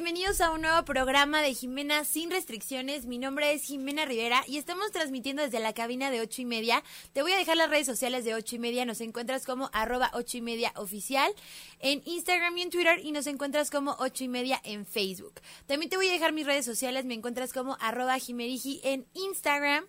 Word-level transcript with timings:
bienvenidos 0.00 0.40
a 0.40 0.52
un 0.52 0.60
nuevo 0.60 0.84
programa 0.84 1.42
de 1.42 1.52
Jimena 1.52 2.04
sin 2.04 2.30
restricciones. 2.30 3.06
Mi 3.06 3.18
nombre 3.18 3.52
es 3.52 3.64
Jimena 3.64 4.04
Rivera 4.04 4.44
y 4.46 4.56
estamos 4.56 4.92
transmitiendo 4.92 5.42
desde 5.42 5.58
la 5.58 5.72
cabina 5.72 6.12
de 6.12 6.20
ocho 6.20 6.40
y 6.40 6.44
media. 6.44 6.84
Te 7.12 7.22
voy 7.22 7.32
a 7.32 7.36
dejar 7.36 7.56
las 7.56 7.68
redes 7.68 7.86
sociales 7.86 8.24
de 8.24 8.32
ocho 8.34 8.54
y 8.54 8.60
media. 8.60 8.84
Nos 8.84 9.00
encuentras 9.00 9.44
como 9.44 9.70
arroba 9.72 10.12
ocho 10.14 10.36
y 10.36 10.40
media 10.40 10.72
oficial 10.76 11.32
en 11.80 12.00
Instagram 12.04 12.56
y 12.58 12.62
en 12.62 12.70
Twitter 12.70 13.00
y 13.02 13.10
nos 13.10 13.26
encuentras 13.26 13.72
como 13.72 13.96
ocho 13.98 14.22
y 14.22 14.28
media 14.28 14.60
en 14.62 14.86
Facebook. 14.86 15.40
También 15.66 15.90
te 15.90 15.96
voy 15.96 16.06
a 16.06 16.12
dejar 16.12 16.32
mis 16.32 16.46
redes 16.46 16.64
sociales. 16.64 17.04
Me 17.04 17.14
encuentras 17.14 17.52
como 17.52 17.76
arroba 17.80 18.16
Jimeriji 18.20 18.80
en 18.84 19.04
Instagram. 19.14 19.84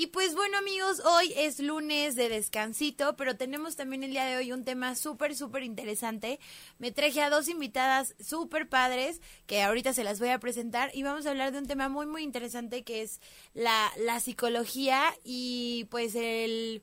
Y 0.00 0.06
pues 0.06 0.34
bueno 0.34 0.56
amigos, 0.56 1.02
hoy 1.04 1.34
es 1.36 1.60
lunes 1.60 2.14
de 2.14 2.30
descansito, 2.30 3.16
pero 3.16 3.36
tenemos 3.36 3.76
también 3.76 4.02
el 4.02 4.12
día 4.12 4.24
de 4.24 4.38
hoy 4.38 4.50
un 4.50 4.64
tema 4.64 4.94
súper, 4.94 5.36
súper 5.36 5.62
interesante. 5.62 6.40
Me 6.78 6.90
traje 6.90 7.20
a 7.20 7.28
dos 7.28 7.48
invitadas 7.48 8.14
súper 8.18 8.66
padres 8.66 9.20
que 9.46 9.60
ahorita 9.60 9.92
se 9.92 10.02
las 10.02 10.18
voy 10.18 10.30
a 10.30 10.40
presentar 10.40 10.90
y 10.94 11.02
vamos 11.02 11.26
a 11.26 11.30
hablar 11.32 11.52
de 11.52 11.58
un 11.58 11.66
tema 11.66 11.90
muy, 11.90 12.06
muy 12.06 12.22
interesante 12.22 12.82
que 12.82 13.02
es 13.02 13.20
la, 13.52 13.92
la 13.98 14.20
psicología 14.20 15.02
y 15.22 15.86
pues 15.90 16.14
el 16.14 16.82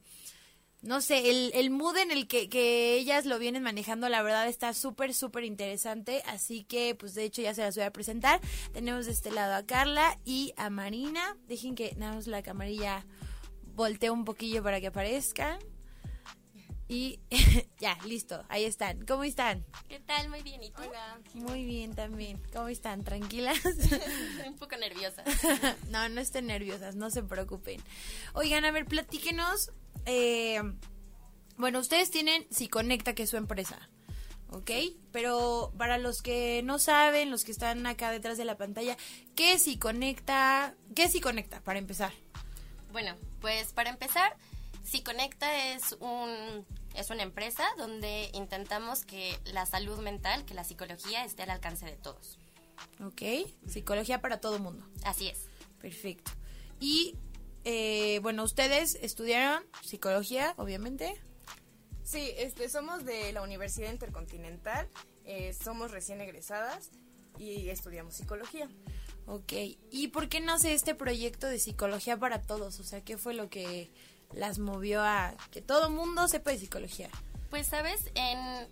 no 0.87 1.01
sé, 1.01 1.29
el, 1.29 1.51
el 1.53 1.69
mood 1.69 1.97
en 1.97 2.11
el 2.11 2.27
que, 2.27 2.47
que 2.47 2.95
ellas 2.95 3.25
lo 3.25 3.39
vienen 3.39 3.61
manejando, 3.61 4.07
la 4.07 4.21
verdad 4.21 4.47
está 4.47 4.73
súper, 4.73 5.13
súper 5.13 5.43
interesante. 5.43 6.23
Así 6.25 6.63
que, 6.63 6.95
pues 6.95 7.13
de 7.13 7.25
hecho 7.25 7.41
ya 7.41 7.53
se 7.53 7.61
las 7.61 7.75
voy 7.75 7.83
a 7.83 7.91
presentar. 7.91 8.39
Tenemos 8.71 9.05
de 9.05 9.11
este 9.11 9.29
lado 9.29 9.55
a 9.55 9.63
Carla 9.63 10.17
y 10.23 10.53
a 10.55 10.69
Marina. 10.69 11.35
Dejen 11.45 11.75
que 11.75 11.93
nada 11.97 12.15
más 12.15 12.27
la 12.27 12.41
camarilla 12.41 13.05
voltee 13.75 14.09
un 14.09 14.23
poquillo 14.23 14.63
para 14.63 14.79
que 14.79 14.87
aparezcan. 14.87 15.59
Y 16.89 17.19
ya, 17.79 17.97
listo, 18.05 18.43
ahí 18.47 18.63
están. 18.63 19.05
¿Cómo 19.05 19.23
están? 19.23 19.65
¿Qué 19.89 19.99
tal? 19.99 20.29
Muy 20.29 20.41
bien, 20.41 20.63
¿y 20.63 20.71
tú? 20.71 20.83
Hola. 20.87 21.19
Muy 21.33 21.65
bien 21.65 21.93
también. 21.93 22.41
¿Cómo 22.53 22.69
están? 22.69 23.03
¿Tranquilas? 23.03 23.59
un 24.47 24.55
poco 24.55 24.77
nerviosa. 24.77 25.23
no, 25.89 26.07
no 26.07 26.21
estén 26.21 26.47
nerviosas, 26.47 26.95
no 26.95 27.09
se 27.09 27.23
preocupen. 27.23 27.81
Oigan, 28.33 28.63
a 28.63 28.71
ver, 28.71 28.85
platíquenos. 28.85 29.71
Eh, 30.05 30.61
bueno, 31.57 31.79
ustedes 31.79 32.09
tienen 32.09 32.47
Si 32.51 32.69
Conecta, 32.69 33.13
que 33.13 33.23
es 33.23 33.29
su 33.29 33.37
empresa. 33.37 33.89
¿Ok? 34.49 34.71
Pero 35.11 35.73
para 35.77 35.97
los 35.97 36.21
que 36.21 36.61
no 36.63 36.79
saben, 36.79 37.31
los 37.31 37.43
que 37.43 37.51
están 37.51 37.85
acá 37.85 38.11
detrás 38.11 38.37
de 38.37 38.45
la 38.45 38.55
pantalla, 38.55 38.95
¿qué 39.35 39.53
es 39.53 39.63
Si 39.63 39.77
Conecta? 39.77 40.73
¿Qué 40.95 41.03
es 41.03 41.11
Si 41.11 41.19
Conecta, 41.19 41.59
para 41.59 41.79
empezar? 41.79 42.13
Bueno, 42.93 43.17
pues 43.41 43.73
para 43.73 43.89
empezar, 43.89 44.37
Si 44.85 45.03
Conecta 45.03 45.73
es 45.73 45.97
un 45.99 46.65
es 46.97 47.11
una 47.11 47.23
empresa 47.23 47.63
donde 47.77 48.29
intentamos 48.33 49.05
que 49.05 49.39
la 49.45 49.65
salud 49.65 49.99
mental, 49.99 50.45
que 50.45 50.55
la 50.55 50.63
psicología 50.63 51.23
esté 51.23 51.43
al 51.43 51.51
alcance 51.51 51.85
de 51.85 51.95
todos. 51.95 52.39
Ok, 53.03 53.21
psicología 53.67 54.19
para 54.19 54.41
todo 54.41 54.59
mundo. 54.59 54.85
Así 55.03 55.27
es. 55.27 55.45
Perfecto. 55.79 56.31
Y 56.79 57.15
eh, 57.63 58.19
bueno, 58.21 58.43
ustedes 58.43 58.95
estudiaron 59.01 59.63
psicología, 59.83 60.53
obviamente. 60.57 61.21
Sí, 62.03 62.31
este, 62.37 62.69
somos 62.69 63.05
de 63.05 63.31
la 63.31 63.41
Universidad 63.41 63.91
Intercontinental, 63.91 64.89
eh, 65.25 65.53
somos 65.53 65.91
recién 65.91 66.21
egresadas 66.21 66.89
y 67.37 67.69
estudiamos 67.69 68.15
psicología. 68.15 68.69
Ok, 69.25 69.53
¿y 69.91 70.07
por 70.07 70.29
qué 70.29 70.39
nace 70.39 70.73
este 70.73 70.95
proyecto 70.95 71.47
de 71.47 71.59
psicología 71.59 72.17
para 72.17 72.41
todos? 72.41 72.79
O 72.79 72.83
sea, 72.83 73.01
¿qué 73.01 73.17
fue 73.17 73.33
lo 73.33 73.49
que 73.49 73.91
las 74.33 74.59
movió 74.59 75.03
a 75.03 75.33
que 75.51 75.61
todo 75.61 75.89
mundo 75.89 76.27
sepa 76.27 76.51
de 76.51 76.59
psicología? 76.59 77.09
Pues, 77.49 77.67
¿sabes? 77.67 78.11
En, 78.15 78.67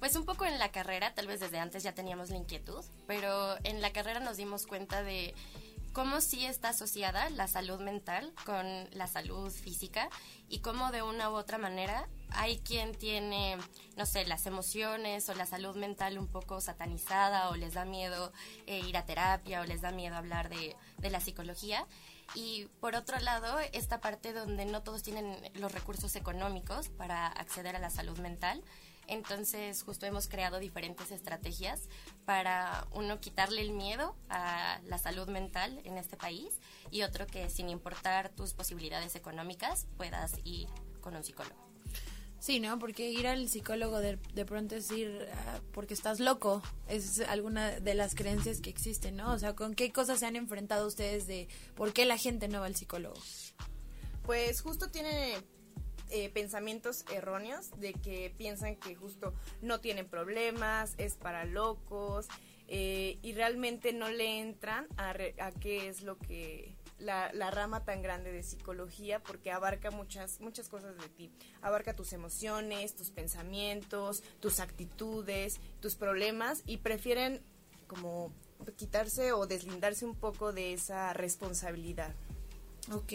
pues 0.00 0.14
un 0.16 0.24
poco 0.24 0.44
en 0.44 0.58
la 0.58 0.70
carrera, 0.70 1.14
tal 1.14 1.26
vez 1.26 1.40
desde 1.40 1.58
antes 1.58 1.82
ya 1.82 1.92
teníamos 1.92 2.30
la 2.30 2.36
inquietud, 2.36 2.84
pero 3.06 3.56
en 3.64 3.80
la 3.80 3.92
carrera 3.92 4.20
nos 4.20 4.36
dimos 4.36 4.66
cuenta 4.66 5.02
de 5.02 5.34
cómo 5.92 6.20
sí 6.20 6.46
está 6.46 6.68
asociada 6.68 7.28
la 7.30 7.48
salud 7.48 7.80
mental 7.80 8.32
con 8.44 8.66
la 8.92 9.06
salud 9.06 9.50
física 9.50 10.08
y 10.48 10.60
cómo 10.60 10.92
de 10.92 11.02
una 11.02 11.30
u 11.30 11.34
otra 11.34 11.58
manera 11.58 12.08
hay 12.30 12.58
quien 12.58 12.94
tiene, 12.94 13.56
no 13.96 14.06
sé, 14.06 14.26
las 14.26 14.46
emociones 14.46 15.28
o 15.28 15.34
la 15.34 15.46
salud 15.46 15.74
mental 15.74 16.18
un 16.18 16.28
poco 16.28 16.60
satanizada 16.60 17.48
o 17.48 17.56
les 17.56 17.74
da 17.74 17.84
miedo 17.84 18.32
eh, 18.66 18.80
ir 18.86 18.96
a 18.96 19.06
terapia 19.06 19.60
o 19.62 19.64
les 19.64 19.80
da 19.80 19.90
miedo 19.90 20.14
hablar 20.14 20.48
de, 20.48 20.76
de 20.98 21.10
la 21.10 21.20
psicología. 21.20 21.86
Y 22.34 22.66
por 22.80 22.94
otro 22.94 23.18
lado, 23.20 23.58
esta 23.72 24.00
parte 24.00 24.32
donde 24.32 24.64
no 24.64 24.82
todos 24.82 25.02
tienen 25.02 25.36
los 25.54 25.72
recursos 25.72 26.14
económicos 26.16 26.88
para 26.88 27.26
acceder 27.26 27.76
a 27.76 27.78
la 27.78 27.90
salud 27.90 28.18
mental. 28.18 28.62
Entonces, 29.06 29.82
justo 29.82 30.04
hemos 30.04 30.28
creado 30.28 30.58
diferentes 30.58 31.10
estrategias 31.10 31.88
para, 32.26 32.86
uno, 32.92 33.20
quitarle 33.20 33.62
el 33.62 33.72
miedo 33.72 34.14
a 34.28 34.80
la 34.84 34.98
salud 34.98 35.28
mental 35.28 35.80
en 35.84 35.96
este 35.96 36.18
país 36.18 36.60
y 36.90 37.02
otro, 37.02 37.26
que 37.26 37.48
sin 37.48 37.70
importar 37.70 38.28
tus 38.28 38.52
posibilidades 38.52 39.16
económicas, 39.16 39.86
puedas 39.96 40.34
ir 40.44 40.68
con 41.00 41.16
un 41.16 41.24
psicólogo. 41.24 41.67
Sí, 42.40 42.60
¿no? 42.60 42.78
Porque 42.78 43.10
ir 43.10 43.26
al 43.26 43.48
psicólogo 43.48 43.98
de, 43.98 44.16
de 44.32 44.44
pronto 44.44 44.76
es 44.76 44.90
ir 44.92 45.28
ah, 45.32 45.60
porque 45.72 45.92
estás 45.94 46.20
loco. 46.20 46.62
Es 46.86 47.20
alguna 47.20 47.80
de 47.80 47.94
las 47.94 48.14
creencias 48.14 48.60
que 48.60 48.70
existen, 48.70 49.16
¿no? 49.16 49.32
O 49.32 49.38
sea, 49.38 49.54
¿con 49.54 49.74
qué 49.74 49.92
cosas 49.92 50.20
se 50.20 50.26
han 50.26 50.36
enfrentado 50.36 50.86
ustedes 50.86 51.26
de 51.26 51.48
por 51.74 51.92
qué 51.92 52.04
la 52.04 52.16
gente 52.16 52.46
no 52.48 52.60
va 52.60 52.66
al 52.66 52.76
psicólogo? 52.76 53.16
Pues 54.24 54.60
justo 54.60 54.88
tiene 54.90 55.34
eh, 56.10 56.30
pensamientos 56.30 57.04
erróneos 57.12 57.70
de 57.80 57.92
que 57.92 58.32
piensan 58.38 58.76
que 58.76 58.94
justo 58.94 59.34
no 59.60 59.80
tienen 59.80 60.06
problemas, 60.08 60.94
es 60.98 61.16
para 61.16 61.44
locos 61.44 62.28
eh, 62.68 63.18
y 63.22 63.32
realmente 63.32 63.92
no 63.92 64.10
le 64.10 64.38
entran 64.40 64.86
a, 64.96 65.12
re- 65.12 65.34
a 65.40 65.50
qué 65.50 65.88
es 65.88 66.02
lo 66.02 66.18
que 66.18 66.76
la, 66.98 67.30
la 67.32 67.50
rama 67.50 67.84
tan 67.84 68.02
grande 68.02 68.32
de 68.32 68.42
psicología 68.42 69.20
porque 69.20 69.50
abarca 69.50 69.90
muchas 69.90 70.40
muchas 70.40 70.68
cosas 70.68 70.96
de 70.96 71.08
ti 71.08 71.30
abarca 71.62 71.94
tus 71.94 72.12
emociones 72.12 72.94
tus 72.94 73.10
pensamientos 73.10 74.22
tus 74.40 74.60
actitudes 74.60 75.60
tus 75.80 75.94
problemas 75.94 76.62
y 76.66 76.78
prefieren 76.78 77.40
como 77.86 78.32
quitarse 78.76 79.32
o 79.32 79.46
deslindarse 79.46 80.04
un 80.04 80.14
poco 80.14 80.52
de 80.52 80.72
esa 80.72 81.12
responsabilidad 81.12 82.14
Ok. 82.92 83.12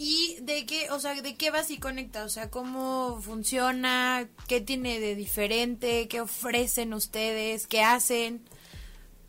¿Y 0.00 0.36
de 0.42 0.64
qué, 0.64 0.90
o 0.90 1.00
sea, 1.00 1.20
de 1.20 1.34
qué 1.36 1.50
va 1.50 1.62
y 1.68 1.78
conecta? 1.78 2.24
O 2.24 2.28
sea, 2.28 2.50
¿cómo 2.50 3.20
funciona? 3.20 4.28
¿Qué 4.46 4.60
tiene 4.60 5.00
de 5.00 5.16
diferente? 5.16 6.06
¿Qué 6.08 6.20
ofrecen 6.20 6.94
ustedes? 6.94 7.66
¿Qué 7.66 7.82
hacen? 7.82 8.48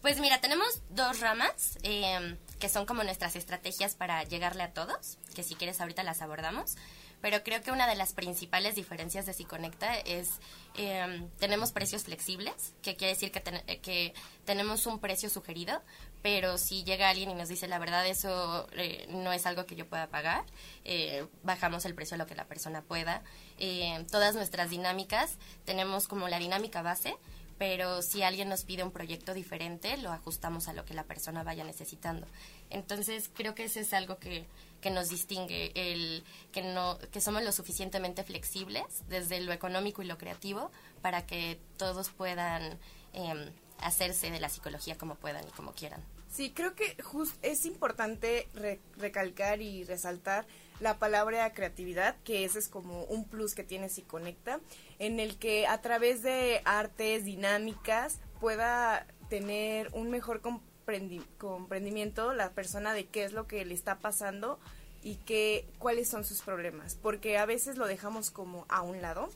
Pues 0.01 0.19
mira, 0.19 0.39
tenemos 0.39 0.81
dos 0.91 1.19
ramas 1.19 1.77
eh, 1.83 2.37
que 2.59 2.69
son 2.69 2.85
como 2.85 3.03
nuestras 3.03 3.35
estrategias 3.35 3.95
para 3.95 4.23
llegarle 4.23 4.63
a 4.63 4.73
todos, 4.73 5.17
que 5.35 5.43
si 5.43 5.55
quieres 5.55 5.79
ahorita 5.81 6.03
las 6.03 6.21
abordamos. 6.21 6.75
Pero 7.21 7.43
creo 7.43 7.61
que 7.61 7.71
una 7.71 7.85
de 7.85 7.95
las 7.95 8.13
principales 8.13 8.75
diferencias 8.75 9.25
de 9.25 9.33
Siconecta 9.33 9.93
es 9.97 10.29
eh, 10.77 11.27
tenemos 11.37 11.73
precios 11.73 12.03
flexibles, 12.03 12.73
que 12.81 12.95
quiere 12.95 13.13
decir 13.13 13.31
que, 13.33 13.41
ten- 13.41 13.61
eh, 13.67 13.79
que 13.79 14.13
tenemos 14.45 14.85
un 14.85 14.99
precio 14.99 15.29
sugerido, 15.29 15.81
pero 16.21 16.57
si 16.57 16.85
llega 16.85 17.09
alguien 17.09 17.29
y 17.31 17.33
nos 17.35 17.49
dice 17.49 17.67
la 17.67 17.77
verdad 17.77 18.07
eso 18.07 18.69
eh, 18.71 19.05
no 19.09 19.33
es 19.33 19.45
algo 19.45 19.65
que 19.65 19.75
yo 19.75 19.85
pueda 19.89 20.07
pagar, 20.07 20.45
eh, 20.85 21.27
bajamos 21.43 21.83
el 21.83 21.93
precio 21.93 22.15
a 22.15 22.17
lo 22.19 22.25
que 22.25 22.35
la 22.35 22.45
persona 22.45 22.83
pueda. 22.83 23.21
Eh, 23.57 24.05
todas 24.09 24.35
nuestras 24.35 24.69
dinámicas 24.69 25.37
tenemos 25.65 26.07
como 26.07 26.29
la 26.29 26.39
dinámica 26.39 26.81
base, 26.81 27.17
pero 27.59 28.01
si 28.01 28.23
alguien 28.23 28.49
nos 28.49 28.63
pide 28.63 28.83
un 28.83 28.91
proyecto 28.91 29.35
diferente, 29.35 29.95
lo 29.97 30.11
ajustamos 30.11 30.67
a 30.67 30.73
lo 30.73 30.85
que 30.85 30.95
la 30.95 31.03
persona 31.03 31.43
vaya 31.43 31.63
necesitando. 31.63 32.25
Entonces, 32.71 33.29
creo 33.33 33.53
que 33.53 33.65
ese 33.65 33.81
es 33.81 33.93
algo 33.93 34.17
que, 34.17 34.45
que 34.81 34.89
nos 34.89 35.09
distingue, 35.09 35.71
el 35.75 36.23
que, 36.51 36.61
no, 36.63 36.97
que 37.11 37.21
somos 37.21 37.43
lo 37.43 37.51
suficientemente 37.51 38.23
flexibles 38.23 39.03
desde 39.09 39.41
lo 39.41 39.51
económico 39.51 40.01
y 40.01 40.05
lo 40.05 40.17
creativo 40.17 40.71
para 41.01 41.27
que 41.27 41.59
todos 41.77 42.09
puedan 42.09 42.79
eh, 43.13 43.51
hacerse 43.81 44.31
de 44.31 44.39
la 44.39 44.49
psicología 44.49 44.97
como 44.97 45.15
puedan 45.15 45.47
y 45.47 45.51
como 45.51 45.73
quieran. 45.73 46.01
Sí, 46.31 46.51
creo 46.51 46.75
que 46.75 46.95
just 47.03 47.35
es 47.43 47.65
importante 47.65 48.47
re- 48.53 48.79
recalcar 48.97 49.61
y 49.61 49.83
resaltar 49.83 50.45
la 50.79 50.97
palabra 50.97 51.51
creatividad, 51.53 52.15
que 52.23 52.45
ese 52.45 52.59
es 52.59 52.67
como 52.67 53.03
un 53.05 53.25
plus 53.25 53.55
que 53.55 53.63
tiene 53.63 53.89
Si 53.89 54.01
Conecta, 54.01 54.59
en 54.97 55.19
el 55.19 55.37
que 55.37 55.67
a 55.67 55.81
través 55.81 56.21
de 56.21 56.61
artes, 56.65 57.25
dinámicas, 57.25 58.19
pueda 58.39 59.05
tener 59.29 59.89
un 59.93 60.09
mejor 60.09 60.41
comprendi- 60.41 61.25
comprendimiento 61.37 62.33
la 62.33 62.51
persona 62.51 62.93
de 62.93 63.05
qué 63.05 63.23
es 63.23 63.33
lo 63.33 63.45
que 63.47 63.65
le 63.65 63.73
está 63.73 63.99
pasando 63.99 64.59
y 65.03 65.15
qué, 65.15 65.67
cuáles 65.77 66.09
son 66.09 66.23
sus 66.23 66.41
problemas, 66.41 66.95
porque 66.95 67.37
a 67.37 67.45
veces 67.45 67.77
lo 67.77 67.87
dejamos 67.87 68.31
como 68.31 68.65
a 68.69 68.81
un 68.81 69.01
lado 69.01 69.29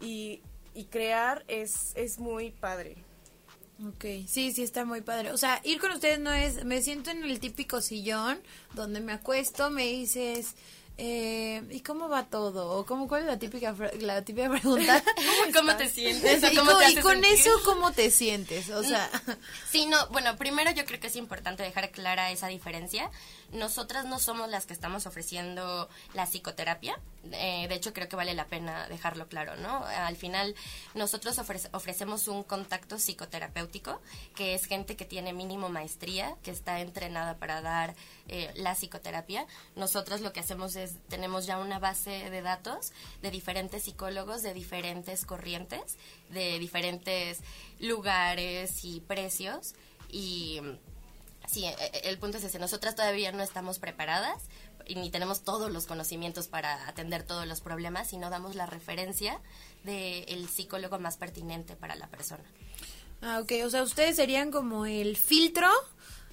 y, 0.00 0.42
y 0.74 0.84
crear 0.84 1.44
es, 1.48 1.92
es 1.96 2.18
muy 2.18 2.50
padre. 2.50 2.96
Ok, 3.88 4.04
sí, 4.28 4.52
sí 4.52 4.62
está 4.62 4.84
muy 4.84 5.00
padre. 5.00 5.32
O 5.32 5.36
sea, 5.36 5.60
ir 5.64 5.80
con 5.80 5.90
ustedes 5.90 6.20
no 6.20 6.32
es, 6.32 6.64
me 6.64 6.82
siento 6.82 7.10
en 7.10 7.24
el 7.24 7.40
típico 7.40 7.80
sillón 7.80 8.40
donde 8.74 9.00
me 9.00 9.12
acuesto, 9.12 9.70
me 9.70 9.84
dices, 9.84 10.54
eh, 10.98 11.62
¿y 11.70 11.80
cómo 11.80 12.08
va 12.08 12.26
todo? 12.26 12.78
¿O 12.78 12.84
cómo, 12.84 13.08
cuál 13.08 13.22
es 13.22 13.26
la 13.26 13.38
típica, 13.38 13.74
la 14.00 14.22
típica 14.22 14.50
pregunta? 14.50 15.02
¿Cómo, 15.54 15.76
te 15.76 15.88
sientes? 15.88 16.42
y, 16.52 16.56
cómo 16.56 16.72
y 16.88 16.96
con 16.96 17.24
eso, 17.24 17.50
¿cómo 17.64 17.92
te 17.92 18.10
sientes? 18.10 18.68
O 18.70 18.82
sea... 18.82 19.10
Sí, 19.70 19.86
no, 19.86 20.06
bueno, 20.08 20.36
primero 20.36 20.70
yo 20.70 20.84
creo 20.84 21.00
que 21.00 21.06
es 21.06 21.16
importante 21.16 21.62
dejar 21.62 21.90
clara 21.90 22.30
esa 22.30 22.48
diferencia. 22.48 23.10
Nosotras 23.52 24.06
no 24.06 24.18
somos 24.18 24.48
las 24.48 24.64
que 24.64 24.72
estamos 24.72 25.06
ofreciendo 25.06 25.88
la 26.14 26.24
psicoterapia. 26.24 26.98
Eh, 27.32 27.66
de 27.68 27.74
hecho, 27.74 27.92
creo 27.92 28.08
que 28.08 28.16
vale 28.16 28.32
la 28.32 28.46
pena 28.46 28.88
dejarlo 28.88 29.28
claro, 29.28 29.56
¿no? 29.56 29.84
Al 29.84 30.16
final, 30.16 30.54
nosotros 30.94 31.38
ofrecemos 31.72 32.28
un 32.28 32.44
contacto 32.44 32.98
psicoterapéutico, 32.98 34.00
que 34.34 34.54
es 34.54 34.64
gente 34.64 34.96
que 34.96 35.04
tiene 35.04 35.34
mínimo 35.34 35.68
maestría, 35.68 36.34
que 36.42 36.50
está 36.50 36.80
entrenada 36.80 37.36
para 37.36 37.60
dar 37.60 37.94
eh, 38.28 38.50
la 38.56 38.74
psicoterapia. 38.74 39.46
Nosotros 39.76 40.22
lo 40.22 40.32
que 40.32 40.40
hacemos 40.40 40.74
es, 40.74 40.96
tenemos 41.08 41.44
ya 41.44 41.58
una 41.58 41.78
base 41.78 42.30
de 42.30 42.40
datos 42.40 42.92
de 43.20 43.30
diferentes 43.30 43.82
psicólogos, 43.82 44.42
de 44.42 44.54
diferentes 44.54 45.26
corrientes, 45.26 45.98
de 46.30 46.58
diferentes 46.58 47.40
lugares 47.80 48.84
y 48.84 49.00
precios. 49.00 49.74
Y 50.10 50.60
sí, 51.52 51.64
e, 51.64 51.70
e, 51.70 52.08
el 52.08 52.18
punto 52.18 52.38
es 52.38 52.44
ese, 52.44 52.58
nosotras 52.58 52.94
todavía 52.94 53.30
no 53.32 53.42
estamos 53.42 53.78
preparadas 53.78 54.42
y 54.86 54.96
ni 54.96 55.10
tenemos 55.10 55.44
todos 55.44 55.70
los 55.70 55.86
conocimientos 55.86 56.48
para 56.48 56.88
atender 56.88 57.22
todos 57.22 57.46
los 57.46 57.60
problemas, 57.60 58.08
sino 58.08 58.30
damos 58.30 58.56
la 58.56 58.66
referencia 58.66 59.40
del 59.84 60.48
psicólogo 60.48 60.98
más 60.98 61.16
pertinente 61.16 61.76
para 61.76 61.94
la 61.96 62.08
persona. 62.08 62.44
Ah, 63.20 63.40
ok, 63.40 63.52
o 63.64 63.70
sea, 63.70 63.82
ustedes 63.82 64.16
serían 64.16 64.50
como 64.50 64.86
el 64.86 65.16
filtro 65.16 65.68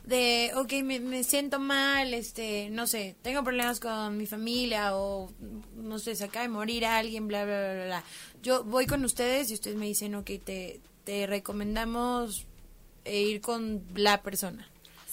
de, 0.05 0.51
ok, 0.55 0.73
me, 0.83 1.23
siento 1.23 1.59
mal, 1.59 2.13
este, 2.13 2.69
no 2.71 2.87
sé, 2.87 3.15
tengo 3.21 3.43
problemas 3.43 3.79
con 3.79 4.17
mi 4.17 4.25
familia 4.25 4.95
o, 4.95 5.31
no 5.75 5.99
sé, 5.99 6.15
se 6.15 6.23
acaba 6.23 6.43
de 6.43 6.49
morir 6.49 6.85
alguien, 6.85 7.27
bla, 7.27 7.45
bla, 7.45 7.73
bla, 7.73 7.85
bla. 7.85 8.03
Yo 8.41 8.63
voy 8.63 8.87
con 8.87 9.05
ustedes 9.05 9.51
y 9.51 9.53
ustedes 9.53 9.77
me 9.77 9.85
dicen, 9.85 10.15
ok, 10.15 10.31
te, 10.43 10.81
te 11.03 11.27
recomendamos 11.27 12.47
ir 13.05 13.41
con 13.41 13.83
la 13.95 14.21
persona. 14.23 14.67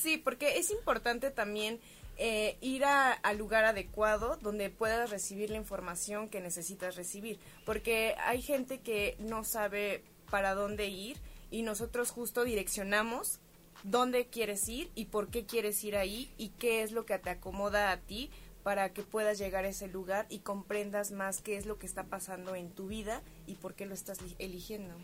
Sí, 0.06 0.18
porque 0.18 0.58
es 0.58 0.70
importante 0.70 1.32
también 1.32 1.80
eh, 2.16 2.58
ir 2.60 2.84
al 2.84 3.38
lugar 3.38 3.64
adecuado 3.64 4.38
donde 4.40 4.70
puedas 4.70 5.10
recibir 5.10 5.50
la 5.50 5.56
información 5.56 6.28
que 6.28 6.40
necesitas 6.40 6.94
recibir. 6.94 7.40
Porque 7.64 8.14
hay 8.24 8.40
gente 8.40 8.78
que 8.78 9.16
no 9.18 9.42
sabe 9.42 10.04
para 10.30 10.54
dónde 10.54 10.86
ir 10.86 11.16
y 11.50 11.62
nosotros 11.62 12.12
justo 12.12 12.44
direccionamos 12.44 13.40
dónde 13.82 14.28
quieres 14.28 14.68
ir 14.68 14.92
y 14.94 15.06
por 15.06 15.26
qué 15.28 15.44
quieres 15.44 15.82
ir 15.82 15.96
ahí 15.96 16.32
y 16.38 16.50
qué 16.50 16.84
es 16.84 16.92
lo 16.92 17.04
que 17.04 17.18
te 17.18 17.30
acomoda 17.30 17.90
a 17.90 17.96
ti 17.96 18.30
para 18.62 18.92
que 18.92 19.02
puedas 19.02 19.38
llegar 19.38 19.64
a 19.64 19.70
ese 19.70 19.88
lugar 19.88 20.26
y 20.28 20.38
comprendas 20.38 21.10
más 21.10 21.42
qué 21.42 21.56
es 21.56 21.66
lo 21.66 21.80
que 21.80 21.86
está 21.86 22.04
pasando 22.04 22.54
en 22.54 22.70
tu 22.70 22.86
vida 22.86 23.22
y 23.48 23.56
por 23.56 23.74
qué 23.74 23.86
lo 23.86 23.94
estás 23.94 24.18
eligiendo. 24.38 24.94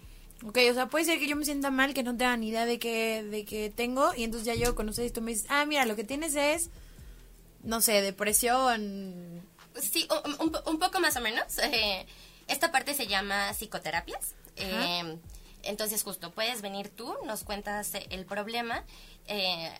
Ok, 0.46 0.58
o 0.70 0.74
sea, 0.74 0.86
puede 0.86 1.04
ser 1.04 1.18
que 1.18 1.28
yo 1.28 1.36
me 1.36 1.44
sienta 1.44 1.70
mal, 1.70 1.94
que 1.94 2.02
no 2.02 2.16
tenga 2.16 2.36
ni 2.36 2.48
idea 2.48 2.66
de 2.66 2.78
que, 2.78 3.22
de 3.22 3.44
que 3.44 3.70
tengo, 3.70 4.12
y 4.14 4.24
entonces 4.24 4.46
ya 4.46 4.54
yo 4.54 4.74
con 4.74 4.88
ustedes 4.88 5.12
tú 5.12 5.20
me 5.20 5.32
dices, 5.32 5.46
ah, 5.48 5.64
mira, 5.66 5.86
lo 5.86 5.94
que 5.94 6.04
tienes 6.04 6.34
es, 6.34 6.70
no 7.62 7.80
sé, 7.80 8.02
depresión. 8.02 9.42
Sí, 9.74 10.08
un, 10.40 10.52
un, 10.66 10.78
poco 10.78 11.00
más 11.00 11.16
o 11.16 11.20
menos. 11.20 11.58
Eh, 11.58 12.06
esta 12.48 12.72
parte 12.72 12.94
se 12.94 13.06
llama 13.06 13.54
psicoterapias. 13.54 14.34
Eh, 14.56 15.18
entonces, 15.62 16.02
justo, 16.02 16.32
puedes 16.32 16.60
venir 16.60 16.88
tú, 16.88 17.14
nos 17.24 17.44
cuentas 17.44 17.92
el 18.10 18.26
problema. 18.26 18.84
Eh, 19.28 19.70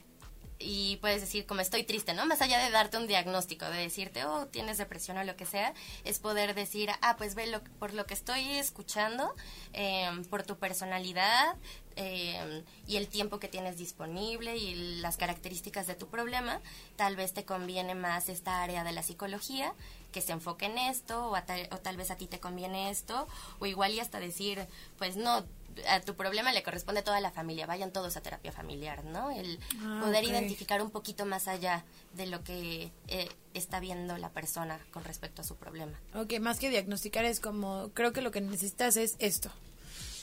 y 0.63 0.97
puedes 1.01 1.21
decir 1.21 1.47
como 1.47 1.61
estoy 1.61 1.85
triste, 1.85 2.15
¿no? 2.15 2.27
Más 2.27 2.41
allá 2.41 2.59
de 2.59 2.71
darte 2.71 2.97
un 2.97 3.07
diagnóstico, 3.07 3.65
de 3.67 3.79
decirte, 3.79 4.25
oh, 4.25 4.47
tienes 4.47 4.79
depresión 4.79 5.19
o 5.19 5.25
lo 5.25 5.37
que 5.37 5.47
sea, 5.47 5.75
es 6.05 6.19
poder 6.19 6.55
decir, 6.55 6.91
ah, 7.01 7.17
pues 7.17 7.35
ve 7.35 7.47
lo, 7.47 7.63
por 7.79 7.95
lo 7.95 8.07
que 8.07 8.15
estoy 8.15 8.49
escuchando, 8.53 9.35
em, 9.73 10.25
por 10.25 10.43
tu 10.43 10.57
personalidad 10.57 11.57
em, 11.97 12.65
y 12.87 12.97
el 12.97 13.09
tiempo 13.09 13.39
que 13.39 13.49
tienes 13.49 13.77
disponible 13.77 14.57
y 14.57 15.01
las 15.01 15.17
características 15.17 15.87
de 15.87 15.95
tu 15.95 16.09
problema, 16.09 16.61
tal 16.97 17.17
vez 17.17 17.35
te 17.35 17.45
conviene 17.45 17.95
más 17.95 18.29
esta 18.29 18.63
área 18.63 18.85
de 18.85 18.93
la 18.93 19.03
psicología 19.03 19.75
que 20.13 20.21
se 20.21 20.33
enfoque 20.33 20.67
en 20.67 20.79
esto 20.79 21.29
o, 21.29 21.37
o 21.37 21.79
tal 21.79 21.97
vez 21.97 22.11
a 22.11 22.17
ti 22.17 22.27
te 22.27 22.41
conviene 22.41 22.91
esto 22.91 23.27
o 23.59 23.67
igual 23.67 23.93
y 23.93 24.01
hasta 24.01 24.21
decir, 24.21 24.67
pues 24.99 25.17
no, 25.17 25.45
a 25.89 26.01
tu 26.01 26.15
problema 26.15 26.53
le 26.53 26.63
corresponde 26.63 27.01
a 27.01 27.05
toda 27.05 27.21
la 27.21 27.31
familia, 27.31 27.67
vayan 27.67 27.93
todos 27.93 28.17
a 28.17 28.21
terapia 28.21 28.53
familiar, 28.53 29.05
¿no? 29.05 29.31
El 29.31 29.59
ah, 29.81 30.01
poder 30.05 30.25
identificar 30.25 30.83
un 30.83 30.91
poquito 30.91 31.27
más 31.27 31.49
allá 31.49 31.85
de 32.15 32.27
lo 32.27 32.43
que 32.45 32.91
eh, 33.09 33.29
está 33.55 33.81
viendo 33.81 34.17
la 34.19 34.31
persona 34.31 34.79
con 34.91 35.05
respecto 35.05 35.43
a 35.43 35.45
su 35.45 35.57
problema. 35.57 35.99
Ok, 36.15 36.39
más 36.41 36.59
que 36.59 36.71
diagnosticar 36.71 37.25
es 37.25 37.41
como, 37.41 37.91
creo 37.95 38.13
que 38.13 38.23
lo 38.23 38.31
que 38.31 38.41
necesitas 38.41 38.97
es 38.97 39.17
esto. 39.19 39.51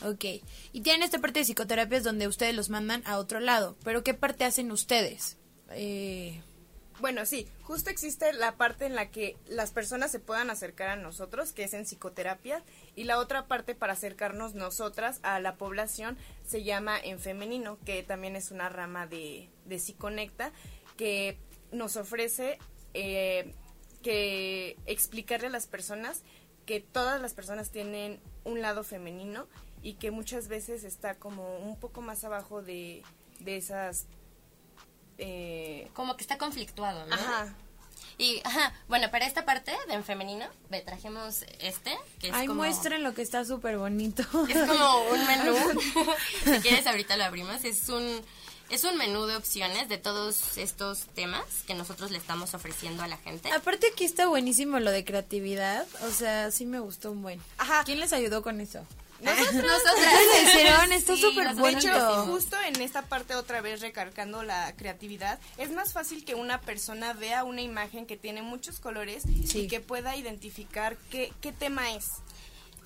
Ok, 0.05 0.25
y 0.71 0.81
tienen 0.81 1.03
esta 1.03 1.19
parte 1.19 1.39
de 1.39 1.45
psicoterapias 1.45 2.03
donde 2.03 2.27
ustedes 2.27 2.55
los 2.55 2.69
mandan 2.69 3.03
a 3.05 3.17
otro 3.17 3.39
lado, 3.39 3.75
pero 3.83 4.03
¿qué 4.03 4.13
parte 4.13 4.45
hacen 4.45 4.71
ustedes? 4.71 5.35
Eh, 5.71 6.41
bueno, 6.99 7.25
sí, 7.25 7.47
justo 7.61 7.89
existe 7.89 8.33
la 8.33 8.55
parte 8.57 8.85
en 8.85 8.95
la 8.95 9.09
que 9.09 9.37
las 9.47 9.71
personas 9.71 10.11
se 10.11 10.19
puedan 10.19 10.49
acercar 10.49 10.89
a 10.89 10.95
nosotros, 10.95 11.53
que 11.53 11.63
es 11.63 11.73
en 11.73 11.85
psicoterapia, 11.85 12.63
y 12.95 13.05
la 13.05 13.19
otra 13.19 13.47
parte 13.47 13.75
para 13.75 13.93
acercarnos 13.93 14.53
nosotras 14.53 15.19
a 15.23 15.39
la 15.39 15.55
población 15.55 16.17
se 16.45 16.63
llama 16.63 16.99
en 16.99 17.19
femenino, 17.19 17.77
que 17.85 18.03
también 18.03 18.35
es 18.35 18.51
una 18.51 18.69
rama 18.69 19.07
de, 19.07 19.49
de 19.65 19.79
Psiconecta, 19.79 20.51
que 20.97 21.37
nos 21.71 21.95
ofrece 21.95 22.57
eh, 22.93 23.53
que 24.01 24.77
explicarle 24.85 25.47
a 25.47 25.51
las 25.51 25.67
personas 25.67 26.23
que 26.65 26.81
todas 26.81 27.21
las 27.21 27.33
personas 27.33 27.71
tienen 27.71 28.19
un 28.43 28.61
lado 28.61 28.83
femenino 28.83 29.47
y 29.81 29.93
que 29.93 30.11
muchas 30.11 30.47
veces 30.47 30.83
está 30.83 31.15
como 31.15 31.57
un 31.57 31.79
poco 31.79 32.01
más 32.01 32.23
abajo 32.23 32.61
de, 32.61 33.03
de 33.39 33.57
esas 33.57 34.07
eh, 35.19 35.89
como 35.93 36.15
que 36.15 36.23
está 36.23 36.37
conflictuado, 36.37 37.05
¿no? 37.05 37.13
Ajá. 37.13 37.53
Y, 38.17 38.41
ajá, 38.43 38.73
bueno, 38.89 39.09
para 39.11 39.25
esta 39.25 39.45
parte 39.45 39.71
de 39.87 39.93
en 39.93 40.03
femenino, 40.03 40.45
ve, 40.69 40.81
trajimos 40.81 41.43
este, 41.61 41.97
que 42.19 42.27
es 42.27 42.33
Ay, 42.33 42.49
muestren 42.49 43.01
lo 43.01 43.13
que 43.13 43.21
está 43.21 43.45
súper 43.45 43.77
bonito. 43.77 44.23
Es 44.49 44.67
como 44.67 45.01
un 45.09 45.25
menú. 45.25 45.55
si 46.43 46.59
quieres, 46.59 46.85
ahorita 46.85 47.15
lo 47.15 47.23
abrimos. 47.23 47.63
Es 47.63 47.87
un, 47.87 48.21
es 48.69 48.83
un 48.83 48.97
menú 48.97 49.25
de 49.25 49.37
opciones 49.37 49.87
de 49.87 49.97
todos 49.97 50.57
estos 50.57 51.05
temas 51.15 51.45
que 51.65 51.75
nosotros 51.75 52.11
le 52.11 52.17
estamos 52.17 52.53
ofreciendo 52.53 53.03
a 53.03 53.07
la 53.07 53.15
gente. 53.17 53.51
Aparte 53.53 53.87
aquí 53.93 54.03
está 54.03 54.27
buenísimo 54.27 54.79
lo 54.79 54.91
de 54.91 55.05
creatividad. 55.05 55.87
O 56.05 56.11
sea, 56.11 56.51
sí 56.51 56.65
me 56.65 56.79
gustó 56.79 57.13
un 57.13 57.21
buen. 57.21 57.41
Ajá. 57.57 57.83
¿Quién 57.85 58.01
les 58.01 58.11
ayudó 58.11 58.41
con 58.41 58.59
eso? 58.59 58.85
Nosotros, 59.21 59.53
nosotras 59.63 60.13
hicieron, 60.43 60.91
esto 60.91 61.17
súper 61.17 61.55
bonito. 61.55 61.81
De 61.81 61.93
hecho, 61.93 62.25
justo 62.25 62.57
en 62.61 62.81
esta 62.81 63.03
parte 63.03 63.35
otra 63.35 63.61
vez 63.61 63.81
recargando 63.81 64.43
la 64.43 64.73
creatividad, 64.75 65.39
es 65.57 65.71
más 65.71 65.93
fácil 65.93 66.25
que 66.25 66.35
una 66.35 66.61
persona 66.61 67.13
vea 67.13 67.43
una 67.43 67.61
imagen 67.61 68.05
que 68.05 68.17
tiene 68.17 68.41
muchos 68.41 68.79
colores 68.79 69.23
y 69.25 69.67
que 69.67 69.79
pueda 69.79 70.15
identificar 70.15 70.97
qué, 71.09 71.33
qué 71.41 71.51
tema 71.51 71.93
es. 71.93 72.05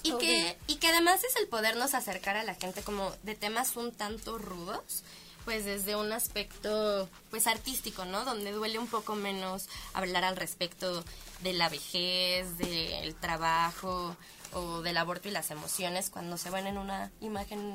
Y, 0.03 0.17
que, 0.17 0.57
y 0.67 0.75
que 0.75 0.87
además 0.87 1.23
es 1.23 1.35
el 1.37 1.47
podernos 1.47 1.93
acercar 1.93 2.35
a 2.35 2.43
la 2.43 2.55
gente 2.55 2.81
como 2.81 3.13
de 3.23 3.35
temas 3.35 3.77
un 3.77 3.93
tanto 3.93 4.37
rudos, 4.37 5.03
pues 5.45 5.63
desde 5.63 5.95
un 5.95 6.11
aspecto 6.11 7.09
pues 7.29 7.47
artístico, 7.47 8.03
¿no? 8.03 8.25
Donde 8.25 8.51
duele 8.51 8.79
un 8.79 8.87
poco 8.87 9.15
menos 9.15 9.69
hablar 9.93 10.25
al 10.25 10.35
respecto 10.35 11.05
de 11.41 11.53
la 11.53 11.69
vejez, 11.69 12.57
del 12.57 13.15
trabajo, 13.15 14.15
o 14.55 14.81
del 14.81 14.97
aborto 14.97 15.29
y 15.29 15.31
las 15.31 15.51
emociones 15.51 16.09
cuando 16.09 16.37
se 16.37 16.49
ven 16.49 16.67
en 16.67 16.77
una 16.77 17.11
imagen 17.21 17.73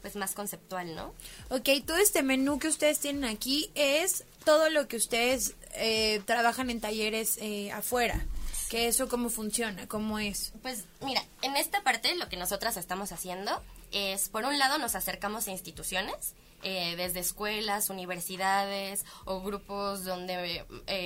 pues 0.00 0.16
más 0.16 0.34
conceptual, 0.34 0.94
¿no? 0.94 1.14
Ok, 1.50 1.68
todo 1.86 1.96
este 1.96 2.22
menú 2.22 2.58
que 2.58 2.68
ustedes 2.68 3.00
tienen 3.00 3.24
aquí 3.24 3.70
es 3.74 4.24
todo 4.44 4.70
lo 4.70 4.88
que 4.88 4.96
ustedes 4.96 5.54
eh, 5.74 6.22
trabajan 6.24 6.70
en 6.70 6.80
talleres 6.80 7.38
eh, 7.40 7.70
afuera. 7.72 8.24
¿Que 8.70 8.86
eso 8.88 9.08
cómo 9.08 9.30
funciona? 9.30 9.88
¿Cómo 9.88 10.18
es? 10.18 10.52
Pues 10.62 10.84
mira, 11.00 11.24
en 11.42 11.56
esta 11.56 11.82
parte 11.82 12.14
lo 12.16 12.28
que 12.28 12.36
nosotras 12.36 12.76
estamos 12.76 13.12
haciendo 13.12 13.62
es, 13.92 14.28
por 14.28 14.44
un 14.44 14.58
lado, 14.58 14.78
nos 14.78 14.94
acercamos 14.94 15.48
a 15.48 15.52
instituciones, 15.52 16.34
eh, 16.62 16.94
desde 16.96 17.20
escuelas, 17.20 17.88
universidades 17.88 19.06
o 19.24 19.40
grupos 19.40 20.04
donde 20.04 20.64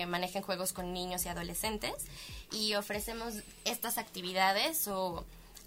manejen 0.08 0.42
juegos 0.42 0.72
con 0.72 0.92
niños 0.92 1.24
y 1.24 1.28
adolescentes 1.28 1.92
y 2.52 2.74
ofrecemos 2.74 3.34
estas 3.64 3.98
actividades 3.98 4.88
o 4.88 5.24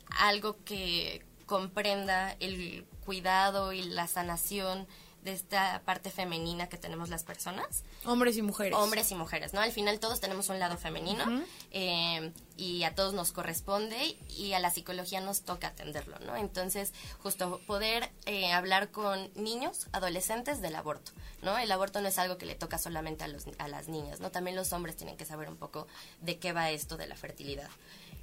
algo 0.09 0.57
que 0.63 1.23
comprenda 1.45 2.35
el 2.39 2.85
cuidado 3.05 3.73
y 3.73 3.83
la 3.83 4.07
sanación 4.07 4.87
de 5.25 5.33
esta 5.33 5.81
parte 5.85 6.11
femenina 6.11 6.69
que 6.69 6.77
tenemos 6.77 7.09
las 7.09 7.23
personas. 7.23 7.83
Hombres 8.05 8.37
y 8.37 8.43
mujeres. 8.43 8.77
Hombres 8.77 9.09
y 9.09 9.15
mujeres, 9.15 9.53
¿no? 9.53 9.59
Al 9.59 9.71
final 9.71 9.99
todos 9.99 10.21
tenemos 10.21 10.49
un 10.49 10.59
lado 10.59 10.77
femenino 10.77 11.43
eh, 11.71 12.31
y 12.57 12.83
a 12.83 12.93
todos 12.93 13.15
nos 13.15 13.31
corresponde 13.31 14.15
y 14.29 14.53
a 14.53 14.59
la 14.59 14.69
psicología 14.69 15.21
nos 15.21 15.41
toca 15.41 15.69
atenderlo, 15.69 16.19
¿no? 16.19 16.35
Entonces, 16.37 16.93
justo 17.23 17.59
poder 17.65 18.11
eh, 18.27 18.53
hablar 18.53 18.91
con 18.91 19.31
niños, 19.33 19.87
adolescentes 19.93 20.61
del 20.61 20.75
aborto, 20.75 21.11
¿no? 21.41 21.57
El 21.57 21.71
aborto 21.71 22.01
no 22.01 22.07
es 22.07 22.19
algo 22.19 22.37
que 22.37 22.45
le 22.45 22.53
toca 22.53 22.77
solamente 22.77 23.23
a, 23.23 23.27
los, 23.27 23.45
a 23.57 23.67
las 23.67 23.87
niñas, 23.87 24.19
¿no? 24.19 24.29
También 24.29 24.55
los 24.55 24.73
hombres 24.73 24.95
tienen 24.95 25.17
que 25.17 25.25
saber 25.25 25.49
un 25.49 25.57
poco 25.57 25.87
de 26.21 26.37
qué 26.37 26.53
va 26.53 26.69
esto 26.69 26.97
de 26.97 27.07
la 27.07 27.15
fertilidad. 27.15 27.69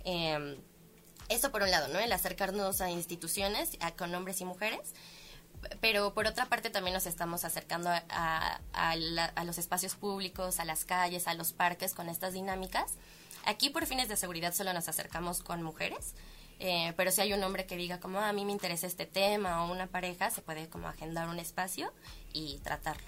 Eh, 0.05 0.57
eso 1.29 1.51
por 1.51 1.63
un 1.63 1.71
lado, 1.71 1.89
¿no? 1.89 1.99
El 1.99 2.13
acercarnos 2.13 2.81
a 2.81 2.91
instituciones 2.91 3.71
con 3.97 4.15
hombres 4.15 4.41
y 4.41 4.45
mujeres 4.45 4.95
pero 5.81 6.15
por 6.15 6.27
otra 6.27 6.47
parte 6.47 6.71
también 6.71 6.95
nos 6.95 7.07
estamos 7.07 7.45
acercando 7.45 7.91
a, 7.91 8.61
a, 8.73 9.45
los 9.45 9.59
espacios 9.59 9.95
públicos, 9.95 10.61
a 10.61 10.65
las 10.65 10.85
calles, 10.85 11.29
a 11.29 11.35
los 11.35 11.53
parques 11.53 11.95
con 11.95 12.09
estas 12.09 12.33
dinámicas. 12.33 12.95
Aquí 13.45 13.71
por 13.71 13.87
fines 13.87 14.09
de 14.09 14.17
seguridad 14.17 14.55
solo 14.55 14.73
nos 14.73 14.89
acercamos 14.89 15.43
con 15.43 15.63
mujeres, 15.63 16.15
eh, 16.61 16.93
pero 16.97 17.11
si 17.11 17.21
hay 17.21 17.33
un 17.33 17.43
hombre 17.43 17.67
que 17.67 17.77
diga 17.77 17.99
como 17.99 18.21
ah, 18.21 18.29
a 18.29 18.33
mí 18.33 18.45
me 18.45 18.53
interesa 18.53 18.87
este 18.87 19.07
tema 19.07 19.65
o 19.65 19.73
una 19.73 19.89
pareja, 19.89 20.31
se 20.31 20.43
puede 20.43 20.69
como 20.69 20.89
agendar 20.89 21.29
un 21.29 21.39
espacio 21.39 21.93
y 22.33 22.59
tratarlo. 22.59 23.07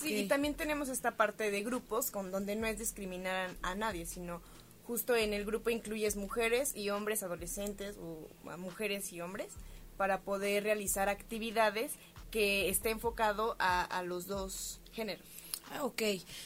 Sí, 0.00 0.14
y 0.16 0.28
también 0.28 0.54
tenemos 0.54 0.88
esta 0.88 1.16
parte 1.16 1.50
de 1.50 1.62
grupos 1.62 2.10
con 2.10 2.30
donde 2.30 2.54
no 2.54 2.66
es 2.66 2.78
discriminar 2.78 3.50
a, 3.62 3.74
nadie, 3.74 4.06
sino 4.06 4.40
justo 4.86 5.16
en 5.16 5.34
el 5.34 5.44
grupo 5.44 5.70
incluyes 5.70 6.16
mujeres 6.16 6.76
y 6.76 6.90
hombres, 6.90 7.22
adolescentes 7.22 7.96
o 7.98 8.28
mujeres 8.56 9.12
y 9.12 9.20
hombres 9.20 9.52
para 10.00 10.22
poder 10.22 10.62
realizar 10.62 11.10
actividades 11.10 11.92
que 12.30 12.70
esté 12.70 12.88
enfocado 12.88 13.54
a, 13.58 14.02
los 14.02 14.26
dos 14.26 14.80
géneros. 14.94 15.26
Ah, 15.74 15.84
ok, 15.84 16.02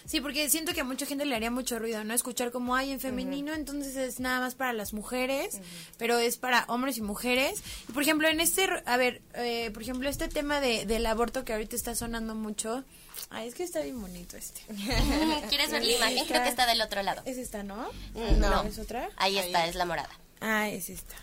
sí, 0.07 0.21
porque 0.21 0.51
siento 0.51 0.73
que 0.73 0.81
a 0.81 0.85
mucha 0.85 1.07
gente 1.07 1.25
le 1.25 1.37
haría 1.37 1.53
mucho 1.53 1.79
ruido, 1.79 2.03
¿no? 2.03 2.15
Escuchar 2.15 2.51
como 2.51 2.75
hay 2.75 2.91
en 2.91 2.99
femenino, 2.99 3.55
entonces 3.55 3.95
es 3.95 4.19
nada 4.19 4.41
más 4.41 4.57
para 4.57 4.73
las 4.73 4.93
mujeres, 4.93 5.61
pero 5.99 6.19
es 6.19 6.37
para 6.37 6.65
hombres 6.67 6.99
y 6.99 7.03
mujeres. 7.03 7.63
Y 7.89 7.93
por 7.93 8.03
ejemplo, 8.03 8.27
en 8.27 8.41
este, 8.41 8.69
a 8.87 8.97
ver, 8.97 9.23
eh, 9.35 9.71
por 9.73 9.83
ejemplo, 9.83 10.09
este 10.09 10.27
tema 10.27 10.61
de, 10.61 10.85
del 10.85 11.07
aborto 11.07 11.45
que 11.45 11.53
ahorita 11.53 11.77
está 11.77 11.95
sonando 11.95 12.35
mucho, 12.35 12.83
ay, 13.31 13.47
es 13.47 13.55
que 13.55 13.63
está 13.63 13.83
bien 13.83 14.01
bonito 14.01 14.37
este. 14.37 14.63
¿Quieres 15.49 15.71
ver 15.71 15.85
la 15.85 15.93
imagen? 15.93 16.27
Creo 16.27 16.43
que 16.43 16.49
está 16.49 16.67
del 16.67 16.83
otro 16.83 17.05
lado. 17.05 17.23
Es 17.25 17.39
esta, 17.39 17.63
¿no? 17.63 17.89
Mm, 18.15 18.41
no. 18.41 18.65
¿Es 18.65 18.81
otra? 18.81 19.11
Ahí 19.17 19.39
está, 19.39 19.69
es 19.69 19.77
la 19.77 19.85
morada. 19.85 20.11
Ah, 20.41 20.69
es 20.69 20.91
esta. 20.91 21.15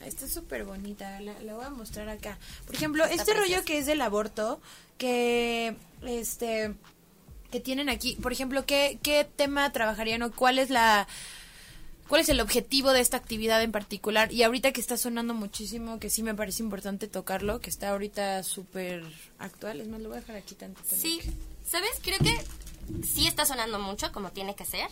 Esta 0.00 0.26
es 0.26 0.32
súper 0.32 0.64
bonita, 0.64 1.20
la, 1.20 1.34
voy 1.54 1.64
a 1.64 1.70
mostrar 1.70 2.08
acá. 2.08 2.38
Por 2.66 2.74
ejemplo, 2.74 3.04
este 3.04 3.34
rollo 3.34 3.64
que 3.64 3.78
es 3.78 3.86
del 3.86 4.00
aborto, 4.00 4.60
que 4.98 5.76
este 6.02 6.74
que 7.50 7.60
tienen 7.60 7.88
aquí, 7.88 8.16
por 8.16 8.32
ejemplo, 8.32 8.66
¿qué, 8.66 8.98
qué 9.02 9.24
tema 9.36 9.70
trabajarían 9.70 10.22
o 10.22 10.32
cuál 10.32 10.58
es 10.58 10.70
la 10.70 11.06
cuál 12.08 12.20
es 12.20 12.28
el 12.28 12.40
objetivo 12.40 12.92
de 12.92 13.00
esta 13.00 13.16
actividad 13.16 13.62
en 13.62 13.72
particular? 13.72 14.32
Y 14.32 14.42
ahorita 14.42 14.72
que 14.72 14.80
está 14.80 14.96
sonando 14.96 15.34
muchísimo, 15.34 16.00
que 16.00 16.10
sí 16.10 16.22
me 16.22 16.34
parece 16.34 16.62
importante 16.62 17.08
tocarlo, 17.08 17.60
que 17.60 17.70
está 17.70 17.90
ahorita 17.90 18.42
súper 18.42 19.04
actual, 19.38 19.80
es 19.80 19.88
más, 19.88 20.00
lo 20.00 20.08
voy 20.08 20.18
a 20.18 20.20
dejar 20.20 20.36
aquí 20.36 20.54
tantito. 20.54 20.96
Sí, 20.96 21.20
¿sabes? 21.64 21.90
Creo 22.02 22.18
que 22.18 22.36
sí 23.06 23.26
está 23.26 23.44
sonando 23.46 23.78
mucho, 23.78 24.12
como 24.12 24.30
tiene 24.30 24.54
que 24.54 24.64
ser, 24.64 24.88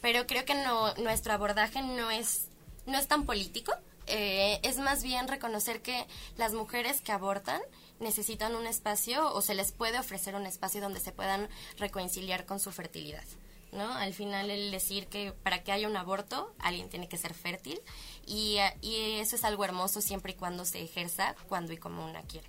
pero 0.00 0.26
creo 0.26 0.44
que 0.44 0.54
no, 0.54 0.94
nuestro 0.96 1.32
abordaje 1.32 1.82
no 1.82 2.10
es, 2.10 2.46
no 2.86 2.98
es 2.98 3.08
tan 3.08 3.24
político, 3.24 3.72
eh, 4.06 4.60
es 4.62 4.78
más 4.78 5.02
bien 5.02 5.28
reconocer 5.28 5.82
que 5.82 6.06
las 6.36 6.52
mujeres 6.52 7.00
que 7.00 7.12
abortan 7.12 7.60
necesitan 7.98 8.54
un 8.54 8.66
espacio 8.66 9.32
o 9.32 9.42
se 9.42 9.54
les 9.54 9.72
puede 9.72 9.98
ofrecer 9.98 10.34
un 10.34 10.46
espacio 10.46 10.80
donde 10.80 11.00
se 11.00 11.12
puedan 11.12 11.48
reconciliar 11.78 12.46
con 12.46 12.60
su 12.60 12.70
fertilidad. 12.72 13.24
¿no? 13.72 13.92
Al 13.92 14.14
final 14.14 14.50
el 14.50 14.70
decir 14.70 15.06
que 15.08 15.32
para 15.32 15.62
que 15.62 15.72
haya 15.72 15.88
un 15.88 15.96
aborto 15.96 16.54
alguien 16.58 16.88
tiene 16.88 17.08
que 17.08 17.18
ser 17.18 17.34
fértil 17.34 17.80
y, 18.26 18.58
y 18.80 19.18
eso 19.18 19.36
es 19.36 19.44
algo 19.44 19.64
hermoso 19.64 20.00
siempre 20.00 20.32
y 20.32 20.34
cuando 20.36 20.64
se 20.64 20.82
ejerza 20.82 21.34
cuando 21.48 21.72
y 21.72 21.76
como 21.76 22.04
una 22.04 22.22
quiere. 22.22 22.48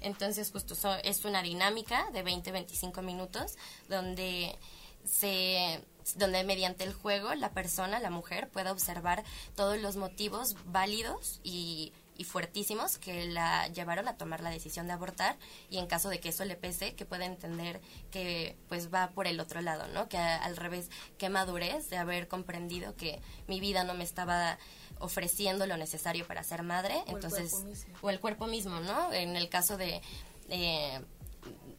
Entonces 0.00 0.50
justo 0.52 0.74
es 1.02 1.24
una 1.24 1.42
dinámica 1.42 2.08
de 2.12 2.24
20-25 2.24 3.02
minutos 3.02 3.56
donde 3.88 4.56
se 5.04 5.82
donde 6.16 6.44
mediante 6.44 6.84
el 6.84 6.92
juego 6.92 7.34
la 7.34 7.50
persona, 7.50 8.00
la 8.00 8.10
mujer, 8.10 8.48
pueda 8.48 8.72
observar 8.72 9.24
todos 9.54 9.78
los 9.78 9.96
motivos 9.96 10.56
válidos 10.66 11.40
y, 11.42 11.92
fuertísimos 12.26 12.98
que 12.98 13.26
la 13.26 13.68
llevaron 13.68 14.08
a 14.08 14.16
tomar 14.16 14.40
la 14.40 14.50
decisión 14.50 14.88
de 14.88 14.92
abortar 14.92 15.36
y 15.70 15.78
en 15.78 15.86
caso 15.86 16.08
de 16.08 16.18
que 16.18 16.30
eso 16.30 16.44
le 16.44 16.56
pese, 16.56 16.96
que 16.96 17.04
pueda 17.04 17.24
entender 17.24 17.80
que 18.10 18.56
pues 18.68 18.92
va 18.92 19.10
por 19.10 19.28
el 19.28 19.38
otro 19.38 19.60
lado, 19.60 19.86
¿no? 19.94 20.08
Que 20.08 20.18
al 20.18 20.56
revés, 20.56 20.90
qué 21.16 21.28
madurez 21.28 21.90
de 21.90 21.96
haber 21.96 22.26
comprendido 22.26 22.96
que 22.96 23.20
mi 23.46 23.60
vida 23.60 23.84
no 23.84 23.94
me 23.94 24.02
estaba 24.02 24.58
ofreciendo 24.98 25.68
lo 25.68 25.76
necesario 25.76 26.26
para 26.26 26.42
ser 26.42 26.64
madre, 26.64 27.04
o 27.06 27.10
entonces 27.10 27.52
el 27.54 27.96
o 28.02 28.10
el 28.10 28.18
cuerpo 28.18 28.48
mismo, 28.48 28.80
¿no? 28.80 29.12
En 29.12 29.36
el 29.36 29.48
caso 29.48 29.76
de 29.76 30.02
eh, 30.48 31.00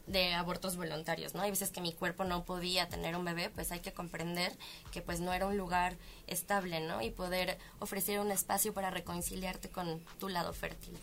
de 0.09 0.33
abortos 0.33 0.75
voluntarios, 0.75 1.35
¿no? 1.35 1.41
Hay 1.41 1.51
veces 1.51 1.69
que 1.69 1.81
mi 1.81 1.93
cuerpo 1.93 2.23
no 2.23 2.43
podía 2.43 2.89
tener 2.89 3.15
un 3.15 3.25
bebé, 3.25 3.49
pues 3.49 3.71
hay 3.71 3.79
que 3.79 3.93
comprender 3.93 4.51
que 4.91 5.01
pues 5.01 5.19
no 5.19 5.33
era 5.33 5.47
un 5.47 5.57
lugar 5.57 5.95
estable, 6.27 6.79
¿no? 6.81 7.01
Y 7.01 7.11
poder 7.11 7.57
ofrecer 7.79 8.19
un 8.19 8.31
espacio 8.31 8.73
para 8.73 8.89
reconciliarte 8.89 9.69
con 9.69 9.99
tu 10.19 10.29
lado 10.29 10.51
fértil. 10.53 10.97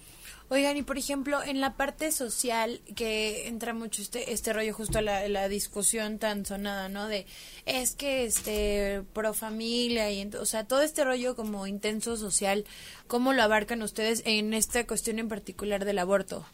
Oigan, 0.48 0.76
y 0.76 0.82
por 0.82 0.96
ejemplo, 0.96 1.42
en 1.42 1.60
la 1.60 1.74
parte 1.74 2.12
social, 2.12 2.80
que 2.94 3.48
entra 3.48 3.74
mucho 3.74 4.00
este, 4.00 4.32
este 4.32 4.52
rollo, 4.52 4.74
justo 4.74 5.00
la, 5.00 5.28
la 5.28 5.48
discusión 5.48 6.20
tan 6.20 6.46
sonada, 6.46 6.88
¿no? 6.88 7.08
De, 7.08 7.26
es 7.64 7.96
que, 7.96 8.24
este, 8.24 9.02
pro 9.12 9.34
familia, 9.34 10.08
y, 10.12 10.24
o 10.40 10.46
sea, 10.46 10.62
todo 10.62 10.82
este 10.82 11.04
rollo 11.04 11.34
como 11.34 11.66
intenso 11.66 12.16
social, 12.16 12.64
¿cómo 13.08 13.32
lo 13.32 13.42
abarcan 13.42 13.82
ustedes 13.82 14.22
en 14.24 14.54
esta 14.54 14.86
cuestión 14.86 15.18
en 15.18 15.28
particular 15.28 15.84
del 15.84 15.98
aborto? 15.98 16.46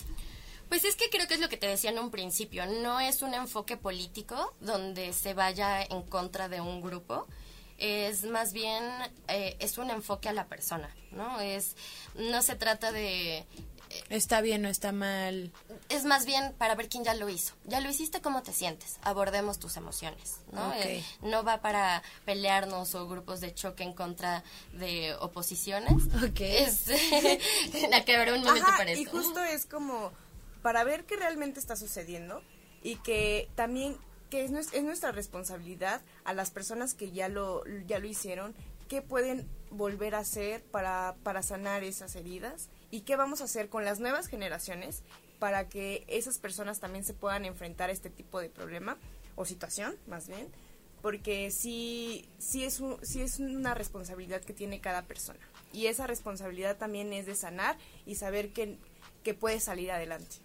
Pues 0.73 0.87
es 0.87 0.97
que 0.97 1.11
creo 1.11 1.29
que 1.29 1.35
es 1.35 1.41
lo 1.41 1.51
que 1.51 1.59
te 1.59 1.67
decía 1.67 1.91
en 1.91 1.99
un 1.99 2.11
principio, 2.11 2.65
no 2.65 2.99
es 2.99 3.21
un 3.21 3.35
enfoque 3.35 3.77
político 3.77 4.55
donde 4.59 5.13
se 5.13 5.35
vaya 5.35 5.83
en 5.83 6.01
contra 6.01 6.49
de 6.49 6.63
un 6.63 6.81
grupo, 6.81 7.27
es 7.77 8.25
más 8.25 8.55
bien, 8.55 8.83
eh, 9.29 9.55
es 9.59 9.77
un 9.77 9.91
enfoque 9.91 10.31
a 10.31 10.33
la 10.33 10.47
persona, 10.47 10.89
¿no? 11.11 11.41
Es, 11.41 11.77
no 12.15 12.41
se 12.41 12.55
trata 12.57 12.91
de... 12.91 13.41
Eh, 13.41 13.47
está 14.09 14.41
bien 14.41 14.65
o 14.65 14.71
está 14.71 14.93
mal. 14.93 15.53
Es 15.91 16.07
más 16.07 16.25
bien 16.25 16.55
para 16.57 16.75
ver 16.75 16.89
quién 16.89 17.05
ya 17.05 17.13
lo 17.13 17.29
hizo. 17.29 17.53
Ya 17.67 17.81
lo 17.81 17.91
hiciste, 17.91 18.23
¿cómo 18.23 18.43
te 18.43 18.55
sientes? 18.55 18.97
Abordemos 19.03 19.59
tus 19.59 19.77
emociones, 19.77 20.39
¿no? 20.53 20.73
Eh, 20.73 21.05
no 21.21 21.45
va 21.45 21.61
para 21.61 22.03
pelearnos 22.25 22.95
o 22.95 23.07
grupos 23.07 23.43
de 23.43 23.53
choque 23.55 23.83
en 23.83 23.93
contra 23.93 24.43
de 24.73 25.15
oposiciones. 25.21 25.93
Ok. 26.27 26.41
Es 26.41 26.87
la 27.91 28.07
que 28.07 28.17
habrá 28.17 28.33
un 28.33 28.43
momento 28.43 28.69
para 28.79 28.91
Y 28.95 29.05
justo 29.05 29.45
es 29.45 29.67
como 29.67 30.13
para 30.63 30.85
ver 30.85 31.05
qué 31.05 31.17
realmente 31.17 31.61
está 31.61 31.77
sucediendo 31.77 32.43
y 32.83 32.97
que 32.97 33.49
también 33.55 33.97
que 34.31 34.45
es, 34.45 34.73
es 34.73 34.83
nuestra 34.83 35.13
responsabilidad 35.13 36.01
a 36.25 36.33
las 36.33 36.51
personas 36.51 36.95
que 36.95 37.11
ya 37.11 37.29
lo, 37.29 37.65
ya 37.87 37.99
lo 37.99 38.07
hicieron, 38.07 38.55
qué 38.89 39.03
pueden 39.03 39.47
volver 39.71 40.15
a 40.15 40.21
hacer 40.21 40.63
para, 40.63 41.17
para 41.23 41.43
sanar 41.43 41.85
esas 41.85 42.17
heridas 42.17 42.69
y 42.91 43.03
qué 43.03 43.17
vamos 43.17 43.41
a 43.41 43.45
hacer 43.45 43.69
con 43.69 43.85
las 43.85 44.01
nuevas 44.01 44.29
generaciones 44.29 45.03
para 45.39 45.69
que 45.69 46.05
esas 46.07 46.39
personas 46.39 46.81
también 46.81 47.05
se 47.05 47.15
puedan 47.15 47.45
enfrentar 47.45 47.91
a 47.91 47.93
este 47.93 48.11
tipo 48.11 48.41
de 48.41 48.49
problema 48.49 48.97
o 49.35 49.45
situación, 49.45 49.97
más 50.07 50.29
bien, 50.29 50.49
porque 51.03 51.51
sí, 51.51 52.29
sí, 52.39 52.65
es, 52.65 52.81
un, 52.81 52.97
sí 53.05 53.21
es 53.21 53.39
una 53.39 53.75
responsabilidad 53.75 54.41
que 54.41 54.53
tiene 54.53 54.81
cada 54.81 55.03
persona. 55.03 55.41
Y 55.73 55.87
esa 55.87 56.07
responsabilidad 56.07 56.77
también 56.77 57.13
es 57.13 57.27
de 57.27 57.35
sanar 57.35 57.77
y 58.07 58.15
saber 58.15 58.53
que, 58.53 58.77
que 59.25 59.35
puede 59.35 59.59
salir 59.59 59.91
adelante. 59.91 60.37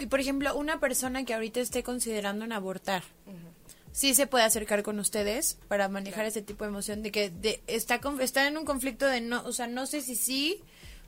Y 0.00 0.06
por 0.06 0.20
ejemplo, 0.20 0.56
una 0.56 0.80
persona 0.80 1.24
que 1.24 1.34
ahorita 1.34 1.60
esté 1.60 1.82
considerando 1.82 2.44
en 2.44 2.52
abortar, 2.52 3.02
sí 3.92 4.14
se 4.14 4.26
puede 4.26 4.44
acercar 4.44 4.82
con 4.82 4.98
ustedes 4.98 5.58
para 5.68 5.88
manejar 5.88 6.26
ese 6.26 6.42
tipo 6.42 6.64
de 6.64 6.70
emoción 6.70 7.02
de 7.02 7.10
que 7.10 7.30
de, 7.30 7.60
está, 7.66 8.00
está 8.20 8.46
en 8.46 8.56
un 8.56 8.64
conflicto 8.64 9.06
de 9.06 9.20
no, 9.20 9.42
o 9.44 9.52
sea, 9.52 9.66
no 9.66 9.86
sé 9.86 10.02
si 10.02 10.14
sí, 10.16 10.62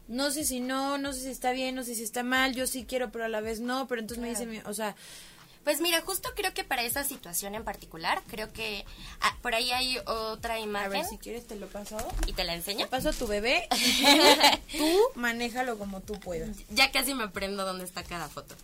no 0.09 0.31
sé 0.31 0.45
si 0.45 0.61
no, 0.61 0.99
no 0.99 1.13
sé 1.13 1.21
si 1.21 1.29
está 1.29 1.53
bien, 1.53 1.77
no 1.77 1.85
sé 1.85 1.95
si 1.95 2.03
está 2.03 2.25
mal, 2.25 2.55
yo 2.55 2.67
sí 2.67 2.85
quiero, 2.89 3.13
pero 3.13 3.25
a 3.27 3.29
la 3.29 3.41
vez 3.41 3.61
no, 3.61 3.87
pero 3.87 4.01
entonces 4.01 4.21
me 4.23 4.31
dicen, 4.31 4.63
o 4.67 4.75
sea, 4.75 4.97
pues 5.65 5.81
mira, 5.81 6.01
justo 6.03 6.31
creo 6.35 6.55
que 6.55 6.65
para 6.65 6.83
esa 6.83 7.05
situación 7.05 7.55
en 7.55 7.65
particular, 7.65 8.23
creo 8.29 8.53
que 8.53 8.85
ah, 9.21 9.37
por 9.43 9.55
ahí 9.55 9.71
hay 9.73 9.99
otra 10.07 10.59
imagen. 10.59 10.87
A 10.87 10.89
ver, 10.89 11.05
si 11.05 11.19
quieres 11.19 11.47
te 11.47 11.57
lo 11.57 11.67
paso. 11.69 11.97
¿Y 12.27 12.33
te 12.33 12.45
la 12.45 12.55
enseño? 12.55 12.87
Te 12.87 12.91
paso 12.91 13.11
a 13.11 13.13
tu 13.13 13.27
bebé 13.27 13.69
tú, 14.79 14.99
manéjalo 15.15 15.79
como 15.79 16.01
tú 16.01 16.15
puedas. 16.21 16.57
Ya 16.71 16.91
casi 16.91 17.15
me 17.15 17.25
aprendo 17.25 17.65
dónde 17.65 17.85
está 17.85 18.03
cada 18.03 18.29
foto. 18.29 18.55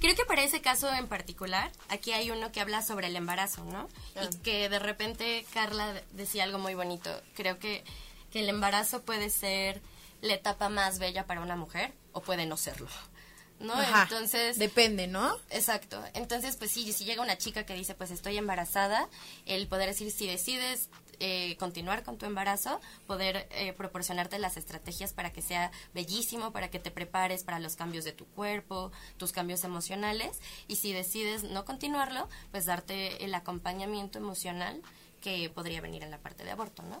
Creo 0.00 0.14
que 0.14 0.26
para 0.26 0.42
ese 0.42 0.60
caso 0.60 0.92
en 0.92 1.08
particular, 1.08 1.72
aquí 1.88 2.12
hay 2.12 2.30
uno 2.30 2.52
que 2.52 2.60
habla 2.60 2.82
sobre 2.82 3.06
el 3.06 3.16
embarazo, 3.16 3.64
¿no? 3.64 3.88
Y 4.14 4.18
ah. 4.18 4.30
que 4.42 4.68
de 4.68 4.78
repente 4.78 5.46
Carla 5.54 5.94
decía 6.12 6.44
algo 6.44 6.58
muy 6.58 6.74
bonito. 6.74 7.10
Creo 7.34 7.58
que, 7.58 7.82
que 8.30 8.40
el 8.40 8.48
embarazo 8.48 9.02
puede 9.02 9.30
ser 9.30 9.80
la 10.20 10.34
etapa 10.34 10.68
más 10.68 10.98
bella 10.98 11.26
para 11.26 11.40
una 11.40 11.56
mujer 11.56 11.92
o 12.12 12.20
puede 12.20 12.46
no 12.46 12.56
serlo. 12.56 12.88
¿No? 13.60 13.74
Ajá, 13.74 14.02
Entonces... 14.04 14.58
Depende, 14.58 15.06
¿no? 15.06 15.36
Exacto. 15.50 16.02
Entonces, 16.14 16.56
pues 16.56 16.70
sí, 16.70 16.92
si 16.92 17.04
llega 17.04 17.22
una 17.22 17.38
chica 17.38 17.64
que 17.64 17.74
dice, 17.74 17.94
pues 17.94 18.10
estoy 18.10 18.36
embarazada, 18.36 19.08
el 19.46 19.66
poder 19.68 19.88
decir, 19.88 20.10
si 20.10 20.26
decides 20.26 20.88
eh, 21.18 21.56
continuar 21.58 22.02
con 22.02 22.18
tu 22.18 22.26
embarazo, 22.26 22.80
poder 23.06 23.48
eh, 23.50 23.72
proporcionarte 23.72 24.38
las 24.38 24.58
estrategias 24.58 25.14
para 25.14 25.32
que 25.32 25.40
sea 25.40 25.70
bellísimo, 25.94 26.52
para 26.52 26.68
que 26.70 26.78
te 26.78 26.90
prepares 26.90 27.42
para 27.42 27.58
los 27.58 27.74
cambios 27.74 28.04
de 28.04 28.12
tu 28.12 28.26
cuerpo, 28.26 28.92
tus 29.16 29.32
cambios 29.32 29.64
emocionales, 29.64 30.40
y 30.68 30.76
si 30.76 30.92
decides 30.92 31.42
no 31.42 31.64
continuarlo, 31.64 32.28
pues 32.50 32.66
darte 32.66 33.24
el 33.24 33.34
acompañamiento 33.34 34.18
emocional 34.18 34.82
que 35.22 35.48
podría 35.48 35.80
venir 35.80 36.02
en 36.02 36.10
la 36.10 36.18
parte 36.18 36.44
de 36.44 36.50
aborto, 36.50 36.82
¿no? 36.82 37.00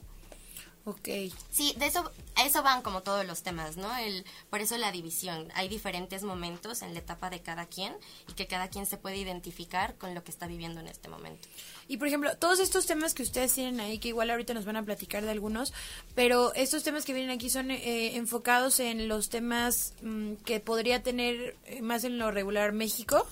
Ok. 0.88 1.08
Sí, 1.50 1.74
de 1.78 1.86
eso, 1.86 2.12
a 2.36 2.46
eso 2.46 2.62
van 2.62 2.80
como 2.80 3.02
todos 3.02 3.26
los 3.26 3.42
temas, 3.42 3.76
¿no? 3.76 3.94
El, 3.96 4.24
por 4.50 4.60
eso 4.60 4.78
la 4.78 4.92
división. 4.92 5.48
Hay 5.56 5.66
diferentes 5.68 6.22
momentos 6.22 6.80
en 6.82 6.94
la 6.94 7.00
etapa 7.00 7.28
de 7.28 7.40
cada 7.40 7.66
quien 7.66 7.92
y 8.28 8.34
que 8.34 8.46
cada 8.46 8.68
quien 8.68 8.86
se 8.86 8.96
puede 8.96 9.16
identificar 9.16 9.96
con 9.96 10.14
lo 10.14 10.22
que 10.22 10.30
está 10.30 10.46
viviendo 10.46 10.78
en 10.78 10.86
este 10.86 11.08
momento. 11.08 11.48
Y 11.88 11.96
por 11.96 12.06
ejemplo, 12.06 12.36
todos 12.36 12.60
estos 12.60 12.86
temas 12.86 13.14
que 13.14 13.24
ustedes 13.24 13.52
tienen 13.52 13.80
ahí, 13.80 13.98
que 13.98 14.06
igual 14.06 14.30
ahorita 14.30 14.54
nos 14.54 14.64
van 14.64 14.76
a 14.76 14.84
platicar 14.84 15.24
de 15.24 15.32
algunos, 15.32 15.74
pero 16.14 16.54
estos 16.54 16.84
temas 16.84 17.04
que 17.04 17.14
vienen 17.14 17.32
aquí 17.32 17.50
son 17.50 17.72
eh, 17.72 18.14
enfocados 18.14 18.78
en 18.78 19.08
los 19.08 19.28
temas 19.28 19.92
mm, 20.02 20.34
que 20.44 20.60
podría 20.60 21.02
tener 21.02 21.56
eh, 21.64 21.82
más 21.82 22.04
en 22.04 22.16
lo 22.16 22.30
regular 22.30 22.70
México. 22.70 23.26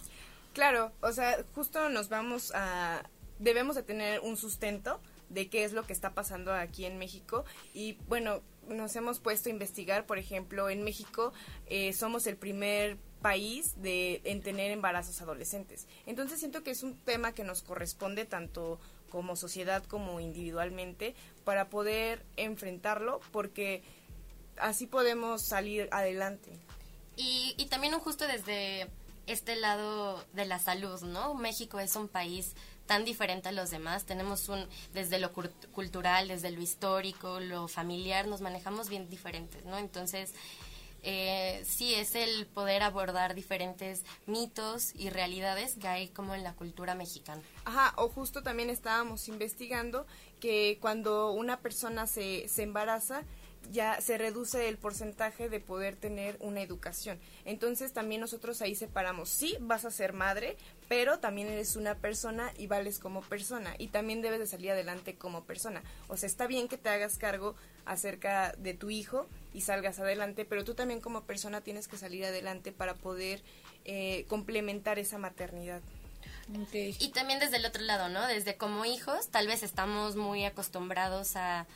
Claro, 0.54 0.90
o 1.02 1.12
sea, 1.12 1.44
justo 1.54 1.88
nos 1.88 2.08
vamos 2.08 2.50
a... 2.52 3.04
Debemos 3.38 3.76
de 3.76 3.84
tener 3.84 4.18
un 4.20 4.36
sustento 4.36 4.98
de 5.28 5.48
qué 5.48 5.64
es 5.64 5.72
lo 5.72 5.84
que 5.84 5.92
está 5.92 6.14
pasando 6.14 6.52
aquí 6.52 6.84
en 6.84 6.98
México 6.98 7.44
y 7.72 7.94
bueno, 8.08 8.42
nos 8.68 8.96
hemos 8.96 9.20
puesto 9.20 9.48
a 9.48 9.52
investigar, 9.52 10.06
por 10.06 10.18
ejemplo, 10.18 10.70
en 10.70 10.82
México 10.82 11.32
eh, 11.66 11.92
somos 11.92 12.26
el 12.26 12.36
primer 12.36 12.98
país 13.20 13.80
de, 13.80 14.20
en 14.24 14.42
tener 14.42 14.70
embarazos 14.70 15.20
adolescentes. 15.22 15.86
Entonces 16.06 16.38
siento 16.38 16.62
que 16.62 16.70
es 16.70 16.82
un 16.82 16.96
tema 16.98 17.32
que 17.32 17.44
nos 17.44 17.62
corresponde 17.62 18.26
tanto 18.26 18.78
como 19.10 19.36
sociedad 19.36 19.84
como 19.84 20.20
individualmente 20.20 21.14
para 21.44 21.68
poder 21.70 22.24
enfrentarlo 22.36 23.20
porque 23.32 23.82
así 24.58 24.86
podemos 24.86 25.46
salir 25.46 25.88
adelante. 25.92 26.58
Y, 27.16 27.54
y 27.56 27.66
también 27.66 27.98
justo 28.00 28.26
desde 28.26 28.90
este 29.26 29.56
lado 29.56 30.22
de 30.32 30.44
la 30.44 30.58
salud, 30.58 31.00
¿no? 31.02 31.34
México 31.34 31.80
es 31.80 31.96
un 31.96 32.08
país 32.08 32.54
tan 32.86 33.04
diferente 33.04 33.48
a 33.48 33.52
los 33.52 33.70
demás. 33.70 34.04
Tenemos 34.04 34.48
un, 34.48 34.66
desde 34.92 35.18
lo 35.18 35.32
cultural, 35.32 36.28
desde 36.28 36.50
lo 36.50 36.60
histórico, 36.60 37.40
lo 37.40 37.68
familiar, 37.68 38.26
nos 38.26 38.40
manejamos 38.40 38.88
bien 38.88 39.08
diferentes, 39.08 39.64
¿no? 39.64 39.78
Entonces, 39.78 40.34
eh, 41.06 41.62
sí 41.66 41.94
es 41.94 42.14
el 42.14 42.46
poder 42.46 42.82
abordar 42.82 43.34
diferentes 43.34 44.04
mitos 44.26 44.94
y 44.94 45.10
realidades 45.10 45.74
que 45.74 45.86
hay 45.86 46.08
como 46.08 46.34
en 46.34 46.42
la 46.42 46.54
cultura 46.54 46.94
mexicana. 46.94 47.42
Ajá, 47.66 47.92
o 47.96 48.08
justo 48.08 48.42
también 48.42 48.70
estábamos 48.70 49.28
investigando 49.28 50.06
que 50.40 50.78
cuando 50.80 51.32
una 51.32 51.60
persona 51.60 52.06
se, 52.06 52.48
se 52.48 52.62
embaraza, 52.62 53.22
ya 53.70 54.00
se 54.00 54.18
reduce 54.18 54.68
el 54.68 54.78
porcentaje 54.78 55.48
de 55.48 55.60
poder 55.60 55.96
tener 55.96 56.36
una 56.40 56.62
educación. 56.62 57.18
Entonces 57.44 57.92
también 57.92 58.20
nosotros 58.20 58.62
ahí 58.62 58.74
separamos, 58.74 59.28
sí, 59.28 59.56
vas 59.60 59.84
a 59.84 59.90
ser 59.90 60.12
madre, 60.12 60.56
pero 60.94 61.18
también 61.18 61.48
eres 61.48 61.74
una 61.74 61.96
persona 61.96 62.52
y 62.56 62.68
vales 62.68 63.00
como 63.00 63.20
persona 63.20 63.74
y 63.78 63.88
también 63.88 64.22
debes 64.22 64.38
de 64.38 64.46
salir 64.46 64.70
adelante 64.70 65.16
como 65.16 65.42
persona. 65.42 65.82
O 66.06 66.16
sea, 66.16 66.28
está 66.28 66.46
bien 66.46 66.68
que 66.68 66.78
te 66.78 66.88
hagas 66.88 67.18
cargo 67.18 67.56
acerca 67.84 68.54
de 68.58 68.74
tu 68.74 68.90
hijo 68.90 69.26
y 69.52 69.62
salgas 69.62 69.98
adelante, 69.98 70.44
pero 70.44 70.62
tú 70.62 70.74
también 70.74 71.00
como 71.00 71.24
persona 71.24 71.62
tienes 71.62 71.88
que 71.88 71.96
salir 71.96 72.24
adelante 72.24 72.70
para 72.70 72.94
poder 72.94 73.42
eh, 73.84 74.24
complementar 74.28 75.00
esa 75.00 75.18
maternidad. 75.18 75.80
Okay. 76.68 76.96
Y 77.00 77.08
también 77.08 77.40
desde 77.40 77.56
el 77.56 77.66
otro 77.66 77.82
lado, 77.82 78.08
¿no? 78.08 78.24
Desde 78.28 78.56
como 78.56 78.84
hijos, 78.84 79.30
tal 79.30 79.48
vez 79.48 79.64
estamos 79.64 80.14
muy 80.14 80.44
acostumbrados 80.44 81.34
a 81.34 81.66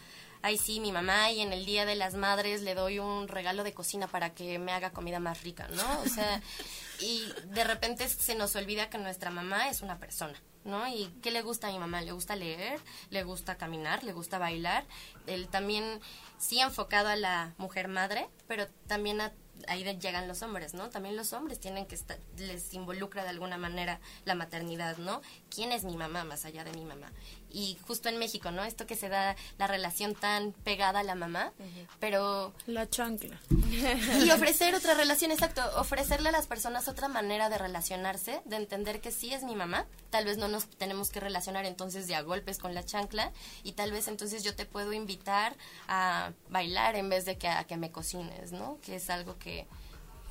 ay 0.42 0.58
sí, 0.58 0.78
mi 0.78 0.92
mamá 0.92 1.32
y 1.32 1.40
en 1.40 1.52
el 1.52 1.66
Día 1.66 1.84
de 1.87 1.96
las 1.96 2.14
Madres 2.14 2.62
le 2.62 2.76
doy 2.76 3.00
un 3.00 3.26
regalo 3.26 3.64
de 3.64 3.75
cocina 3.75 4.06
para 4.06 4.30
que 4.30 4.60
me 4.60 4.70
haga 4.70 4.90
comida 4.90 5.18
más 5.18 5.42
rica, 5.42 5.66
¿no? 5.72 6.00
O 6.02 6.08
sea, 6.08 6.40
y 7.00 7.33
de 7.47 7.64
repente 7.64 8.09
se 8.09 8.35
nos 8.35 8.57
olvida 8.57 8.90
que 8.90 8.99
nuestra 8.99 9.31
mamá 9.31 9.69
es 9.69 9.83
una 9.83 9.99
persona. 9.99 10.40
¿no? 10.64 10.87
¿Y 10.87 11.07
qué 11.23 11.31
le 11.31 11.40
gusta 11.40 11.69
a 11.69 11.73
mi 11.73 11.78
mamá? 11.78 12.02
Le 12.02 12.12
gusta 12.12 12.37
leer, 12.37 12.78
le 13.09 13.23
gusta 13.23 13.57
caminar, 13.57 14.05
le 14.05 14.12
gusta 14.12 14.38
bailar. 14.38 14.85
Él 15.26 15.49
también 15.49 16.00
sí 16.37 16.61
enfocado 16.61 17.08
a 17.08 17.17
la 17.17 17.54
mujer 17.56 17.89
madre, 17.89 18.28
pero 18.47 18.67
también 18.87 19.21
a 19.23 19.32
ahí 19.67 19.82
llegan 19.99 20.28
los 20.28 20.43
hombres, 20.43 20.75
¿no? 20.75 20.89
También 20.91 21.17
los 21.17 21.32
hombres 21.32 21.58
tienen 21.58 21.87
que 21.87 21.95
estar, 21.95 22.19
les 22.37 22.73
involucra 22.75 23.25
de 23.25 23.30
alguna 23.30 23.58
manera 23.58 24.00
la 24.25 24.34
maternidad, 24.34 24.97
¿no? 24.99 25.21
¿Quién 25.50 25.73
es 25.73 25.84
mi 25.84 25.97
mamá 25.97 26.25
más 26.25 26.45
allá 26.45 26.65
de 26.65 26.73
mi 26.73 26.84
mamá? 26.84 27.13
Y 27.50 27.78
justo 27.87 28.08
en 28.08 28.19
México, 28.19 28.50
¿no? 28.50 28.65
Esto 28.65 28.87
que 28.87 28.97
se 28.97 29.08
da 29.08 29.37
la 29.58 29.67
relación 29.67 30.15
tan 30.15 30.52
pegada 30.52 31.00
a 31.00 31.02
la 31.02 31.15
mamá, 31.15 31.52
pero... 32.00 32.52
La 32.67 32.89
chancla. 32.89 33.41
Y 34.25 34.30
ofrecer 34.30 34.75
otra 34.75 34.95
relación, 34.95 35.30
exacto, 35.30 35.63
ofrecerle 35.76 36.30
a 36.30 36.32
las 36.32 36.47
personas 36.47 36.89
otra 36.89 37.08
manera 37.08 37.49
de 37.49 37.58
relacionarse, 37.58 38.41
de 38.45 38.56
entender 38.56 39.00
que 39.00 39.13
sí 39.13 39.32
es 39.32 39.43
mi 39.43 39.54
mamá, 39.54 39.87
tal 40.11 40.25
vez 40.25 40.39
no 40.39 40.49
nos 40.49 40.69
tenemos 40.69 41.11
que 41.11 41.21
relacionar 41.21 41.65
entonces 41.65 42.06
de 42.06 42.15
a 42.15 42.23
golpes 42.23 42.58
con 42.58 42.75
la 42.75 42.84
chancla, 42.84 43.32
y 43.63 43.73
tal 43.73 43.93
vez 43.93 44.08
entonces 44.08 44.43
yo 44.43 44.54
te 44.54 44.67
puedo 44.67 44.93
invitar 44.93 45.56
a 45.87 46.32
bailar 46.49 46.97
en 46.97 47.08
vez 47.08 47.25
de 47.25 47.39
que 47.39 47.49
a 47.49 47.65
que 47.65 47.76
me 47.76 47.93
cocines, 47.93 48.52
¿no? 48.52 48.78
Que 48.82 48.97
es 48.97 49.11
algo 49.11 49.39
que 49.39 49.67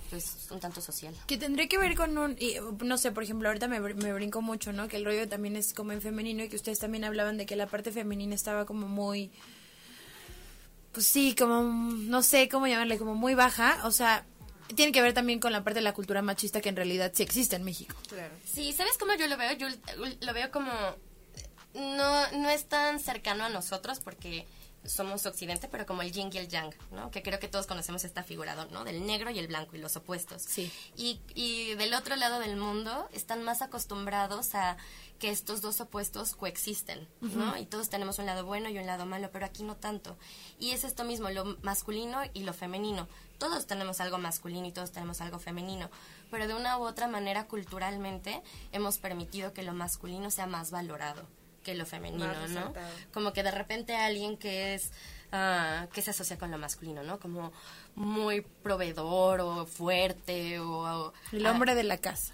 pues 0.10 0.48
un 0.52 0.60
tanto 0.60 0.82
social. 0.82 1.14
Que 1.28 1.38
tendría 1.38 1.68
que 1.68 1.78
ver 1.78 1.96
con 1.96 2.18
un, 2.18 2.38
no 2.84 2.98
sé, 2.98 3.12
por 3.12 3.24
ejemplo, 3.24 3.50
ahorita 3.50 3.68
me, 3.68 3.80
me 3.80 4.14
brinco 4.14 4.42
mucho, 4.42 4.74
¿no? 4.74 4.88
Que 4.88 4.98
el 4.98 5.06
rollo 5.06 5.28
también 5.28 5.56
es 5.56 5.74
como 5.74 5.92
en 5.92 6.02
femenino 6.02 6.44
y 6.44 6.50
que 6.50 6.56
ustedes 6.56 6.80
también 6.80 7.04
hablaban 7.04 7.38
de 7.38 7.46
que 7.46 7.56
la 7.56 7.68
parte 7.68 7.92
femenina 7.92 8.36
estaba 8.36 8.66
como 8.66 8.88
muy, 8.88 9.32
pues 10.92 11.06
sí, 11.06 11.36
como, 11.38 11.62
no 11.64 12.24
sé 12.24 12.50
cómo 12.50 12.68
llamarle, 12.68 12.98
como 12.98 13.16
muy 13.16 13.36
baja, 13.36 13.82
o 13.84 13.92
sea, 13.92 14.26
tiene 14.76 14.92
que 14.92 15.02
ver 15.02 15.14
también 15.14 15.40
con 15.40 15.52
la 15.52 15.64
parte 15.64 15.80
de 15.80 15.84
la 15.84 15.94
cultura 15.94 16.22
machista 16.22 16.62
que 16.62 16.70
en 16.70 16.76
realidad 16.76 17.12
sí 17.14 17.24
existe 17.24 17.56
en 17.56 17.64
México. 17.64 17.96
Claro. 18.08 18.34
Sí, 18.46 18.74
¿sabes 18.74 18.98
cómo 18.98 19.14
yo 19.16 19.28
lo 19.28 19.38
veo? 19.38 19.54
Yo 19.54 19.68
lo 20.22 20.34
veo 20.34 20.52
como, 20.52 20.72
no, 21.74 22.32
no 22.32 22.50
es 22.50 22.66
tan 22.66 23.00
cercano 23.00 23.46
a 23.46 23.50
nosotros 23.50 24.00
porque 24.00 24.46
somos 24.86 25.26
occidente, 25.26 25.68
pero 25.68 25.86
como 25.86 26.02
el 26.02 26.12
yin 26.12 26.30
y 26.32 26.38
el 26.38 26.48
yang, 26.48 26.74
¿no? 26.92 27.12
Que 27.12 27.22
creo 27.22 27.40
que 27.40 27.48
todos 27.48 27.68
conocemos 27.68 28.04
esta 28.04 28.24
figura, 28.24 28.56
¿no? 28.72 28.84
Del 28.84 29.06
negro 29.06 29.30
y 29.30 29.40
el 29.40 29.48
blanco 29.48 29.76
y 29.76 29.80
los 29.80 29.96
opuestos. 29.96 30.42
Sí. 30.42 30.72
Y, 30.96 31.20
y 31.36 31.76
del 31.76 31.94
otro 31.94 32.16
lado 32.16 32.40
del 32.40 32.58
mundo 32.58 33.10
están 33.12 33.44
más 33.44 33.62
acostumbrados 33.62 34.56
a 34.56 34.78
que 35.18 35.30
estos 35.30 35.62
dos 35.62 35.82
opuestos 35.82 36.36
coexisten, 36.36 37.08
¿no? 37.22 37.58
Y 37.58 37.66
todos 37.66 37.90
tenemos 37.90 38.20
un 38.20 38.26
lado 38.26 38.46
bueno 38.46 38.70
y 38.70 38.78
un 38.78 38.86
lado 38.86 39.06
malo, 39.06 39.30
pero 39.32 39.46
aquí 39.46 39.64
no 39.64 39.76
tanto. 39.76 40.18
Y 40.60 40.72
es 40.72 40.84
esto 40.84 41.04
mismo, 41.04 41.30
lo 41.30 41.58
masculino 41.64 42.22
y 42.34 42.44
lo 42.44 42.54
femenino. 42.54 43.08
Todos 43.38 43.68
tenemos 43.68 44.00
algo 44.00 44.18
masculino 44.18 44.68
y 44.68 44.72
todos 44.72 44.92
tenemos 44.92 45.22
algo 45.22 45.40
femenino, 45.40 45.90
pero 46.32 46.48
de 46.48 46.54
una 46.54 46.78
u 46.78 46.84
otra 46.84 47.08
manera 47.08 47.48
culturalmente 47.48 48.42
hemos 48.72 48.98
permitido 48.98 49.54
que 49.54 49.64
lo 49.64 49.74
masculino 49.74 50.32
sea 50.32 50.48
más 50.48 50.72
valorado 50.72 51.28
que 51.68 51.76
lo 51.76 51.86
femenino, 51.86 52.48
¿no? 52.48 52.74
Como 53.14 53.34
que 53.34 53.44
de 53.44 53.52
repente 53.52 53.94
alguien 53.94 54.38
que 54.38 54.74
es 54.74 54.90
uh, 55.34 55.86
que 55.90 56.02
se 56.02 56.12
asocia 56.12 56.38
con 56.38 56.50
lo 56.50 56.58
masculino, 56.58 57.04
¿no? 57.04 57.20
Como 57.20 57.52
muy 57.94 58.40
proveedor 58.40 59.42
o 59.42 59.66
fuerte 59.66 60.62
o 60.62 61.12
el 61.34 61.46
hombre 61.46 61.76
de 61.76 61.84
la 61.84 61.98
casa. 61.98 62.34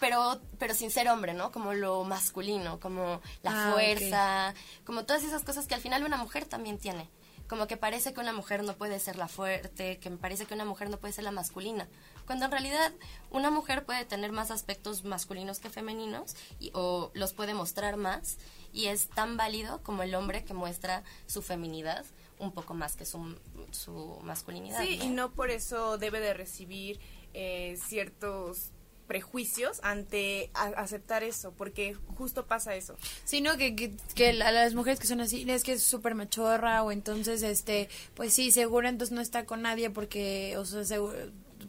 Pero 0.00 0.40
pero 0.58 0.72
sin 0.72 0.90
ser 0.90 1.10
hombre, 1.10 1.34
¿no? 1.34 1.52
Como 1.52 1.74
lo 1.74 2.04
masculino, 2.04 2.80
como 2.80 3.20
la 3.42 3.68
ah, 3.68 3.72
fuerza, 3.74 4.54
como 4.86 5.04
todas 5.04 5.24
esas 5.24 5.44
cosas 5.44 5.66
que 5.66 5.74
al 5.74 5.82
final 5.82 6.02
una 6.02 6.16
mujer 6.16 6.46
también 6.46 6.78
tiene 6.78 7.10
como 7.48 7.66
que 7.66 7.76
parece 7.76 8.14
que 8.14 8.20
una 8.20 8.32
mujer 8.32 8.64
no 8.64 8.74
puede 8.74 8.98
ser 8.98 9.16
la 9.16 9.28
fuerte, 9.28 9.98
que 9.98 10.10
me 10.10 10.16
parece 10.16 10.46
que 10.46 10.54
una 10.54 10.64
mujer 10.64 10.88
no 10.88 10.96
puede 10.96 11.12
ser 11.12 11.24
la 11.24 11.30
masculina, 11.30 11.86
cuando 12.26 12.46
en 12.46 12.50
realidad 12.50 12.92
una 13.30 13.50
mujer 13.50 13.84
puede 13.84 14.04
tener 14.04 14.32
más 14.32 14.50
aspectos 14.50 15.04
masculinos 15.04 15.58
que 15.58 15.70
femeninos 15.70 16.36
y, 16.58 16.70
o 16.74 17.10
los 17.14 17.32
puede 17.32 17.54
mostrar 17.54 17.96
más 17.96 18.38
y 18.72 18.86
es 18.86 19.08
tan 19.08 19.36
válido 19.36 19.82
como 19.82 20.02
el 20.02 20.14
hombre 20.14 20.44
que 20.44 20.54
muestra 20.54 21.02
su 21.26 21.42
feminidad 21.42 22.04
un 22.38 22.52
poco 22.52 22.74
más 22.74 22.96
que 22.96 23.04
su, 23.04 23.36
su 23.70 24.18
masculinidad. 24.22 24.82
Sí, 24.82 24.98
y 25.02 25.08
no 25.08 25.32
por 25.32 25.50
eso 25.50 25.98
debe 25.98 26.20
de 26.20 26.34
recibir 26.34 26.98
eh, 27.32 27.78
ciertos 27.86 28.72
prejuicios 29.06 29.80
ante 29.82 30.50
aceptar 30.54 31.22
eso, 31.22 31.52
porque 31.52 31.94
justo 32.16 32.46
pasa 32.46 32.74
eso. 32.74 32.96
Sino 33.24 33.56
que, 33.56 33.76
que, 33.76 33.92
que 34.14 34.32
las 34.32 34.74
mujeres 34.74 34.98
que 34.98 35.06
son 35.06 35.20
así, 35.20 35.44
es 35.48 35.62
que 35.62 35.72
es 35.72 35.82
súper 35.82 36.14
machorra 36.14 36.82
o 36.82 36.90
entonces, 36.90 37.42
este, 37.42 37.88
pues 38.14 38.32
sí, 38.32 38.50
seguro 38.50 38.88
entonces 38.88 39.14
no 39.14 39.20
está 39.20 39.44
con 39.44 39.62
nadie 39.62 39.90
porque, 39.90 40.56
o 40.56 40.64
sea, 40.64 40.84
seguro, 40.84 41.14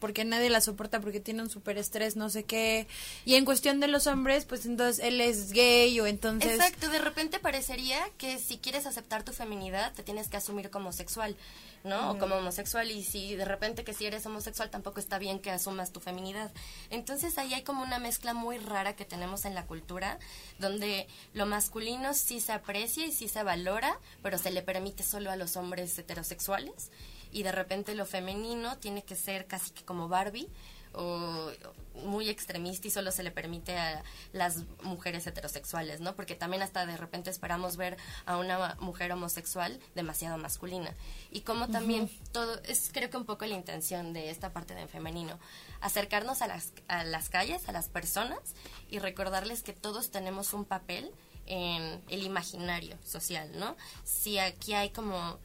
porque 0.05 0.23
nadie 0.23 0.51
la 0.51 0.61
soporta 0.61 0.99
porque 0.99 1.19
tiene 1.19 1.41
un 1.41 1.49
super 1.49 1.79
estrés, 1.79 2.15
no 2.15 2.29
sé 2.29 2.43
qué. 2.43 2.85
Y 3.25 3.33
en 3.33 3.43
cuestión 3.43 3.79
de 3.79 3.87
los 3.87 4.05
hombres, 4.05 4.45
pues 4.45 4.67
entonces 4.67 5.03
él 5.03 5.19
es 5.19 5.51
gay 5.51 5.99
o 5.99 6.05
entonces... 6.05 6.51
Exacto, 6.51 6.89
de 6.89 6.99
repente 6.99 7.39
parecería 7.39 7.97
que 8.19 8.37
si 8.37 8.59
quieres 8.59 8.85
aceptar 8.85 9.23
tu 9.23 9.33
feminidad 9.33 9.93
te 9.93 10.03
tienes 10.03 10.27
que 10.27 10.37
asumir 10.37 10.69
como 10.69 10.91
sexual, 10.91 11.35
¿no? 11.83 12.11
O 12.11 12.19
como 12.19 12.35
homosexual 12.35 12.91
y 12.91 13.03
si 13.03 13.35
de 13.35 13.45
repente 13.45 13.83
que 13.83 13.95
si 13.95 14.05
eres 14.05 14.23
homosexual 14.27 14.69
tampoco 14.69 14.99
está 14.99 15.17
bien 15.17 15.39
que 15.39 15.49
asumas 15.49 15.91
tu 15.91 15.99
feminidad. 15.99 16.51
Entonces 16.91 17.39
ahí 17.39 17.55
hay 17.55 17.63
como 17.63 17.81
una 17.81 17.97
mezcla 17.97 18.35
muy 18.35 18.59
rara 18.59 18.95
que 18.95 19.05
tenemos 19.05 19.43
en 19.45 19.55
la 19.55 19.65
cultura 19.65 20.19
donde 20.59 21.07
lo 21.33 21.47
masculino 21.47 22.13
sí 22.13 22.41
se 22.41 22.51
aprecia 22.51 23.07
y 23.07 23.11
sí 23.11 23.27
se 23.27 23.41
valora, 23.41 23.99
pero 24.21 24.37
se 24.37 24.51
le 24.51 24.61
permite 24.61 25.01
solo 25.01 25.31
a 25.31 25.35
los 25.35 25.57
hombres 25.57 25.97
heterosexuales 25.97 26.91
y 27.31 27.43
de 27.43 27.51
repente 27.51 27.95
lo 27.95 28.05
femenino 28.05 28.77
tiene 28.77 29.03
que 29.03 29.15
ser 29.15 29.45
casi 29.47 29.71
que 29.71 29.83
como 29.83 30.07
Barbie 30.07 30.49
o 30.97 31.51
muy 32.03 32.29
extremista 32.29 32.87
y 32.87 32.91
solo 32.91 33.11
se 33.11 33.23
le 33.23 33.31
permite 33.31 33.77
a 33.77 34.03
las 34.33 34.63
mujeres 34.81 35.25
heterosexuales, 35.27 36.01
¿no? 36.01 36.15
Porque 36.15 36.35
también 36.35 36.61
hasta 36.61 36.85
de 36.85 36.97
repente 36.97 37.29
esperamos 37.29 37.77
ver 37.77 37.97
a 38.25 38.37
una 38.37 38.75
mujer 38.79 39.11
homosexual 39.11 39.79
demasiado 39.93 40.37
masculina. 40.37 40.93
Y 41.31 41.41
como 41.41 41.69
también 41.69 42.09
todo, 42.31 42.61
es 42.63 42.89
creo 42.91 43.09
que 43.09 43.17
un 43.17 43.25
poco 43.25 43.45
la 43.45 43.55
intención 43.55 44.13
de 44.13 44.29
esta 44.29 44.51
parte 44.51 44.75
de 44.75 44.87
femenino, 44.87 45.39
acercarnos 45.81 46.41
a 46.41 46.47
las, 46.47 46.73
a 46.87 47.03
las 47.03 47.29
calles, 47.29 47.67
a 47.69 47.71
las 47.71 47.87
personas 47.87 48.39
y 48.89 48.99
recordarles 48.99 49.63
que 49.63 49.73
todos 49.73 50.11
tenemos 50.11 50.53
un 50.53 50.65
papel 50.65 51.11
en 51.45 52.01
el 52.09 52.23
imaginario 52.23 52.97
social, 53.03 53.49
¿no? 53.55 53.75
Si 54.03 54.39
aquí 54.39 54.73
hay 54.73 54.89
como 54.89 55.39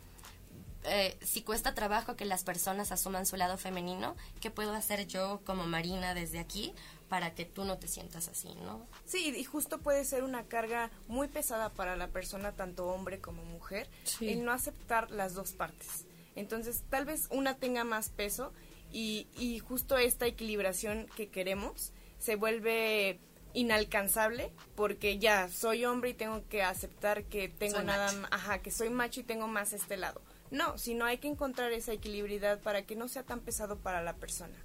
eh, 0.85 1.17
si 1.23 1.43
cuesta 1.43 1.75
trabajo 1.75 2.17
que 2.17 2.25
las 2.25 2.45
personas 2.45 2.93
asuman 2.93 3.27
su 3.27 3.37
lado 3.37 3.59
femenino, 3.59 4.17
¿qué 4.41 4.51
puedo 4.51 4.73
hacer 4.73 5.07
yo 5.07 5.41
como 5.45 5.67
Marina 5.67 6.15
desde 6.15 6.39
aquí 6.39 6.75
para 7.09 7.35
que 7.35 7.45
tú 7.45 7.65
no 7.65 7.79
te 7.79 7.89
sientas 7.89 8.29
así, 8.29 8.55
¿no? 8.63 8.87
Sí, 9.05 9.35
y 9.37 9.45
justo 9.45 9.79
puede 9.79 10.05
ser 10.05 10.23
una 10.23 10.45
carga 10.45 10.91
muy 11.09 11.29
pesada 11.29 11.69
para 11.69 11.97
la 11.97 12.09
persona, 12.09 12.53
tanto 12.53 12.87
hombre 12.87 13.19
como 13.21 13.45
mujer, 13.45 13.89
el 14.21 14.45
no 14.45 14.53
aceptar 14.53 15.11
las 15.11 15.35
dos 15.35 15.53
partes. 15.53 16.07
Entonces, 16.37 16.83
tal 16.89 17.05
vez 17.05 17.27
una 17.31 17.57
tenga 17.57 17.85
más 17.85 18.09
peso 18.09 18.53
y, 18.93 19.27
y 19.37 19.59
justo 19.59 19.99
esta 19.99 20.27
equilibración 20.27 21.09
que 21.17 21.29
queremos 21.29 21.93
se 22.19 22.37
vuelve 22.37 23.19
inalcanzable 23.53 24.53
porque 24.77 25.19
ya 25.19 25.49
soy 25.49 25.85
hombre 25.85 26.11
y 26.11 26.15
tengo 26.15 26.47
que 26.49 26.63
aceptar 26.63 27.25
que 27.25 27.49
tengo 27.49 27.83
nada, 27.83 28.13
ajá, 28.31 28.61
que 28.61 28.71
soy 28.71 28.91
macho 28.91 29.21
y 29.21 29.25
tengo 29.25 29.49
más 29.49 29.73
este 29.73 29.97
lado. 29.97 30.21
No, 30.51 30.79
sino 30.79 31.05
hay 31.05 31.19
que 31.19 31.29
encontrar 31.29 31.73
esa 31.73 31.93
equilibridad 31.93 32.61
para 32.61 32.83
que 32.83 32.97
no 32.97 33.09
sea 33.09 33.23
tan 33.23 33.41
pesado 33.41 33.79
para 33.79 34.03
la 34.03 34.15
persona. 34.17 34.57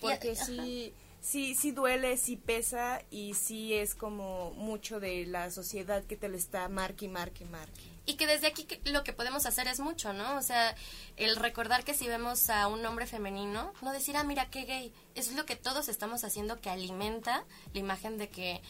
Porque 0.00 0.34
sí, 0.34 0.92
sí, 1.20 1.54
sí 1.54 1.70
duele, 1.70 2.16
sí 2.16 2.36
pesa 2.36 3.02
y 3.10 3.34
sí 3.34 3.72
es 3.72 3.94
como 3.94 4.50
mucho 4.52 5.00
de 5.00 5.24
la 5.26 5.50
sociedad 5.50 6.04
que 6.04 6.16
te 6.16 6.28
lo 6.28 6.36
está 6.36 6.68
marque 6.68 7.08
marque 7.08 7.44
marque. 7.44 7.92
Y 8.04 8.14
que 8.14 8.26
desde 8.26 8.48
aquí 8.48 8.66
lo 8.84 9.04
que 9.04 9.12
podemos 9.12 9.46
hacer 9.46 9.68
es 9.68 9.78
mucho, 9.78 10.12
¿no? 10.12 10.36
O 10.36 10.42
sea, 10.42 10.74
el 11.16 11.36
recordar 11.36 11.84
que 11.84 11.94
si 11.94 12.08
vemos 12.08 12.50
a 12.50 12.66
un 12.66 12.84
hombre 12.84 13.06
femenino, 13.06 13.72
no 13.80 13.92
decir, 13.92 14.16
ah, 14.16 14.24
mira 14.24 14.50
qué 14.50 14.64
gay. 14.64 14.92
Eso 15.14 15.30
es 15.30 15.36
lo 15.36 15.46
que 15.46 15.54
todos 15.54 15.88
estamos 15.88 16.24
haciendo 16.24 16.60
que 16.60 16.68
alimenta 16.68 17.44
la 17.72 17.78
imagen 17.78 18.18
de 18.18 18.28
que 18.28 18.60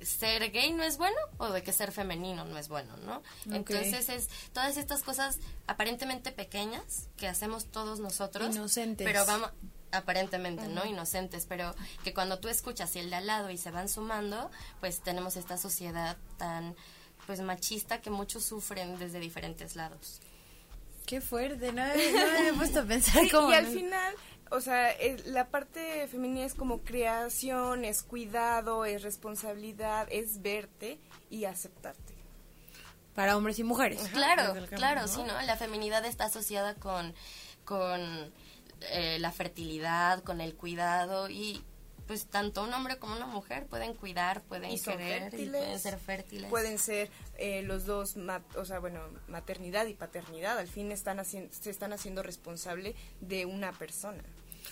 ser 0.00 0.50
gay 0.50 0.72
no 0.72 0.82
es 0.82 0.98
bueno 0.98 1.16
o 1.38 1.50
de 1.50 1.62
que 1.62 1.72
ser 1.72 1.92
femenino 1.92 2.44
no 2.44 2.58
es 2.58 2.68
bueno, 2.68 2.96
¿no? 2.98 3.22
Entonces 3.50 4.08
es 4.08 4.28
todas 4.52 4.76
estas 4.76 5.02
cosas 5.02 5.38
aparentemente 5.66 6.32
pequeñas 6.32 7.08
que 7.16 7.28
hacemos 7.28 7.66
todos 7.66 8.00
nosotros, 8.00 8.54
inocentes, 8.54 9.06
pero 9.06 9.24
vamos 9.26 9.50
aparentemente, 9.92 10.68
¿no? 10.68 10.84
Inocentes, 10.84 11.46
pero 11.46 11.74
que 12.04 12.12
cuando 12.12 12.38
tú 12.38 12.48
escuchas 12.48 12.94
y 12.96 12.98
el 12.98 13.10
de 13.10 13.16
al 13.16 13.26
lado 13.26 13.50
y 13.50 13.56
se 13.56 13.70
van 13.70 13.88
sumando, 13.88 14.50
pues 14.80 15.00
tenemos 15.00 15.36
esta 15.36 15.56
sociedad 15.56 16.16
tan 16.36 16.74
pues 17.26 17.40
machista 17.40 18.00
que 18.00 18.10
muchos 18.10 18.44
sufren 18.44 18.98
desde 18.98 19.18
diferentes 19.18 19.74
lados. 19.74 20.20
Qué 21.06 21.20
fuerte, 21.20 21.72
no, 21.72 21.82
me 21.94 22.48
he 22.48 22.52
puesto 22.52 22.80
a 22.80 22.84
pensar 22.84 23.30
como 23.30 23.50
y 23.50 23.54
al 23.54 23.66
final 23.66 24.14
o 24.50 24.60
sea, 24.60 24.94
la 25.26 25.48
parte 25.48 26.06
femenina 26.08 26.44
es 26.44 26.54
como 26.54 26.82
creación, 26.82 27.84
es 27.84 28.02
cuidado, 28.02 28.84
es 28.84 29.02
responsabilidad, 29.02 30.06
es 30.10 30.42
verte 30.42 30.98
y 31.30 31.44
aceptarte. 31.44 32.14
Para 33.14 33.36
hombres 33.36 33.58
y 33.58 33.64
mujeres. 33.64 34.00
claro, 34.12 34.54
claro, 34.68 35.08
sí, 35.08 35.22
¿no? 35.22 35.40
La 35.42 35.56
feminidad 35.56 36.04
está 36.04 36.26
asociada 36.26 36.74
con, 36.74 37.14
con 37.64 38.32
eh, 38.92 39.18
la 39.18 39.32
fertilidad, 39.32 40.22
con 40.22 40.40
el 40.40 40.54
cuidado 40.54 41.30
y 41.30 41.64
pues 42.06 42.26
tanto 42.26 42.62
un 42.62 42.72
hombre 42.72 42.98
como 42.98 43.16
una 43.16 43.26
mujer 43.26 43.66
pueden 43.66 43.94
cuidar, 43.94 44.42
pueden 44.42 44.78
querer 44.78 45.34
y 45.34 45.46
pueden 45.46 45.78
ser 45.78 45.98
fértiles. 45.98 46.50
Pueden 46.50 46.78
ser 46.78 47.10
eh, 47.38 47.62
los 47.62 47.84
dos, 47.86 48.16
o 48.56 48.64
sea, 48.64 48.78
bueno, 48.78 49.00
maternidad 49.28 49.86
y 49.86 49.94
paternidad. 49.94 50.58
Al 50.58 50.68
fin 50.68 50.92
están 50.92 51.18
haciendo, 51.18 51.52
se 51.52 51.70
están 51.70 51.92
haciendo 51.92 52.22
responsable 52.22 52.94
de 53.20 53.46
una 53.46 53.72
persona 53.72 54.22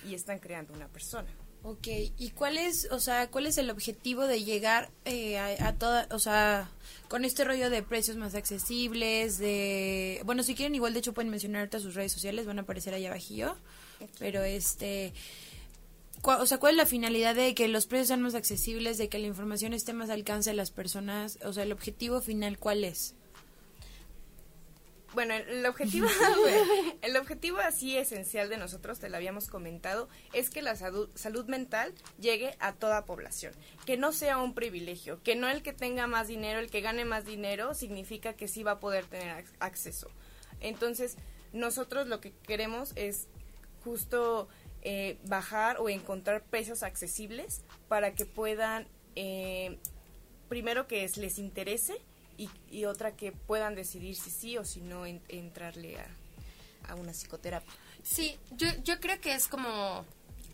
y 0.06 0.14
están 0.14 0.38
creando 0.38 0.72
una 0.72 0.88
persona. 0.88 1.28
Ok, 1.66 1.88
¿y 2.18 2.30
cuál 2.34 2.58
es, 2.58 2.88
o 2.90 3.00
sea, 3.00 3.30
cuál 3.30 3.46
es 3.46 3.56
el 3.56 3.70
objetivo 3.70 4.26
de 4.26 4.44
llegar 4.44 4.90
eh, 5.06 5.38
a, 5.38 5.68
a, 5.68 5.72
toda, 5.72 6.06
o 6.10 6.18
sea, 6.18 6.70
con 7.08 7.24
este 7.24 7.42
rollo 7.42 7.70
de 7.70 7.82
precios 7.82 8.18
más 8.18 8.34
accesibles, 8.34 9.38
de, 9.38 10.20
bueno, 10.26 10.42
si 10.42 10.54
quieren 10.54 10.74
igual 10.74 10.92
de 10.92 10.98
hecho 10.98 11.14
pueden 11.14 11.30
mencionar 11.30 11.68
todas 11.68 11.82
sus 11.82 11.94
redes 11.94 12.12
sociales, 12.12 12.44
van 12.44 12.58
a 12.58 12.62
aparecer 12.62 12.92
ahí 12.92 13.06
abajillo, 13.06 13.56
pero 14.18 14.42
este, 14.42 15.14
o 16.24 16.46
sea, 16.46 16.58
¿cuál 16.58 16.72
es 16.72 16.76
la 16.78 16.87
finalidad 16.87 17.34
de 17.34 17.54
que 17.54 17.68
los 17.68 17.87
precios 17.87 18.08
sean 18.08 18.22
más 18.22 18.34
accesibles, 18.34 18.98
de 18.98 19.08
que 19.08 19.18
la 19.18 19.26
información 19.26 19.72
esté 19.72 19.92
más 19.92 20.10
al 20.10 20.20
alcance 20.20 20.50
de 20.50 20.56
las 20.56 20.70
personas? 20.70 21.38
O 21.44 21.52
sea, 21.52 21.64
el 21.64 21.72
objetivo 21.72 22.20
final, 22.20 22.58
¿cuál 22.58 22.84
es? 22.84 23.14
Bueno, 25.14 25.34
el 25.34 25.64
objetivo, 25.66 26.08
el 27.02 27.16
objetivo 27.16 27.58
así 27.58 27.96
esencial 27.96 28.48
de 28.48 28.56
nosotros, 28.56 28.98
te 28.98 29.08
lo 29.08 29.16
habíamos 29.16 29.48
comentado, 29.48 30.08
es 30.32 30.50
que 30.50 30.60
la 30.60 30.74
salud, 30.76 31.08
salud 31.14 31.46
mental 31.46 31.94
llegue 32.18 32.56
a 32.58 32.72
toda 32.72 33.04
población, 33.04 33.52
que 33.87 33.96
no 33.96 34.12
sea 34.12 34.38
un 34.38 34.54
privilegio, 34.54 35.22
que 35.22 35.37
no 35.37 35.48
el 35.48 35.62
que 35.62 35.72
tenga 35.72 36.06
más 36.06 36.26
dinero, 36.26 36.58
el 36.58 36.70
que 36.70 36.80
gane 36.80 37.04
más 37.04 37.24
dinero, 37.24 37.74
significa 37.74 38.34
que 38.34 38.48
sí 38.48 38.62
va 38.62 38.72
a 38.72 38.80
poder 38.80 39.04
tener 39.06 39.44
acceso. 39.60 40.08
Entonces, 40.60 41.16
nosotros 41.52 42.08
lo 42.08 42.20
que 42.20 42.32
queremos 42.46 42.92
es 42.96 43.28
justo 43.84 44.48
eh, 44.84 45.18
bajar 45.24 45.78
o 45.80 45.88
encontrar 45.88 46.42
precios 46.42 46.82
accesibles 46.82 47.62
para 47.88 48.14
que 48.14 48.26
puedan, 48.26 48.86
eh, 49.16 49.78
primero 50.48 50.86
que 50.86 51.10
les 51.16 51.38
interese 51.38 51.96
y, 52.36 52.84
otra 52.84 53.16
que 53.16 53.32
puedan 53.32 53.74
decidir 53.74 54.14
si 54.14 54.30
sí 54.30 54.58
o 54.58 54.64
si 54.64 54.82
no 54.82 55.06
entrarle 55.06 55.96
a, 56.86 56.94
una 56.96 57.12
psicoterapia. 57.12 57.72
Sí, 58.02 58.36
yo, 58.50 58.68
yo 58.82 59.00
creo 59.00 59.18
que 59.22 59.34
es 59.34 59.48
como 59.48 60.04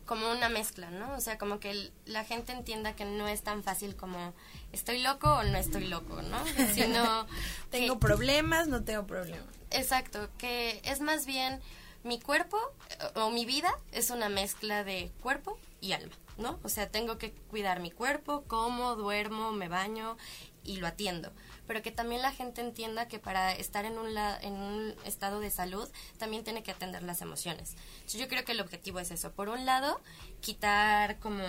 como 0.05 0.29
una 0.31 0.49
mezcla, 0.49 0.89
¿no? 0.91 1.13
O 1.15 1.21
sea, 1.21 1.37
como 1.37 1.59
que 1.59 1.91
la 2.05 2.25
gente 2.25 2.51
entienda 2.51 2.95
que 2.95 3.05
no 3.05 3.27
es 3.27 3.43
tan 3.43 3.63
fácil 3.63 3.95
como 3.95 4.33
estoy 4.73 5.01
loco 5.01 5.29
o 5.33 5.43
no 5.43 5.57
estoy 5.57 5.87
loco, 5.87 6.21
¿no? 6.21 6.43
Sino 6.73 7.27
tengo 7.69 7.99
problemas, 7.99 8.67
no 8.67 8.83
tengo 8.83 9.07
problemas. 9.07 9.47
Exacto, 9.69 10.29
que 10.37 10.81
es 10.83 10.99
más 10.99 11.25
bien 11.25 11.61
mi 12.03 12.19
cuerpo 12.19 12.57
eh, 12.89 13.19
o 13.19 13.29
mi 13.29 13.45
vida 13.45 13.71
es 13.91 14.09
una 14.09 14.29
mezcla 14.29 14.83
de 14.83 15.11
cuerpo 15.21 15.57
y 15.79 15.93
alma, 15.93 16.13
¿no? 16.37 16.59
O 16.63 16.69
sea, 16.69 16.89
tengo 16.89 17.17
que 17.17 17.31
cuidar 17.49 17.79
mi 17.79 17.91
cuerpo, 17.91 18.43
como, 18.47 18.95
duermo, 18.95 19.51
me 19.51 19.67
baño 19.67 20.17
y 20.63 20.77
lo 20.77 20.87
atiendo. 20.87 21.31
Pero 21.67 21.81
que 21.81 21.91
también 21.91 22.21
la 22.21 22.31
gente 22.31 22.61
entienda 22.61 23.07
que 23.07 23.19
para 23.19 23.53
estar 23.53 23.85
en 23.85 23.97
un, 23.97 24.15
en 24.17 24.53
un 24.53 24.95
estado 25.05 25.39
de 25.39 25.49
salud 25.49 25.87
también 26.17 26.43
tiene 26.43 26.63
que 26.63 26.71
atender 26.71 27.03
las 27.03 27.21
emociones. 27.21 27.75
yo 28.07 28.27
creo 28.27 28.43
que 28.43 28.51
el 28.51 28.61
objetivo 28.61 28.99
es 28.99 29.11
eso. 29.11 29.31
Por 29.31 29.49
un 29.49 29.65
lado, 29.65 30.01
quitar 30.41 31.19
como 31.19 31.43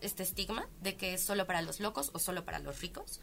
este 0.00 0.22
estigma 0.22 0.68
de 0.82 0.96
que 0.96 1.14
es 1.14 1.24
solo 1.24 1.46
para 1.46 1.62
los 1.62 1.80
locos 1.80 2.10
o 2.12 2.18
solo 2.18 2.44
para 2.44 2.58
los 2.58 2.80
ricos. 2.80 3.20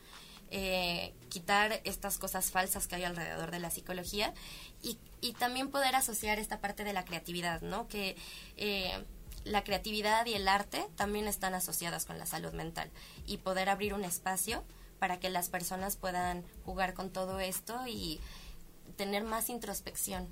Eh, 0.55 1.15
quitar 1.29 1.81
estas 1.83 2.19
cosas 2.19 2.51
falsas 2.51 2.87
que 2.87 2.93
hay 2.93 3.03
alrededor 3.05 3.49
de 3.49 3.57
la 3.57 3.71
psicología 3.71 4.35
y, 4.83 4.99
también 5.39 5.71
poder 5.71 5.95
asociar 5.95 6.37
esta 6.37 6.59
parte 6.59 6.83
de 6.83 6.93
la 6.93 7.05
creatividad, 7.05 7.61
¿no? 7.61 7.87
Que 7.87 8.15
eh, 8.55 9.03
la 9.45 9.63
creatividad 9.63 10.27
y 10.27 10.35
el 10.35 10.47
arte 10.47 10.85
también 10.95 11.27
están 11.27 11.55
asociadas 11.55 12.05
con 12.05 12.19
la 12.19 12.27
salud 12.27 12.53
mental 12.53 12.91
y 13.25 13.37
poder 13.37 13.67
abrir 13.67 13.95
un 13.95 14.03
espacio 14.03 14.63
para 14.99 15.19
que 15.19 15.31
las 15.31 15.49
personas 15.49 15.95
puedan 15.95 16.43
jugar 16.65 16.93
con 16.93 17.09
todo 17.09 17.39
esto 17.39 17.87
y 17.87 18.19
tener 18.95 19.23
más 19.23 19.49
introspección. 19.49 20.27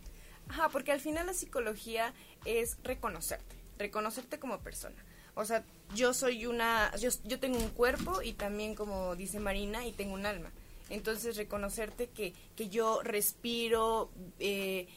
Ajá, 0.49 0.69
porque 0.69 0.91
al 0.91 0.99
final 0.99 1.25
la 1.25 1.34
psicología 1.34 2.13
es 2.45 2.77
reconocerte, 2.84 3.55
reconocerte 3.79 4.38
como 4.38 4.60
persona. 4.60 5.03
O 5.36 5.46
sea, 5.46 5.63
yo 5.96 6.13
soy 6.13 6.46
una, 6.46 6.96
yo, 6.98 7.10
yo 7.24 7.39
tengo 7.39 7.58
un 7.58 7.70
cuerpo 7.70 8.22
y 8.22 8.34
también, 8.34 8.76
como 8.76 9.15
dice 9.15 9.39
Marina, 9.39 9.86
y 9.86 9.91
tengo 9.91 10.13
un 10.13 10.26
alma. 10.26 10.52
Entonces, 10.89 11.38
reconocerte 11.38 12.08
que, 12.08 12.34
que 12.56 12.70
yo 12.70 13.02
respiro, 13.02 14.10
eh, 14.39 14.88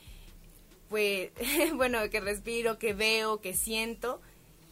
pues, 0.88 1.31
bueno, 1.75 1.99
que 2.11 2.20
respiro, 2.20 2.79
que 2.79 2.94
veo, 2.94 3.40
que 3.40 3.55
siento, 3.55 4.20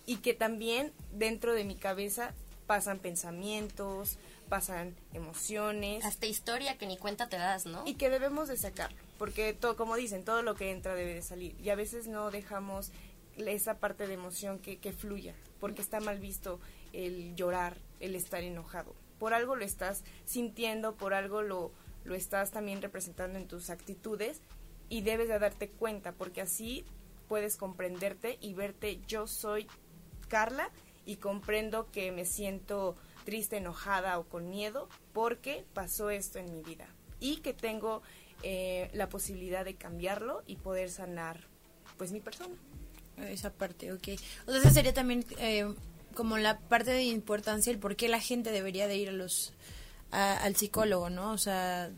y 0.04 0.16
que 0.16 0.34
también 0.34 0.92
dentro 1.12 1.54
de 1.54 1.64
mi 1.64 1.76
cabeza 1.76 2.34
pasan 2.66 2.98
pensamientos, 2.98 4.18
pasan 4.48 4.94
emociones. 5.14 6.04
Hasta 6.04 6.26
historia 6.26 6.76
que 6.76 6.86
ni 6.86 6.96
cuenta 6.96 7.28
te 7.28 7.36
das, 7.36 7.66
¿no? 7.66 7.84
Y 7.86 7.94
que 7.94 8.10
debemos 8.10 8.48
de 8.48 8.56
sacarlo, 8.56 8.96
porque 9.18 9.52
todo, 9.52 9.76
como 9.76 9.96
dicen, 9.96 10.24
todo 10.24 10.42
lo 10.42 10.54
que 10.56 10.70
entra 10.70 10.94
debe 10.94 11.14
de 11.14 11.22
salir. 11.22 11.54
Y 11.60 11.70
a 11.70 11.74
veces 11.74 12.06
no 12.06 12.30
dejamos 12.30 12.90
esa 13.48 13.78
parte 13.78 14.06
de 14.06 14.14
emoción 14.14 14.58
que, 14.58 14.78
que 14.78 14.92
fluya, 14.92 15.34
porque 15.60 15.82
está 15.82 16.00
mal 16.00 16.18
visto 16.18 16.60
el 16.92 17.34
llorar, 17.36 17.76
el 18.00 18.14
estar 18.14 18.42
enojado. 18.42 18.94
Por 19.18 19.34
algo 19.34 19.56
lo 19.56 19.64
estás 19.64 20.04
sintiendo, 20.24 20.96
por 20.96 21.14
algo 21.14 21.42
lo, 21.42 21.72
lo 22.04 22.14
estás 22.14 22.50
también 22.50 22.82
representando 22.82 23.38
en 23.38 23.48
tus 23.48 23.70
actitudes 23.70 24.40
y 24.88 25.02
debes 25.02 25.28
de 25.28 25.38
darte 25.38 25.68
cuenta, 25.68 26.12
porque 26.12 26.40
así 26.40 26.84
puedes 27.28 27.56
comprenderte 27.56 28.38
y 28.40 28.54
verte 28.54 29.00
yo 29.06 29.26
soy 29.26 29.66
Carla 30.28 30.70
y 31.06 31.16
comprendo 31.16 31.90
que 31.90 32.12
me 32.12 32.24
siento 32.24 32.96
triste, 33.24 33.56
enojada 33.56 34.18
o 34.18 34.24
con 34.24 34.50
miedo 34.50 34.88
porque 35.12 35.64
pasó 35.72 36.10
esto 36.10 36.38
en 36.38 36.52
mi 36.52 36.62
vida 36.62 36.86
y 37.20 37.36
que 37.36 37.54
tengo 37.54 38.02
eh, 38.42 38.90
la 38.92 39.08
posibilidad 39.08 39.64
de 39.64 39.76
cambiarlo 39.76 40.42
y 40.46 40.56
poder 40.56 40.90
sanar 40.90 41.40
pues 41.96 42.12
mi 42.12 42.20
persona. 42.20 42.54
Esa 43.18 43.50
parte, 43.50 43.92
ok. 43.92 44.08
O 44.46 44.50
sea, 44.50 44.60
esa 44.60 44.70
sería 44.70 44.94
también 44.94 45.24
eh, 45.38 45.72
como 46.14 46.38
la 46.38 46.58
parte 46.58 46.90
de 46.90 47.04
importancia, 47.04 47.70
el 47.70 47.78
por 47.78 47.96
qué 47.96 48.08
la 48.08 48.20
gente 48.20 48.50
debería 48.50 48.88
de 48.88 48.96
ir 48.96 49.08
a 49.08 49.12
los 49.12 49.52
al 50.10 50.54
psicólogo, 50.56 51.08
¿no? 51.08 51.32
O 51.32 51.38
sea, 51.38 51.90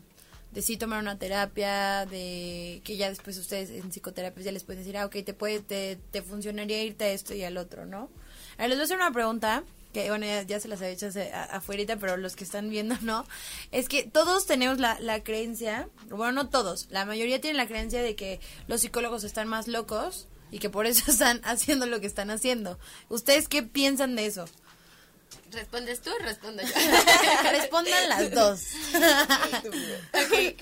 de 0.53 0.61
sí 0.61 0.77
tomar 0.77 1.01
una 1.01 1.19
terapia, 1.19 2.05
de 2.05 2.81
que 2.85 2.95
ya 2.95 3.09
después 3.09 3.37
ustedes 3.37 3.69
en 3.71 3.89
psicoterapia 3.89 4.41
ya 4.41 4.51
les 4.53 4.63
pueden 4.63 4.83
decir, 4.83 4.97
ah, 4.97 5.05
ok, 5.05 5.17
te, 5.25 5.33
puede, 5.33 5.59
te, 5.59 5.97
te 6.11 6.21
funcionaría 6.21 6.81
irte 6.81 7.03
a 7.03 7.09
esto 7.09 7.33
y 7.33 7.43
al 7.43 7.57
otro, 7.57 7.85
¿no? 7.85 8.09
A 8.57 8.61
ver, 8.61 8.69
les 8.69 8.77
voy 8.77 8.83
a 8.83 8.85
hacer 8.85 8.97
una 8.97 9.11
pregunta 9.11 9.63
que 9.91 10.09
bueno, 10.09 10.25
ya, 10.25 10.59
se 10.59 10.67
las 10.67 10.81
he 10.81 10.91
hecho 10.91 11.07
afuera, 11.51 11.95
pero 11.97 12.17
los 12.17 12.35
que 12.35 12.43
están 12.43 12.69
viendo 12.69 12.95
no, 13.01 13.25
es 13.71 13.87
que 13.87 14.03
todos 14.03 14.45
tenemos 14.45 14.79
la, 14.79 14.99
la 14.99 15.23
creencia, 15.23 15.87
bueno, 16.09 16.33
no 16.33 16.49
todos, 16.49 16.87
la 16.89 17.05
mayoría 17.05 17.39
tienen 17.39 17.57
la 17.57 17.67
creencia 17.67 18.01
de 18.01 18.15
que 18.15 18.41
los 18.67 18.81
psicólogos 18.81 19.23
están 19.23 19.47
más 19.47 19.69
locos 19.69 20.27
y 20.55 20.59
que 20.59 20.69
por 20.69 20.85
eso 20.85 21.03
están 21.11 21.41
haciendo 21.43 21.85
lo 21.85 21.99
que 21.99 22.07
están 22.07 22.31
haciendo. 22.31 22.79
¿Ustedes 23.09 23.49
qué 23.49 23.61
piensan 23.61 24.15
de 24.15 24.25
eso? 24.25 24.45
¿Respondes 25.51 26.01
tú 26.01 26.11
o 26.11 26.23
respondo 26.23 26.63
yo? 26.63 26.73
Respondan 27.51 28.09
las 28.09 28.31
dos. 28.31 28.61
okay. 30.25 30.55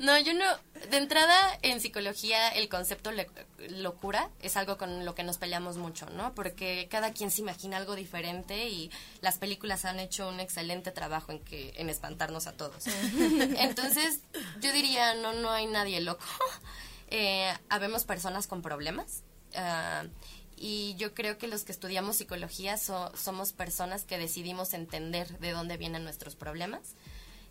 No, 0.00 0.18
yo 0.18 0.34
no. 0.34 0.44
De 0.90 0.96
entrada, 0.96 1.58
en 1.62 1.80
psicología, 1.80 2.48
el 2.48 2.68
concepto 2.68 3.12
locura 3.70 4.30
es 4.40 4.56
algo 4.56 4.76
con 4.78 5.04
lo 5.04 5.14
que 5.14 5.22
nos 5.22 5.38
peleamos 5.38 5.76
mucho, 5.76 6.10
¿no? 6.10 6.34
Porque 6.34 6.88
cada 6.90 7.12
quien 7.12 7.30
se 7.30 7.40
imagina 7.40 7.76
algo 7.76 7.94
diferente 7.94 8.68
y 8.68 8.90
las 9.20 9.38
películas 9.38 9.84
han 9.84 10.00
hecho 10.00 10.28
un 10.28 10.40
excelente 10.40 10.90
trabajo 10.90 11.30
en 11.30 11.38
que 11.38 11.72
en 11.76 11.88
espantarnos 11.88 12.48
a 12.48 12.52
todos. 12.52 12.84
Entonces, 13.58 14.20
yo 14.60 14.72
diría, 14.72 15.14
no, 15.14 15.34
no 15.34 15.52
hay 15.52 15.66
nadie 15.66 16.00
loco. 16.00 16.24
Eh, 17.08 17.54
habemos 17.68 18.04
personas 18.04 18.48
con 18.48 18.62
problemas. 18.62 19.22
Ah, 19.56 20.04
y 20.58 20.94
yo 20.96 21.12
creo 21.14 21.36
que 21.36 21.48
los 21.48 21.64
que 21.64 21.72
estudiamos 21.72 22.16
psicología 22.16 22.76
somos 22.78 23.52
personas 23.52 24.04
que 24.04 24.16
decidimos 24.16 24.72
entender 24.72 25.38
de 25.38 25.50
dónde 25.50 25.76
vienen 25.76 26.04
nuestros 26.04 26.34
problemas 26.34 26.94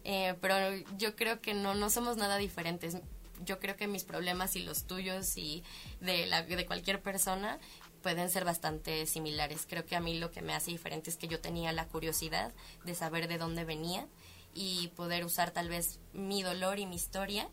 eh, 0.06 0.36
pero 0.40 0.56
yo 0.98 1.16
creo 1.16 1.42
que 1.42 1.56
no, 1.56 1.74
no 1.74 1.90
somos 1.90 2.16
nada 2.16 2.38
diferentes. 2.38 2.98
Yo 3.44 3.60
creo 3.60 3.76
que 3.76 3.88
mis 3.88 4.04
problemas 4.06 4.56
y 4.56 4.60
los 4.60 4.86
tuyos 4.86 5.36
y 5.36 5.64
de, 6.00 6.28
la, 6.28 6.44
de 6.44 6.66
cualquier 6.66 7.02
persona 7.02 7.60
pueden 8.04 8.30
ser 8.30 8.46
bastante 8.46 9.08
similares. 9.08 9.66
Creo 9.68 9.84
que 9.84 9.96
a 9.96 10.00
mí 10.00 10.18
lo 10.20 10.32
que 10.32 10.44
me 10.44 10.54
hace 10.54 10.70
diferente 10.70 11.10
es 11.10 11.18
que 11.18 11.28
yo 11.28 11.42
tenía 11.42 11.74
la 11.74 11.88
curiosidad 11.88 12.54
de 12.86 12.94
saber 12.94 13.28
de 13.28 13.40
dónde 13.40 13.66
venía 13.66 14.08
y 14.54 14.90
poder 14.90 15.26
usar 15.26 15.50
tal 15.50 15.70
vez 15.70 16.00
mi 16.14 16.44
dolor 16.44 16.78
y 16.78 16.86
mi 16.86 16.96
historia 16.96 17.50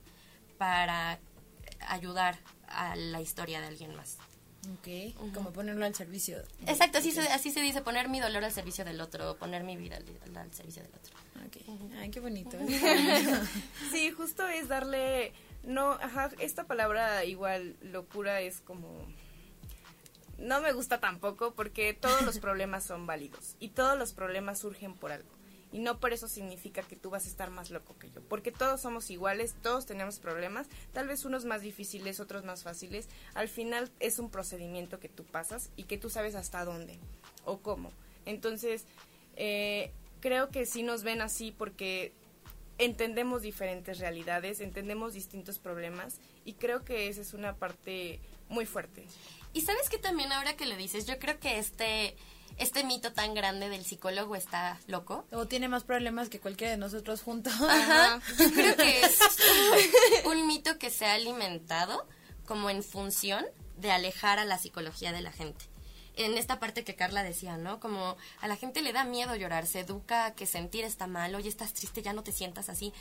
para 0.58 1.18
ayudar 1.88 2.38
a 2.68 2.94
la 2.96 3.22
historia 3.22 3.62
de 3.62 3.68
alguien 3.68 3.96
más. 3.96 4.18
Ok, 4.70 5.32
como 5.34 5.52
ponerlo 5.52 5.84
al 5.84 5.94
servicio. 5.94 6.36
Exacto, 6.66 6.98
así, 6.98 7.10
se, 7.10 7.20
así 7.20 7.50
se 7.50 7.60
dice, 7.60 7.82
poner 7.82 8.08
mi 8.08 8.20
dolor 8.20 8.44
al 8.44 8.52
servicio 8.52 8.84
del 8.84 9.00
otro, 9.00 9.36
poner 9.36 9.64
mi 9.64 9.76
vida 9.76 9.98
al 10.36 10.54
servicio 10.54 10.82
del 10.82 10.92
otro. 10.94 11.16
Ay, 11.98 12.10
qué 12.10 12.20
bonito. 12.20 12.56
sí, 13.90 14.10
justo 14.12 14.46
es 14.46 14.68
darle, 14.68 15.32
no, 15.64 15.92
ajá, 15.92 16.30
esta 16.38 16.64
palabra 16.64 17.24
igual, 17.24 17.76
locura 17.82 18.40
es 18.40 18.60
como, 18.60 19.04
no 20.38 20.60
me 20.60 20.72
gusta 20.72 21.00
tampoco 21.00 21.54
porque 21.54 21.94
todos 21.94 22.22
los 22.22 22.38
problemas 22.40 22.84
son 22.84 23.06
válidos 23.06 23.56
y 23.58 23.70
todos 23.70 23.98
los 23.98 24.12
problemas 24.12 24.60
surgen 24.60 24.94
por 24.94 25.12
algo. 25.12 25.30
Y 25.72 25.78
no 25.78 25.98
por 25.98 26.12
eso 26.12 26.28
significa 26.28 26.82
que 26.82 26.96
tú 26.96 27.10
vas 27.10 27.24
a 27.24 27.28
estar 27.28 27.50
más 27.50 27.70
loco 27.70 27.96
que 27.98 28.10
yo, 28.10 28.20
porque 28.28 28.52
todos 28.52 28.80
somos 28.80 29.10
iguales, 29.10 29.54
todos 29.62 29.86
tenemos 29.86 30.18
problemas, 30.18 30.66
tal 30.92 31.08
vez 31.08 31.24
unos 31.24 31.44
más 31.46 31.62
difíciles, 31.62 32.20
otros 32.20 32.44
más 32.44 32.62
fáciles. 32.62 33.08
Al 33.34 33.48
final 33.48 33.90
es 33.98 34.18
un 34.18 34.30
procedimiento 34.30 35.00
que 35.00 35.08
tú 35.08 35.24
pasas 35.24 35.70
y 35.76 35.84
que 35.84 35.98
tú 35.98 36.10
sabes 36.10 36.34
hasta 36.34 36.64
dónde 36.64 36.98
o 37.44 37.58
cómo. 37.58 37.90
Entonces, 38.26 38.84
eh, 39.36 39.90
creo 40.20 40.50
que 40.50 40.66
sí 40.66 40.82
nos 40.82 41.02
ven 41.02 41.20
así 41.22 41.52
porque 41.52 42.12
entendemos 42.78 43.42
diferentes 43.42 43.98
realidades, 43.98 44.60
entendemos 44.60 45.14
distintos 45.14 45.58
problemas 45.58 46.18
y 46.44 46.54
creo 46.54 46.84
que 46.84 47.08
esa 47.08 47.20
es 47.20 47.34
una 47.34 47.56
parte 47.56 48.20
muy 48.48 48.66
fuerte. 48.66 49.04
Y 49.52 49.62
sabes 49.62 49.88
que 49.88 49.98
también 49.98 50.32
ahora 50.32 50.56
que 50.56 50.66
lo 50.66 50.76
dices, 50.76 51.06
yo 51.06 51.18
creo 51.18 51.38
que 51.38 51.58
este 51.58 52.16
este 52.58 52.84
mito 52.84 53.12
tan 53.12 53.34
grande 53.34 53.68
del 53.68 53.84
psicólogo 53.84 54.36
está 54.36 54.78
loco. 54.86 55.26
O 55.32 55.46
tiene 55.46 55.68
más 55.68 55.84
problemas 55.84 56.28
que 56.28 56.40
cualquiera 56.40 56.72
de 56.72 56.78
nosotros 56.78 57.22
juntos. 57.22 57.52
Ajá. 57.60 58.20
Yo 58.38 58.52
creo 58.52 58.76
que 58.76 59.00
es 59.00 59.18
un 60.24 60.46
mito 60.46 60.78
que 60.78 60.90
se 60.90 61.06
ha 61.06 61.14
alimentado 61.14 62.06
como 62.46 62.70
en 62.70 62.82
función 62.82 63.44
de 63.76 63.90
alejar 63.90 64.38
a 64.38 64.44
la 64.44 64.58
psicología 64.58 65.12
de 65.12 65.22
la 65.22 65.32
gente 65.32 65.64
en 66.16 66.36
esta 66.36 66.60
parte 66.60 66.84
que 66.84 66.94
Carla 66.94 67.22
decía, 67.22 67.56
¿no? 67.56 67.80
Como 67.80 68.16
a 68.40 68.48
la 68.48 68.56
gente 68.56 68.82
le 68.82 68.92
da 68.92 69.04
miedo 69.04 69.34
llorar, 69.34 69.66
se 69.66 69.80
educa 69.80 70.34
que 70.34 70.46
sentir 70.46 70.84
está 70.84 71.06
mal, 71.06 71.34
oye, 71.34 71.48
estás 71.48 71.72
triste, 71.72 72.02
ya 72.02 72.12
no 72.12 72.22
te 72.22 72.32
sientas 72.32 72.68
así. 72.68 72.92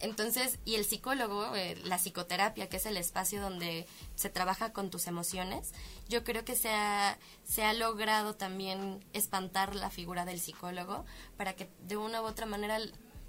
Entonces, 0.00 0.58
y 0.64 0.76
el 0.76 0.84
psicólogo, 0.84 1.54
eh, 1.54 1.76
la 1.84 1.98
psicoterapia, 1.98 2.68
que 2.68 2.76
es 2.76 2.86
el 2.86 2.96
espacio 2.96 3.40
donde 3.40 3.86
se 4.14 4.30
trabaja 4.30 4.72
con 4.72 4.90
tus 4.90 5.06
emociones, 5.06 5.72
yo 6.08 6.24
creo 6.24 6.44
que 6.44 6.56
se 6.56 6.70
ha, 6.70 7.18
se 7.44 7.64
ha 7.64 7.72
logrado 7.72 8.34
también 8.34 9.04
espantar 9.12 9.74
la 9.74 9.90
figura 9.90 10.24
del 10.24 10.40
psicólogo 10.40 11.04
para 11.36 11.54
que 11.54 11.68
de 11.80 11.96
una 11.96 12.22
u 12.22 12.24
otra 12.24 12.46
manera 12.46 12.78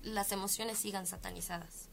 las 0.04 0.32
emociones 0.32 0.78
sigan 0.78 1.08
satanizadas. 1.08 1.90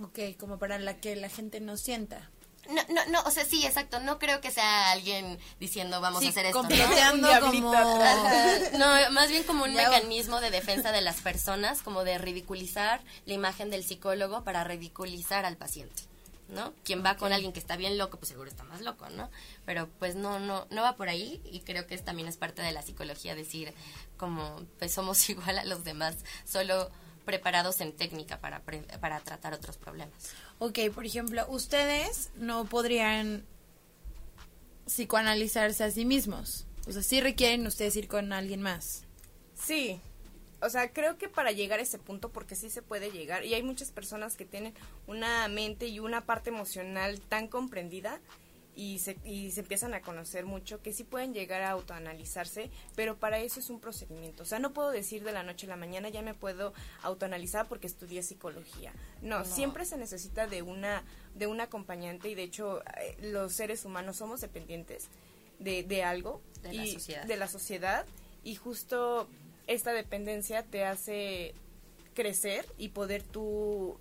Ok, 0.00 0.18
como 0.38 0.58
para 0.58 0.78
la 0.78 0.98
que 0.98 1.16
la 1.16 1.28
gente 1.28 1.60
no 1.60 1.76
sienta. 1.76 2.30
No, 2.68 2.82
no, 2.88 3.06
no, 3.06 3.22
o 3.22 3.30
sea, 3.30 3.44
sí, 3.44 3.64
exacto. 3.64 4.00
No 4.00 4.18
creo 4.18 4.40
que 4.40 4.50
sea 4.50 4.90
alguien 4.90 5.38
diciendo 5.60 6.00
vamos 6.00 6.24
a 6.24 6.28
hacer 6.28 6.46
esto. 6.46 6.62
¿no? 6.62 7.40
como... 7.40 7.74
no, 8.78 9.10
más 9.12 9.30
bien 9.30 9.42
como 9.44 9.64
un 9.64 9.74
mecanismo 9.74 10.40
de 10.40 10.50
defensa 10.50 10.92
de 10.92 11.00
las 11.00 11.20
personas, 11.20 11.82
como 11.82 12.04
de 12.04 12.18
ridiculizar 12.18 13.00
la 13.24 13.34
imagen 13.34 13.70
del 13.70 13.84
psicólogo 13.84 14.44
para 14.44 14.64
ridiculizar 14.64 15.44
al 15.44 15.56
paciente. 15.56 16.02
¿no? 16.48 16.72
Quien 16.84 17.04
va 17.04 17.16
con 17.16 17.32
alguien 17.32 17.52
que 17.52 17.58
está 17.58 17.76
bien 17.76 17.98
loco, 17.98 18.18
pues 18.18 18.28
seguro 18.28 18.48
está 18.48 18.64
más 18.64 18.80
loco, 18.80 19.08
¿no? 19.10 19.30
Pero 19.64 19.88
pues 19.98 20.14
no, 20.14 20.38
no, 20.38 20.66
no 20.70 20.82
va 20.82 20.96
por 20.96 21.08
ahí 21.08 21.40
y 21.44 21.60
creo 21.60 21.86
que 21.86 21.98
también 21.98 22.28
es 22.28 22.36
parte 22.36 22.62
de 22.62 22.72
la 22.72 22.82
psicología 22.82 23.34
decir 23.34 23.74
como 24.16 24.64
pues 24.78 24.92
somos 24.92 25.28
igual 25.30 25.58
a 25.58 25.64
los 25.64 25.84
demás, 25.84 26.16
solo 26.44 26.90
preparados 27.24 27.80
en 27.80 27.92
técnica 27.94 28.38
para, 28.38 28.62
para 29.00 29.20
tratar 29.20 29.52
otros 29.52 29.76
problemas. 29.76 30.14
Ok, 30.58 30.78
por 30.94 31.04
ejemplo, 31.04 31.44
ustedes 31.48 32.30
no 32.36 32.64
podrían 32.64 33.44
psicoanalizarse 34.86 35.84
a 35.84 35.90
sí 35.90 36.04
mismos. 36.04 36.66
O 36.86 36.92
sea, 36.92 37.02
sí 37.02 37.20
requieren 37.20 37.66
ustedes 37.66 37.96
ir 37.96 38.08
con 38.08 38.32
alguien 38.32 38.62
más. 38.62 39.02
Sí. 39.54 40.00
O 40.62 40.70
sea, 40.70 40.92
creo 40.92 41.18
que 41.18 41.28
para 41.28 41.52
llegar 41.52 41.80
a 41.80 41.82
ese 41.82 41.98
punto, 41.98 42.30
porque 42.30 42.54
sí 42.54 42.70
se 42.70 42.80
puede 42.80 43.10
llegar, 43.10 43.44
y 43.44 43.52
hay 43.52 43.62
muchas 43.62 43.90
personas 43.90 44.36
que 44.36 44.46
tienen 44.46 44.72
una 45.06 45.46
mente 45.48 45.86
y 45.86 46.00
una 46.00 46.24
parte 46.24 46.48
emocional 46.48 47.20
tan 47.20 47.48
comprendida 47.48 48.20
y 48.76 48.98
se, 48.98 49.16
y 49.24 49.50
se 49.52 49.60
empiezan 49.60 49.94
a 49.94 50.02
conocer 50.02 50.44
mucho, 50.44 50.82
que 50.82 50.92
sí 50.92 51.02
pueden 51.02 51.32
llegar 51.32 51.62
a 51.62 51.70
autoanalizarse, 51.70 52.70
pero 52.94 53.16
para 53.16 53.38
eso 53.38 53.58
es 53.58 53.70
un 53.70 53.80
procedimiento. 53.80 54.42
O 54.42 54.46
sea, 54.46 54.58
no 54.58 54.74
puedo 54.74 54.90
decir 54.90 55.24
de 55.24 55.32
la 55.32 55.42
noche 55.42 55.66
a 55.66 55.70
la 55.70 55.76
mañana 55.76 56.10
ya 56.10 56.20
me 56.20 56.34
puedo 56.34 56.74
autoanalizar 57.02 57.66
porque 57.68 57.86
estudié 57.86 58.22
psicología. 58.22 58.92
No, 59.22 59.46
siempre 59.46 59.86
se 59.86 59.96
necesita 59.96 60.46
de 60.46 60.60
una, 60.60 61.02
de 61.34 61.46
un 61.46 61.60
acompañante 61.62 62.28
y 62.28 62.34
de 62.34 62.42
hecho 62.42 62.82
eh, 63.00 63.16
los 63.22 63.54
seres 63.54 63.86
humanos 63.86 64.18
somos 64.18 64.42
dependientes 64.42 65.08
de, 65.58 65.82
de 65.82 66.04
algo. 66.04 66.42
De 66.62 66.74
la 66.74 66.86
sociedad. 66.86 67.24
De 67.24 67.36
la 67.36 67.48
sociedad 67.48 68.06
y 68.44 68.56
justo 68.56 69.26
esta 69.66 69.94
dependencia 69.94 70.62
te 70.64 70.84
hace 70.84 71.54
crecer 72.14 72.66
y 72.76 72.90
poder 72.90 73.22
tú 73.22 73.98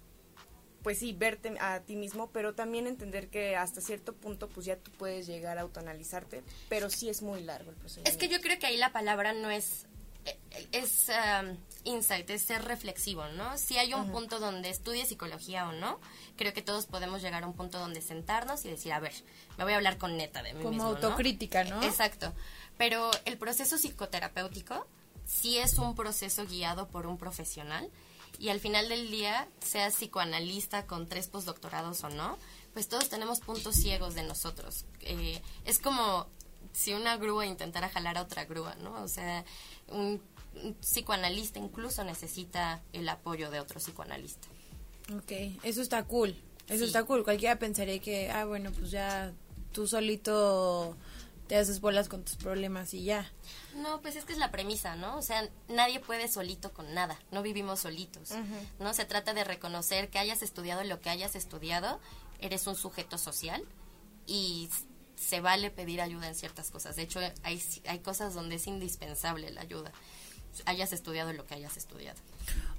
pues 0.86 1.00
sí, 1.00 1.14
verte 1.14 1.58
a 1.60 1.80
ti 1.80 1.96
mismo, 1.96 2.30
pero 2.30 2.54
también 2.54 2.86
entender 2.86 3.28
que 3.28 3.56
hasta 3.56 3.82
cierto 3.82 4.14
punto 4.14 4.48
pues 4.48 4.68
ya 4.68 4.76
tú 4.76 4.92
puedes 4.92 5.26
llegar 5.26 5.58
a 5.58 5.62
autoanalizarte, 5.62 6.44
pero 6.70 6.92
sí 6.92 7.10
es 7.10 7.24
muy 7.24 7.42
largo 7.42 7.72
el 7.72 7.76
proceso. 7.76 8.02
Es 8.06 8.18
que 8.18 8.28
yo 8.28 8.40
creo 8.40 8.60
que 8.60 8.68
ahí 8.68 8.78
la 8.78 8.92
palabra 8.92 9.34
no 9.34 9.50
es 9.50 9.88
eh, 10.26 10.38
es 10.74 11.08
um, 11.10 11.58
insight, 11.86 12.30
es 12.30 12.44
ser 12.44 12.64
reflexivo, 12.66 13.28
¿no? 13.30 13.58
Si 13.58 13.80
hay 13.80 13.96
un 13.96 14.12
punto 14.12 14.40
donde 14.40 14.70
estudie 14.70 15.08
psicología 15.08 15.68
o 15.68 15.72
no, 15.72 16.00
creo 16.38 16.54
que 16.54 16.62
todos 16.62 16.86
podemos 16.86 17.24
llegar 17.24 17.42
a 17.42 17.48
un 17.48 17.54
punto 17.54 17.80
donde 17.80 18.00
sentarnos 18.02 18.64
y 18.66 18.70
decir, 18.70 18.94
a 18.94 19.00
ver, 19.00 19.14
me 19.58 19.64
voy 19.64 19.74
a 19.74 19.78
hablar 19.78 19.98
con 19.98 20.16
neta 20.18 20.44
de 20.44 20.54
mí 20.54 20.62
Como 20.62 20.70
mismo, 20.70 20.84
¿no? 20.92 20.96
autocrítica, 20.98 21.64
¿no? 21.64 21.82
Exacto. 21.82 22.32
Pero 22.78 23.10
el 23.26 23.40
proceso 23.40 23.80
psicoterapéutico 23.80 24.86
sí 25.26 25.58
es 25.58 25.80
un 25.80 25.96
proceso 25.96 26.46
guiado 26.46 26.88
por 26.90 27.08
un 27.08 27.18
profesional 27.18 27.90
y 28.40 28.50
al 28.50 28.60
final 28.60 28.90
del 28.90 29.10
día, 29.12 29.48
sea 29.62 29.90
psicoanalista 29.92 30.86
con 30.88 31.08
tres 31.08 31.28
postdoctorados 31.28 32.04
o 32.04 32.10
no, 32.10 32.38
pues 32.74 32.88
todos 32.88 33.10
tenemos 33.10 33.40
puntos 33.40 33.76
ciegos 33.76 34.16
de 34.16 34.24
nosotros. 34.24 34.86
Eh, 35.02 35.42
es 35.66 35.80
como 35.80 36.28
si 36.74 36.94
una 36.94 37.16
grúa 37.18 37.46
intentara 37.46 37.90
jalar 37.90 38.18
a 38.18 38.22
otra 38.24 38.46
grúa, 38.46 38.76
¿no? 38.76 39.02
O 39.02 39.08
sea, 39.08 39.46
un, 39.88 40.22
un 40.64 40.74
psicoanalista 40.76 41.60
incluso 41.60 42.04
necesita 42.04 42.82
el 42.94 43.08
apoyo 43.08 43.50
de 43.50 43.60
otro 43.62 43.80
psicoanalista. 43.80 44.48
Ok, 45.16 45.32
eso 45.64 45.82
está 45.82 46.04
cool. 46.04 46.36
Eso 46.68 46.80
Sí. 46.80 46.86
está 46.86 47.04
cool. 47.04 47.24
Cualquiera 47.24 47.58
pensaría 47.60 48.00
que, 48.00 48.30
ah, 48.32 48.46
bueno, 48.46 48.72
pues 48.72 48.90
ya 48.92 49.32
tú 49.72 49.88
solito 49.88 50.98
te 51.48 51.58
haces 51.58 51.80
bolas 51.80 52.10
con 52.10 52.24
tus 52.24 52.36
problemas 52.36 52.94
y 52.94 53.04
ya. 53.04 53.32
No, 53.76 54.02
pues 54.02 54.16
es 54.16 54.26
que 54.26 54.34
es 54.34 54.40
la 54.40 54.52
premisa, 54.52 54.96
¿no? 54.96 55.18
O 55.18 55.22
sea, 55.22 55.48
nadie 55.68 56.00
puede 56.00 56.28
solito 56.28 56.74
con 56.74 56.94
nada, 56.94 57.20
no 57.32 57.42
vivimos 57.42 57.82
solitos, 57.82 58.32
¿no? 58.80 58.94
Se 58.94 59.06
trata 59.06 59.34
de 59.34 59.44
reconocer 59.44 60.10
que 60.10 60.20
hayas 60.20 60.42
estudiado 60.42 60.84
lo 60.84 61.02
que 61.02 61.10
hayas 61.10 61.36
estudiado, 61.36 62.00
eres 62.40 62.68
un 62.68 62.76
sujeto 62.76 63.18
social 63.18 63.64
y 64.26 64.70
se 65.16 65.40
vale 65.40 65.72
pedir 65.72 66.02
ayuda 66.02 66.28
en 66.28 66.36
ciertas 66.36 66.72
cosas. 66.72 66.96
De 66.96 67.04
hecho, 67.04 67.20
hay, 67.44 67.62
hay 67.88 68.00
cosas 68.00 68.34
donde 68.34 68.56
es 68.56 68.68
indispensable 68.68 69.52
la 69.52 69.62
ayuda, 69.62 69.92
hayas 70.66 70.94
estudiado 70.94 71.34
lo 71.34 71.46
que 71.46 71.56
hayas 71.56 71.78
estudiado. 71.78 72.20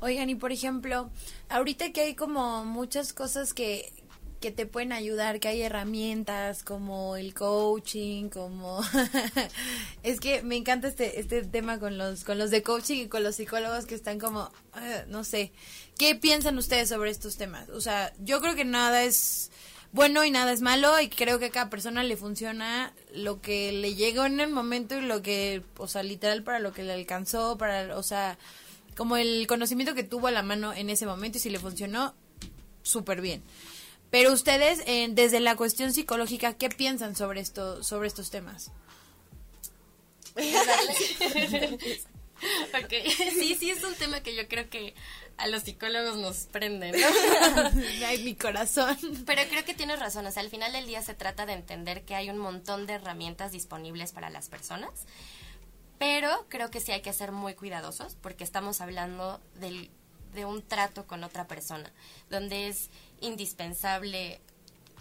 Oigan, 0.01 0.31
y 0.31 0.35
por 0.35 0.53
ejemplo, 0.53 1.11
ahorita 1.49 1.93
que 1.93 2.03
hay 2.03 2.15
como 2.15 2.65
muchas 2.65 3.13
cosas 3.13 3.55
que, 3.55 3.93
que 4.41 4.51
te 4.51 4.67
pueden 4.67 4.93
ayudar, 4.93 5.41
que 5.41 5.49
hay 5.49 5.63
herramientas 5.63 6.63
como 6.63 7.17
el 7.17 7.35
coaching, 7.35 8.29
como 8.29 8.81
es 10.03 10.21
que 10.21 10.43
me 10.43 10.57
encanta 10.57 10.89
este 10.89 11.21
este 11.21 11.43
tema 11.45 11.79
con 11.79 11.99
los 11.99 12.25
con 12.25 12.39
los 12.39 12.51
de 12.51 12.63
coaching 12.63 13.05
y 13.05 13.09
con 13.09 13.23
los 13.23 13.37
psicólogos 13.37 13.87
que 13.87 13.95
están 13.95 14.19
como 14.19 14.51
eh, 14.81 15.05
no 15.09 15.25
sé, 15.25 15.53
¿qué 15.99 16.15
piensan 16.15 16.59
ustedes 16.59 16.89
sobre 16.89 17.11
estos 17.11 17.37
temas? 17.37 17.69
O 17.71 17.81
sea, 17.81 18.13
yo 18.19 18.41
creo 18.41 18.55
que 18.55 18.65
nada 18.65 19.05
es 19.05 19.51
bueno 19.93 20.25
y 20.25 20.31
nada 20.31 20.53
es 20.53 20.61
malo 20.61 21.01
y 21.01 21.09
creo 21.09 21.39
que 21.39 21.47
a 21.47 21.51
cada 21.51 21.71
persona 21.71 22.03
le 22.05 22.17
funciona 22.17 22.93
lo 23.15 23.41
que 23.41 23.73
le 23.73 23.95
llegó 23.95 24.27
en 24.27 24.41
el 24.41 24.51
momento 24.51 24.99
y 24.99 25.01
lo 25.01 25.23
que, 25.23 25.63
o 25.79 25.89
sea, 25.89 26.03
literal 26.03 26.43
para 26.43 26.59
lo 26.59 26.73
que 26.73 26.83
le 26.83 26.93
alcanzó, 26.93 27.57
para, 27.57 27.97
o 27.97 28.03
sea, 28.03 28.37
como 28.97 29.17
el 29.17 29.47
conocimiento 29.47 29.95
que 29.95 30.05
tuvo 30.05 30.27
a 30.27 30.33
la 30.33 30.43
mano 30.43 30.75
en 30.75 30.91
ese 30.91 31.07
momento 31.07 31.39
y 31.39 31.41
si 31.41 31.51
le 31.51 31.59
funcionó, 31.59 32.15
súper 32.83 33.21
bien. 33.23 33.43
Pero 34.11 34.33
ustedes, 34.33 34.83
eh, 34.87 35.09
desde 35.11 35.41
la 35.41 35.57
cuestión 35.57 35.93
psicológica, 35.93 36.55
¿qué 36.55 36.69
piensan 36.69 37.17
sobre 37.17 37.41
esto, 37.41 37.83
sobre 37.83 38.09
estos 38.09 38.31
temas? 38.31 38.71
Ok, 42.85 42.93
sí, 43.35 43.55
sí 43.55 43.71
es 43.71 43.83
un 43.83 43.95
tema 43.95 44.21
que 44.21 44.35
yo 44.35 44.47
creo 44.47 44.69
que 44.69 44.95
a 45.39 45.47
los 45.49 45.63
psicólogos 45.63 46.17
nos 46.17 46.47
prende, 46.47 46.93
¿no? 46.93 46.99
Ay, 48.07 48.23
mi 48.23 48.35
corazón. 48.35 48.97
Pero 49.25 49.43
creo 49.49 49.65
que 49.65 49.75
tienes 49.75 49.99
razón, 49.99 50.27
o 50.27 50.31
sea, 50.31 50.43
al 50.43 50.51
final 50.51 50.73
del 50.73 50.87
día 50.87 51.03
se 51.03 51.15
trata 51.15 51.47
de 51.47 51.55
entender 51.55 52.05
que 52.05 52.15
hay 52.15 52.31
un 52.31 52.39
montón 52.39 52.87
de 52.87 52.95
herramientas 52.95 53.53
disponibles 53.53 54.13
para 54.13 54.31
las 54.31 54.49
personas, 54.49 55.07
pero 55.99 56.47
creo 56.49 56.71
que 56.71 56.81
sí 56.81 56.93
hay 56.93 57.01
que 57.01 57.13
ser 57.13 57.33
muy 57.33 57.55
cuidadosos 57.55 58.17
porque 58.21 58.45
estamos 58.45 58.81
hablando 58.81 59.41
del, 59.59 59.91
de 60.37 60.45
un 60.45 60.63
trato 60.63 61.07
con 61.07 61.25
otra 61.25 61.49
persona, 61.49 61.93
donde 62.31 62.69
es 62.69 62.91
indispensable 63.21 64.41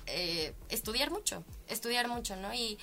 eh, 0.07 0.53
estudiar 0.69 1.11
mucho, 1.11 1.43
estudiar 1.67 2.07
mucho, 2.07 2.35
¿no? 2.35 2.53
Y 2.53 2.79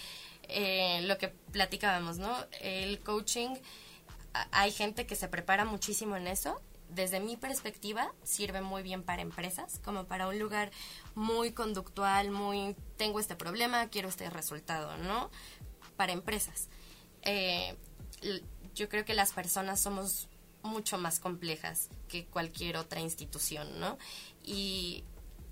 eh, 0.49 1.01
lo 1.03 1.19
que 1.19 1.29
platicábamos, 1.29 2.19
¿no? 2.19 2.37
El 2.61 3.01
coaching, 3.01 3.57
hay 4.51 4.73
gente 4.73 5.07
que 5.07 5.17
se 5.17 5.29
prepara 5.29 5.65
muchísimo 5.65 6.17
en 6.17 6.27
eso. 6.27 6.61
Desde 6.89 7.21
mi 7.21 7.37
perspectiva, 7.37 8.13
sirve 8.23 8.61
muy 8.61 8.83
bien 8.83 9.03
para 9.03 9.23
empresas, 9.23 9.81
como 9.83 10.05
para 10.05 10.29
un 10.29 10.39
lugar 10.39 10.71
muy 11.15 11.53
conductual, 11.53 12.31
muy, 12.31 12.77
tengo 12.99 13.19
este 13.19 13.35
problema, 13.35 13.89
quiero 13.89 14.09
este 14.09 14.29
resultado, 14.29 14.97
¿no? 14.99 15.31
Para 15.97 16.13
empresas. 16.13 16.69
Eh, 17.23 17.77
yo 18.75 18.89
creo 18.89 19.05
que 19.05 19.15
las 19.15 19.33
personas 19.33 19.81
somos 19.81 20.29
mucho 20.63 20.99
más 20.99 21.21
complejas 21.21 21.89
que 22.09 22.25
cualquier 22.27 22.77
otra 22.77 23.01
institución, 23.01 23.81
¿no? 23.81 23.99
Y 24.45 25.05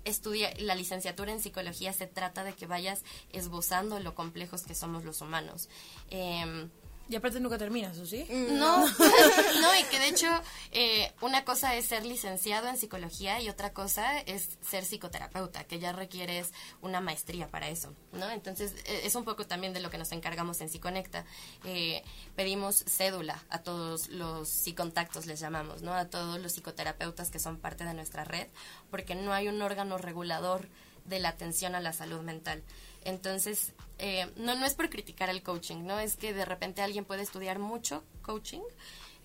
estudia 0.05 0.53
la 0.59 0.75
licenciatura 0.75 1.31
en 1.31 1.39
psicología 1.39 1.93
se 1.93 2.07
trata 2.07 2.43
de 2.43 2.53
que 2.53 2.65
vayas 2.67 3.03
esbozando 3.31 3.99
lo 3.99 4.15
complejos 4.15 4.63
que 4.63 4.75
somos 4.75 5.03
los 5.03 5.21
humanos. 5.21 5.69
Em, 6.09 6.69
Y 7.11 7.15
aparte 7.17 7.41
nunca 7.41 7.57
terminas, 7.57 7.97
¿o 7.97 8.05
sí? 8.05 8.25
no, 8.29 8.87
no, 8.87 9.79
y 9.79 9.83
que 9.91 9.99
de 9.99 10.07
hecho 10.07 10.27
eh, 10.71 11.11
una 11.19 11.43
cosa 11.43 11.75
es 11.75 11.85
ser 11.85 12.05
licenciado 12.05 12.69
en 12.69 12.77
psicología 12.77 13.41
y 13.41 13.49
otra 13.49 13.73
cosa 13.73 14.21
es 14.21 14.57
ser 14.61 14.85
psicoterapeuta, 14.85 15.65
que 15.65 15.77
ya 15.77 15.91
requieres 15.91 16.53
una 16.81 17.01
maestría 17.01 17.49
para 17.49 17.67
eso, 17.67 17.93
¿no? 18.13 18.29
Entonces 18.29 18.75
eh, 18.85 19.01
es 19.03 19.15
un 19.15 19.25
poco 19.25 19.45
también 19.45 19.73
de 19.73 19.81
lo 19.81 19.89
que 19.89 19.97
nos 19.97 20.13
encargamos 20.13 20.61
en 20.61 20.69
Psiconecta. 20.69 21.25
Eh, 21.65 22.01
pedimos 22.37 22.85
cédula 22.87 23.43
a 23.49 23.61
todos 23.61 24.07
los 24.07 24.47
psicontactos, 24.47 25.25
les 25.25 25.41
llamamos, 25.41 25.81
¿no? 25.81 25.93
A 25.93 26.05
todos 26.05 26.39
los 26.39 26.53
psicoterapeutas 26.53 27.29
que 27.29 27.39
son 27.39 27.57
parte 27.57 27.83
de 27.83 27.93
nuestra 27.93 28.23
red, 28.23 28.47
porque 28.89 29.15
no 29.15 29.33
hay 29.33 29.49
un 29.49 29.61
órgano 29.61 29.97
regulador 29.97 30.69
de 31.05 31.19
la 31.19 31.29
atención 31.29 31.75
a 31.75 31.79
la 31.79 31.93
salud 31.93 32.21
mental. 32.21 32.63
Entonces, 33.03 33.73
eh, 33.97 34.31
no, 34.35 34.55
no 34.55 34.65
es 34.65 34.75
por 34.75 34.89
criticar 34.89 35.29
el 35.29 35.43
coaching, 35.43 35.83
¿no? 35.83 35.99
Es 35.99 36.15
que 36.15 36.33
de 36.33 36.45
repente 36.45 36.81
alguien 36.81 37.05
puede 37.05 37.23
estudiar 37.23 37.59
mucho 37.59 38.03
coaching, 38.21 38.61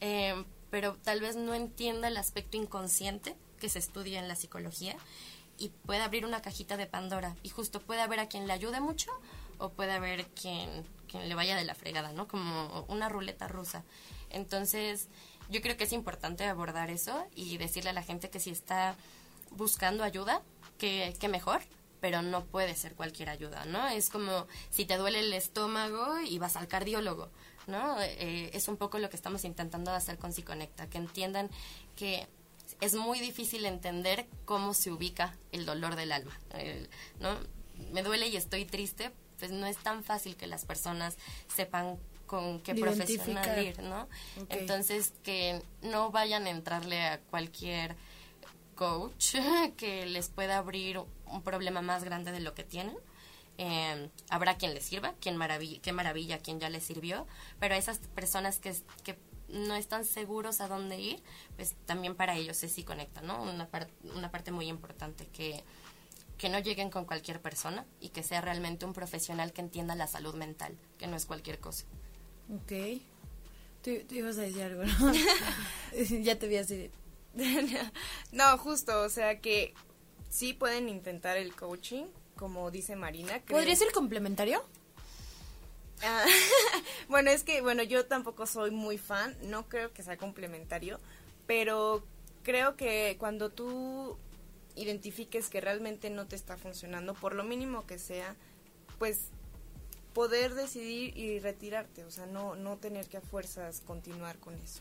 eh, 0.00 0.44
pero 0.70 0.96
tal 0.96 1.20
vez 1.20 1.36
no 1.36 1.54
entienda 1.54 2.08
el 2.08 2.16
aspecto 2.16 2.56
inconsciente 2.56 3.36
que 3.60 3.68
se 3.68 3.78
estudia 3.78 4.18
en 4.18 4.28
la 4.28 4.36
psicología 4.36 4.96
y 5.58 5.70
puede 5.86 6.02
abrir 6.02 6.26
una 6.26 6.42
cajita 6.42 6.76
de 6.76 6.86
Pandora 6.86 7.34
y 7.42 7.48
justo 7.48 7.80
puede 7.80 8.02
haber 8.02 8.20
a 8.20 8.28
quien 8.28 8.46
le 8.46 8.52
ayude 8.52 8.80
mucho 8.80 9.10
o 9.58 9.70
puede 9.70 9.92
haber 9.92 10.26
quien, 10.28 10.68
quien 11.08 11.28
le 11.28 11.34
vaya 11.34 11.56
de 11.56 11.64
la 11.64 11.74
fregada, 11.74 12.12
¿no? 12.12 12.28
Como 12.28 12.84
una 12.88 13.08
ruleta 13.08 13.48
rusa. 13.48 13.84
Entonces, 14.30 15.08
yo 15.48 15.62
creo 15.62 15.76
que 15.76 15.84
es 15.84 15.92
importante 15.92 16.44
abordar 16.44 16.90
eso 16.90 17.26
y 17.34 17.56
decirle 17.56 17.90
a 17.90 17.94
la 17.94 18.02
gente 18.02 18.30
que 18.30 18.40
si 18.40 18.50
está 18.50 18.96
buscando 19.50 20.04
ayuda, 20.04 20.42
que, 20.78 21.14
que 21.18 21.28
mejor, 21.28 21.62
pero 22.00 22.22
no 22.22 22.44
puede 22.44 22.74
ser 22.74 22.94
cualquier 22.94 23.30
ayuda, 23.30 23.64
¿no? 23.64 23.88
Es 23.88 24.10
como 24.10 24.46
si 24.70 24.84
te 24.84 24.96
duele 24.96 25.20
el 25.20 25.32
estómago 25.32 26.20
y 26.20 26.38
vas 26.38 26.56
al 26.56 26.68
cardiólogo, 26.68 27.30
¿no? 27.66 28.00
Eh, 28.00 28.50
es 28.52 28.68
un 28.68 28.76
poco 28.76 28.98
lo 28.98 29.10
que 29.10 29.16
estamos 29.16 29.44
intentando 29.44 29.90
hacer 29.90 30.18
con 30.18 30.32
Psiconecta, 30.32 30.88
que 30.88 30.98
entiendan 30.98 31.50
que 31.96 32.26
es 32.80 32.94
muy 32.94 33.20
difícil 33.20 33.64
entender 33.64 34.26
cómo 34.44 34.74
se 34.74 34.90
ubica 34.90 35.36
el 35.52 35.66
dolor 35.66 35.96
del 35.96 36.12
alma, 36.12 36.38
¿no? 37.20 37.38
Me 37.92 38.02
duele 38.02 38.28
y 38.28 38.36
estoy 38.36 38.64
triste, 38.64 39.12
pues 39.38 39.50
no 39.50 39.66
es 39.66 39.76
tan 39.78 40.02
fácil 40.02 40.36
que 40.36 40.46
las 40.46 40.64
personas 40.64 41.16
sepan 41.54 41.98
con 42.26 42.60
qué 42.60 42.74
profesional 42.74 43.64
ir, 43.64 43.82
¿no? 43.82 44.08
Entonces, 44.48 45.12
que 45.22 45.62
no 45.82 46.10
vayan 46.10 46.46
a 46.46 46.50
entrarle 46.50 47.02
a 47.02 47.20
cualquier 47.20 47.96
coach 48.76 49.34
que 49.76 50.06
les 50.06 50.28
pueda 50.28 50.58
abrir 50.58 51.00
un 51.26 51.42
problema 51.42 51.82
más 51.82 52.04
grande 52.04 52.30
de 52.30 52.38
lo 52.40 52.54
que 52.54 52.62
tienen. 52.62 52.96
Eh, 53.58 54.10
habrá 54.28 54.56
quien 54.58 54.74
les 54.74 54.84
sirva, 54.84 55.14
quien 55.20 55.36
maravilla, 55.36 55.80
qué 55.82 55.92
maravilla, 55.92 56.38
quien 56.38 56.60
ya 56.60 56.68
les 56.70 56.84
sirvió, 56.84 57.26
pero 57.58 57.74
a 57.74 57.78
esas 57.78 57.98
personas 57.98 58.58
que, 58.60 58.76
que 59.02 59.16
no 59.48 59.74
están 59.76 60.04
seguros 60.04 60.60
a 60.60 60.68
dónde 60.68 61.00
ir, 61.00 61.22
pues 61.56 61.74
también 61.86 62.14
para 62.14 62.36
ellos 62.36 62.62
es 62.62 62.72
sí 62.72 62.84
conecta, 62.84 63.22
¿no? 63.22 63.42
Una, 63.42 63.66
par- 63.66 63.88
una 64.14 64.30
parte 64.30 64.52
muy 64.52 64.68
importante 64.68 65.26
que, 65.28 65.64
que 66.36 66.50
no 66.50 66.58
lleguen 66.58 66.90
con 66.90 67.06
cualquier 67.06 67.40
persona 67.40 67.86
y 67.98 68.10
que 68.10 68.22
sea 68.22 68.42
realmente 68.42 68.84
un 68.84 68.92
profesional 68.92 69.52
que 69.54 69.62
entienda 69.62 69.94
la 69.94 70.06
salud 70.06 70.34
mental, 70.34 70.76
que 70.98 71.06
no 71.06 71.16
es 71.16 71.24
cualquier 71.24 71.58
cosa. 71.58 71.86
Ok. 72.52 73.00
Tú, 73.82 73.92
tú 74.06 74.16
ibas 74.16 74.36
a 74.36 74.42
decir 74.42 74.62
algo, 74.64 74.84
¿no? 74.84 75.12
ya 76.22 76.38
te 76.38 76.46
vi 76.46 76.56
así. 76.56 76.90
No, 78.32 78.58
justo, 78.58 79.02
o 79.02 79.08
sea 79.08 79.40
que 79.40 79.74
sí 80.30 80.52
pueden 80.52 80.88
intentar 80.88 81.36
el 81.36 81.54
coaching, 81.54 82.04
como 82.36 82.70
dice 82.70 82.96
Marina. 82.96 83.40
creo- 83.44 83.58
¿Podría 83.58 83.76
ser 83.76 83.92
complementario? 83.92 84.62
Ah, 86.02 86.24
bueno, 87.08 87.30
es 87.30 87.42
que, 87.42 87.60
bueno, 87.62 87.82
yo 87.82 88.06
tampoco 88.06 88.46
soy 88.46 88.70
muy 88.70 88.98
fan, 88.98 89.36
no 89.42 89.68
creo 89.68 89.92
que 89.92 90.02
sea 90.02 90.16
complementario, 90.16 90.98
pero 91.46 92.04
creo 92.42 92.76
que 92.76 93.16
cuando 93.18 93.50
tú 93.50 94.16
identifiques 94.74 95.48
que 95.48 95.60
realmente 95.60 96.10
no 96.10 96.26
te 96.26 96.36
está 96.36 96.56
funcionando, 96.58 97.14
por 97.14 97.34
lo 97.34 97.44
mínimo 97.44 97.86
que 97.86 97.98
sea, 97.98 98.36
pues 98.98 99.20
poder 100.12 100.54
decidir 100.54 101.16
y 101.16 101.38
retirarte, 101.40 102.04
o 102.04 102.10
sea, 102.10 102.26
no, 102.26 102.56
no 102.56 102.76
tener 102.76 103.06
que 103.08 103.16
a 103.16 103.20
fuerzas 103.22 103.82
continuar 103.86 104.38
con 104.38 104.54
eso. 104.54 104.80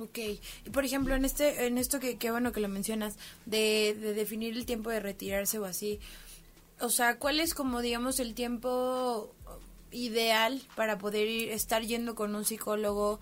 Ok, 0.00 0.18
y 0.18 0.70
por 0.70 0.84
ejemplo, 0.84 1.14
en 1.14 1.24
este, 1.24 1.66
en 1.66 1.76
esto 1.76 1.98
que, 1.98 2.16
qué 2.16 2.30
bueno 2.30 2.52
que 2.52 2.60
lo 2.60 2.68
mencionas, 2.68 3.16
de, 3.46 3.96
de 4.00 4.14
definir 4.14 4.56
el 4.56 4.64
tiempo 4.64 4.90
de 4.90 5.00
retirarse 5.00 5.58
o 5.58 5.64
así, 5.64 5.98
o 6.80 6.90
sea, 6.90 7.18
¿cuál 7.18 7.40
es 7.40 7.54
como, 7.54 7.80
digamos, 7.80 8.20
el 8.20 8.34
tiempo 8.34 9.34
ideal 9.90 10.62
para 10.76 10.98
poder 10.98 11.26
ir, 11.26 11.50
estar 11.50 11.82
yendo 11.82 12.14
con 12.14 12.34
un 12.34 12.44
psicólogo? 12.44 13.18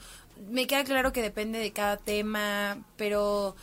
Me 0.51 0.67
queda 0.67 0.85
claro 0.85 1.13
que 1.13 1.23
depende 1.23 1.59
de 1.59 1.73
cada 1.73 1.97
tema, 1.97 2.85
pero 2.97 3.57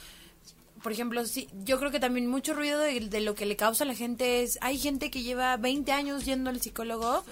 por 0.83 0.91
ejemplo, 0.91 1.25
sí, 1.25 1.47
yo 1.63 1.79
creo 1.79 1.91
que 1.91 1.99
también 2.01 2.27
mucho 2.27 2.53
ruido 2.53 2.77
de, 2.79 3.21
lo 3.21 3.35
que 3.35 3.45
le 3.45 3.55
causa 3.55 3.85
a 3.85 3.87
la 3.87 3.95
gente 3.95 4.43
es, 4.43 4.59
hay 4.61 4.77
gente 4.77 5.09
que 5.09 5.23
lleva 5.23 5.55
20 5.55 5.91
años 5.93 6.25
yendo 6.25 6.49
al 6.49 6.61
psicólogo 6.61 7.23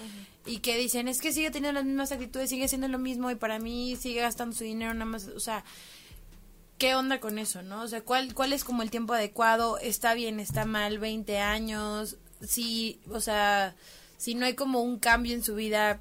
y 0.46 0.58
que 0.58 0.76
dicen, 0.76 1.08
es 1.08 1.20
que 1.20 1.32
sigue 1.32 1.50
teniendo 1.50 1.78
las 1.78 1.84
mismas 1.84 2.12
actitudes, 2.12 2.50
sigue 2.50 2.64
haciendo 2.64 2.88
lo 2.88 2.98
mismo 2.98 3.30
y 3.30 3.36
para 3.36 3.58
mí 3.58 3.96
sigue 3.96 4.20
gastando 4.20 4.56
su 4.56 4.64
dinero 4.64 4.92
nada 4.92 5.06
más, 5.06 5.28
o 5.28 5.40
sea, 5.40 5.64
¿qué 6.78 6.94
onda 6.94 7.20
con 7.20 7.38
eso, 7.38 7.62
no? 7.62 7.82
O 7.82 7.88
sea, 7.88 8.02
¿cuál, 8.02 8.34
cuál 8.34 8.52
es 8.52 8.64
como 8.64 8.82
el 8.82 8.90
tiempo 8.90 9.12
adecuado? 9.12 9.78
¿Está 9.78 10.14
bien, 10.14 10.40
está 10.40 10.64
mal, 10.64 10.98
20 10.98 11.38
años? 11.38 12.16
Si, 12.40 13.00
o 13.10 13.20
sea, 13.20 13.76
si 14.16 14.34
no 14.34 14.46
hay 14.46 14.54
como 14.54 14.80
un 14.80 14.98
cambio 14.98 15.34
en 15.34 15.44
su 15.44 15.54
vida, 15.54 16.00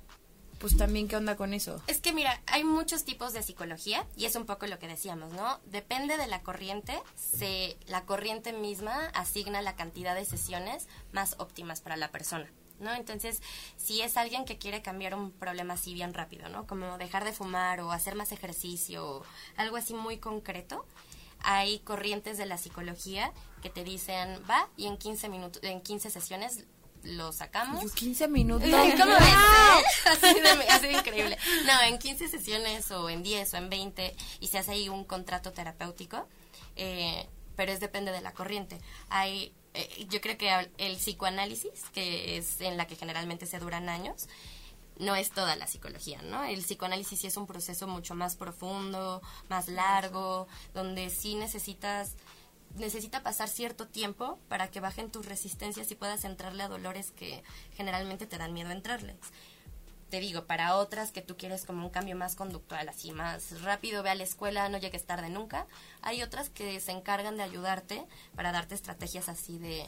pues 0.61 0.77
también 0.77 1.07
qué 1.07 1.17
onda 1.17 1.35
con 1.35 1.53
eso. 1.53 1.81
Es 1.87 2.01
que 2.01 2.13
mira, 2.13 2.41
hay 2.45 2.63
muchos 2.63 3.03
tipos 3.03 3.33
de 3.33 3.43
psicología 3.43 4.07
y 4.15 4.25
es 4.25 4.35
un 4.35 4.45
poco 4.45 4.67
lo 4.67 4.79
que 4.79 4.87
decíamos, 4.87 5.33
¿no? 5.33 5.59
Depende 5.65 6.17
de 6.17 6.27
la 6.27 6.41
corriente, 6.41 6.99
se 7.15 7.77
la 7.87 8.05
corriente 8.05 8.53
misma 8.53 9.07
asigna 9.13 9.61
la 9.61 9.75
cantidad 9.75 10.15
de 10.15 10.25
sesiones 10.25 10.87
más 11.11 11.35
óptimas 11.39 11.81
para 11.81 11.97
la 11.97 12.11
persona. 12.11 12.47
¿No? 12.81 12.93
Entonces, 12.93 13.41
si 13.77 14.01
es 14.01 14.17
alguien 14.17 14.45
que 14.45 14.57
quiere 14.57 14.81
cambiar 14.81 15.15
un 15.15 15.31
problema 15.31 15.75
así 15.75 15.93
bien 15.93 16.13
rápido, 16.13 16.49
¿no? 16.49 16.67
Como 16.67 16.97
dejar 16.97 17.23
de 17.23 17.33
fumar 17.33 17.81
o 17.81 17.91
hacer 17.91 18.15
más 18.15 18.31
ejercicio 18.31 19.07
o 19.07 19.25
algo 19.55 19.77
así 19.77 19.93
muy 19.93 20.17
concreto, 20.17 20.85
hay 21.43 21.79
corrientes 21.79 22.37
de 22.37 22.45
la 22.45 22.57
psicología 22.57 23.31
que 23.61 23.69
te 23.69 23.83
dicen, 23.83 24.41
va, 24.49 24.67
y 24.77 24.87
en 24.87 24.97
15 24.97 25.29
minutos, 25.29 25.63
en 25.63 25.81
15 25.81 26.09
sesiones 26.09 26.65
lo 27.03 27.31
sacamos. 27.31 27.91
15 27.93 28.27
minutos. 28.27 28.69
¿Cómo 28.69 29.13
ves? 29.19 29.35
Así, 30.05 30.39
de, 30.39 30.49
así 30.69 30.87
de 30.87 30.93
increíble. 30.93 31.37
No, 31.65 31.81
en 31.87 31.97
15 31.97 32.27
sesiones 32.27 32.91
o 32.91 33.09
en 33.09 33.23
10 33.23 33.53
o 33.53 33.57
en 33.57 33.69
20 33.69 34.15
y 34.39 34.47
se 34.47 34.57
hace 34.57 34.71
ahí 34.71 34.89
un 34.89 35.03
contrato 35.03 35.51
terapéutico, 35.51 36.27
eh, 36.75 37.27
pero 37.55 37.71
es 37.71 37.79
depende 37.79 38.11
de 38.11 38.21
la 38.21 38.33
corriente. 38.33 38.79
Hay 39.09 39.53
eh, 39.73 40.05
yo 40.09 40.21
creo 40.21 40.37
que 40.37 40.69
el 40.77 40.97
psicoanálisis, 40.97 41.83
que 41.93 42.37
es 42.37 42.61
en 42.61 42.77
la 42.77 42.87
que 42.87 42.95
generalmente 42.95 43.45
se 43.45 43.59
duran 43.59 43.89
años, 43.89 44.27
no 44.97 45.15
es 45.15 45.31
toda 45.31 45.55
la 45.55 45.67
psicología, 45.67 46.21
¿no? 46.21 46.43
El 46.43 46.61
psicoanálisis 46.61 47.19
sí 47.19 47.27
es 47.27 47.37
un 47.37 47.47
proceso 47.47 47.87
mucho 47.87 48.13
más 48.13 48.35
profundo, 48.35 49.21
más 49.49 49.67
largo, 49.67 50.47
donde 50.73 51.09
sí 51.09 51.35
necesitas 51.35 52.15
necesita 52.75 53.21
pasar 53.21 53.49
cierto 53.49 53.87
tiempo 53.87 54.39
para 54.47 54.69
que 54.69 54.79
bajen 54.79 55.11
tus 55.11 55.25
resistencias 55.25 55.91
y 55.91 55.95
puedas 55.95 56.23
entrarle 56.23 56.63
a 56.63 56.69
dolores 56.69 57.11
que 57.11 57.43
generalmente 57.75 58.27
te 58.27 58.37
dan 58.37 58.53
miedo 58.53 58.71
entrarles 58.71 59.17
te 60.11 60.19
digo, 60.19 60.45
para 60.45 60.75
otras 60.75 61.11
que 61.11 61.21
tú 61.21 61.37
quieres 61.37 61.65
como 61.65 61.85
un 61.85 61.89
cambio 61.89 62.17
más 62.17 62.35
conductual, 62.35 62.87
así 62.89 63.13
más 63.13 63.61
rápido, 63.61 64.03
ve 64.03 64.09
a 64.09 64.15
la 64.15 64.23
escuela, 64.23 64.67
no 64.67 64.77
llegues 64.77 65.05
tarde 65.05 65.29
nunca, 65.29 65.67
hay 66.01 66.21
otras 66.21 66.49
que 66.49 66.81
se 66.81 66.91
encargan 66.91 67.37
de 67.37 67.43
ayudarte 67.43 68.05
para 68.35 68.51
darte 68.51 68.75
estrategias 68.75 69.29
así 69.29 69.57
de, 69.57 69.85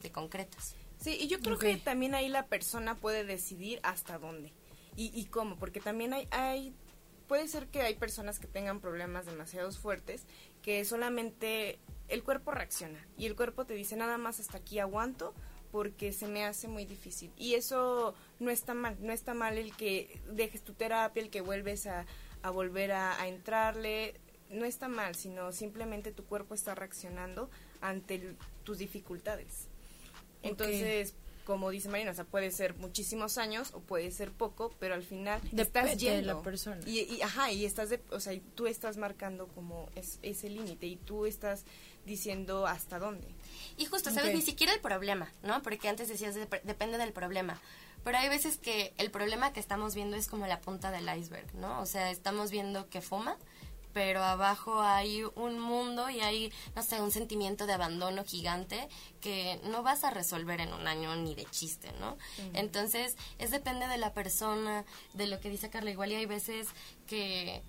de 0.00 0.12
concretas. 0.12 0.76
Sí, 1.00 1.18
y 1.20 1.26
yo 1.26 1.40
creo 1.40 1.58
que 1.58 1.76
también 1.76 2.14
ahí 2.14 2.28
la 2.28 2.46
persona 2.46 2.94
puede 2.94 3.24
decidir 3.24 3.80
hasta 3.82 4.16
dónde 4.16 4.52
y, 4.96 5.10
y 5.12 5.24
cómo, 5.26 5.56
porque 5.56 5.80
también 5.80 6.14
hay, 6.14 6.28
hay, 6.30 6.72
puede 7.26 7.48
ser 7.48 7.66
que 7.66 7.82
hay 7.82 7.96
personas 7.96 8.38
que 8.38 8.46
tengan 8.46 8.80
problemas 8.80 9.26
demasiado 9.26 9.72
fuertes 9.72 10.24
que 10.62 10.84
solamente 10.84 11.80
el 12.06 12.22
cuerpo 12.22 12.52
reacciona 12.52 13.04
y 13.18 13.26
el 13.26 13.34
cuerpo 13.34 13.66
te 13.66 13.74
dice 13.74 13.96
nada 13.96 14.18
más 14.18 14.38
hasta 14.38 14.58
aquí 14.58 14.78
aguanto 14.78 15.34
porque 15.74 16.12
se 16.12 16.28
me 16.28 16.44
hace 16.44 16.68
muy 16.68 16.84
difícil. 16.84 17.32
Y 17.36 17.54
eso 17.54 18.14
no 18.38 18.52
está 18.52 18.74
mal, 18.74 18.96
no 19.00 19.12
está 19.12 19.34
mal 19.34 19.58
el 19.58 19.74
que 19.74 20.20
dejes 20.30 20.62
tu 20.62 20.72
terapia, 20.72 21.20
el 21.20 21.30
que 21.30 21.40
vuelves 21.40 21.88
a, 21.88 22.06
volver 22.52 22.92
a, 22.92 23.26
entrarle, 23.26 24.14
no 24.50 24.66
está 24.66 24.86
mal, 24.86 25.16
sino 25.16 25.50
simplemente 25.50 26.12
tu 26.12 26.24
cuerpo 26.26 26.54
está 26.54 26.76
reaccionando 26.76 27.50
ante 27.80 28.36
tus 28.62 28.78
dificultades. 28.78 29.66
Entonces, 30.42 31.16
como 31.44 31.70
dice 31.70 31.88
Marina, 31.88 32.12
o 32.12 32.14
sea, 32.14 32.24
puede 32.24 32.52
ser 32.52 32.76
muchísimos 32.76 33.36
años 33.36 33.72
o 33.74 33.80
puede 33.80 34.12
ser 34.12 34.30
poco, 34.30 34.72
pero 34.78 34.94
al 34.94 35.02
final 35.02 35.40
estás 35.56 35.96
yendo. 35.96 36.16
de 36.18 36.22
la 36.22 36.42
persona. 36.42 36.80
Y, 36.86 37.20
ajá, 37.20 37.50
y 37.50 37.64
estás 37.64 37.90
de, 37.90 38.00
o 38.10 38.20
sea, 38.20 38.38
tú 38.54 38.68
estás 38.68 38.96
marcando 38.96 39.48
como 39.48 39.88
es, 39.96 40.20
ese 40.22 40.50
límite 40.50 40.86
y 40.86 40.94
tú 40.94 41.26
estás 41.26 41.64
diciendo 42.06 42.66
hasta 42.66 42.98
dónde. 42.98 43.26
Y 43.76 43.86
justo, 43.86 44.10
¿sabes? 44.10 44.34
Ni 44.34 44.42
siquiera 44.42 44.72
el 44.72 44.80
problema, 44.80 45.32
¿no? 45.42 45.62
Porque 45.62 45.88
antes 45.88 46.08
decías, 46.08 46.34
depende 46.34 46.98
del 46.98 47.12
problema. 47.12 47.60
Pero 48.04 48.18
hay 48.18 48.28
veces 48.28 48.58
que 48.58 48.92
el 48.98 49.10
problema 49.10 49.52
que 49.52 49.60
estamos 49.60 49.94
viendo 49.94 50.16
es 50.16 50.28
como 50.28 50.46
la 50.46 50.60
punta 50.60 50.90
del 50.90 51.08
iceberg, 51.16 51.54
¿no? 51.54 51.80
O 51.80 51.86
sea, 51.86 52.10
estamos 52.10 52.50
viendo 52.50 52.88
que 52.90 53.00
fuma, 53.00 53.38
pero 53.94 54.22
abajo 54.22 54.82
hay 54.82 55.22
un 55.36 55.58
mundo 55.58 56.10
y 56.10 56.20
hay, 56.20 56.52
no 56.76 56.82
sé, 56.82 57.00
un 57.00 57.12
sentimiento 57.12 57.66
de 57.66 57.72
abandono 57.72 58.24
gigante 58.24 58.88
que 59.20 59.60
no 59.64 59.82
vas 59.82 60.04
a 60.04 60.10
resolver 60.10 60.60
en 60.60 60.74
un 60.74 60.86
año 60.86 61.16
ni 61.16 61.34
de 61.34 61.46
chiste, 61.46 61.92
¿no? 62.00 62.18
Entonces, 62.52 63.16
es 63.38 63.50
depende 63.50 63.86
de 63.86 63.96
la 63.96 64.12
persona, 64.12 64.84
de 65.14 65.26
lo 65.28 65.40
que 65.40 65.48
dice 65.48 65.70
Carla. 65.70 65.90
Igual 65.90 66.12
y 66.12 66.16
hay 66.16 66.26
veces 66.26 66.66
que 67.06 67.62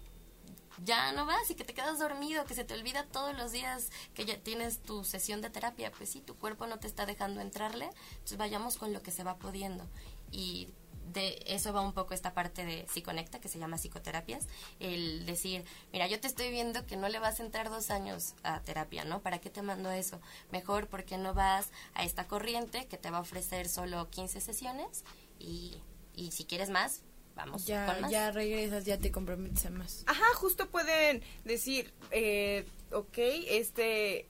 ya 0.83 1.11
no 1.11 1.25
vas 1.25 1.49
y 1.49 1.55
que 1.55 1.63
te 1.63 1.73
quedas 1.73 1.99
dormido, 1.99 2.45
que 2.45 2.53
se 2.53 2.63
te 2.63 2.73
olvida 2.73 3.05
todos 3.05 3.35
los 3.35 3.51
días 3.51 3.91
que 4.13 4.25
ya 4.25 4.37
tienes 4.37 4.81
tu 4.81 5.03
sesión 5.03 5.41
de 5.41 5.49
terapia, 5.49 5.91
pues 5.91 6.09
sí, 6.09 6.21
tu 6.21 6.35
cuerpo 6.35 6.67
no 6.67 6.79
te 6.79 6.87
está 6.87 7.05
dejando 7.05 7.41
entrarle, 7.41 7.89
entonces 8.11 8.37
vayamos 8.37 8.77
con 8.77 8.93
lo 8.93 9.01
que 9.01 9.11
se 9.11 9.23
va 9.23 9.37
pudiendo. 9.37 9.85
Y 10.31 10.69
de 11.13 11.41
eso 11.47 11.73
va 11.73 11.81
un 11.81 11.93
poco 11.93 12.13
esta 12.13 12.33
parte 12.33 12.65
de 12.65 12.85
Psiconecta, 12.87 13.39
que 13.39 13.47
se 13.47 13.59
llama 13.59 13.77
psicoterapias, 13.77 14.47
el 14.79 15.25
decir, 15.25 15.63
mira, 15.93 16.07
yo 16.07 16.19
te 16.19 16.27
estoy 16.27 16.49
viendo 16.49 16.85
que 16.85 16.97
no 16.97 17.09
le 17.09 17.19
vas 17.19 17.39
a 17.39 17.43
entrar 17.43 17.69
dos 17.69 17.89
años 17.89 18.35
a 18.43 18.61
terapia, 18.61 19.05
¿no? 19.05 19.21
¿Para 19.21 19.39
qué 19.39 19.49
te 19.49 19.61
mando 19.61 19.91
eso? 19.91 20.19
Mejor 20.51 20.87
porque 20.87 21.17
no 21.17 21.33
vas 21.33 21.69
a 21.93 22.03
esta 22.03 22.27
corriente 22.27 22.87
que 22.87 22.97
te 22.97 23.11
va 23.11 23.19
a 23.19 23.21
ofrecer 23.21 23.69
solo 23.69 24.09
15 24.09 24.41
sesiones 24.41 25.03
y, 25.39 25.81
y 26.13 26.31
si 26.31 26.45
quieres 26.45 26.69
más, 26.69 27.01
vamos 27.35 27.65
ya, 27.65 28.07
Ya 28.09 28.31
regresas, 28.31 28.85
ya 28.85 28.97
te 28.97 29.11
comprometes 29.11 29.65
a 29.65 29.69
más. 29.69 30.03
Ajá, 30.07 30.25
justo 30.35 30.69
pueden 30.69 31.21
decir, 31.43 31.93
eh, 32.11 32.65
ok, 32.91 33.17
este, 33.17 34.27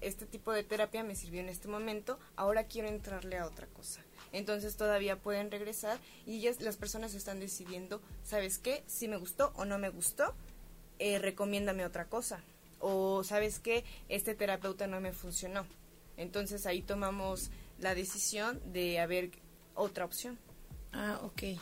este 0.00 0.26
tipo 0.26 0.52
de 0.52 0.64
terapia 0.64 1.04
me 1.04 1.14
sirvió 1.14 1.40
en 1.40 1.48
este 1.48 1.68
momento, 1.68 2.18
ahora 2.34 2.64
quiero 2.64 2.88
entrarle 2.88 3.38
a 3.38 3.46
otra 3.46 3.66
cosa. 3.68 4.02
Entonces 4.32 4.76
todavía 4.76 5.16
pueden 5.16 5.50
regresar 5.50 5.98
y 6.26 6.40
ya 6.40 6.50
las 6.60 6.76
personas 6.76 7.14
están 7.14 7.40
decidiendo, 7.40 8.02
¿sabes 8.24 8.58
qué? 8.58 8.84
Si 8.86 9.08
me 9.08 9.16
gustó 9.16 9.52
o 9.56 9.64
no 9.64 9.78
me 9.78 9.88
gustó, 9.88 10.34
eh, 10.98 11.18
recomiéndame 11.18 11.84
otra 11.84 12.06
cosa. 12.06 12.40
O 12.78 13.24
¿sabes 13.24 13.60
qué? 13.60 13.84
Este 14.08 14.34
terapeuta 14.34 14.86
no 14.86 15.00
me 15.00 15.12
funcionó. 15.12 15.66
Entonces 16.16 16.66
ahí 16.66 16.82
tomamos 16.82 17.50
la 17.78 17.94
decisión 17.94 18.60
de 18.72 19.00
haber 19.00 19.30
otra 19.74 20.04
opción. 20.04 20.38
Ah, 20.92 21.20
ok. 21.22 21.58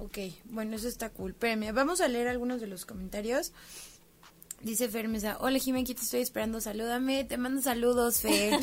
Ok, 0.00 0.18
bueno, 0.44 0.76
eso 0.76 0.88
está 0.88 1.10
cool. 1.10 1.32
Espérame, 1.32 1.74
vamos 1.74 2.00
a 2.00 2.08
leer 2.08 2.28
algunos 2.28 2.60
de 2.60 2.66
los 2.66 2.86
comentarios. 2.86 3.52
Dice 4.62 4.88
Fermesa, 4.88 5.36
hola 5.40 5.58
Jiménez, 5.58 5.94
te 5.94 6.02
estoy 6.02 6.20
esperando, 6.20 6.60
salúdame, 6.60 7.24
te 7.24 7.36
mando 7.36 7.60
saludos, 7.60 8.20
Fer. 8.20 8.58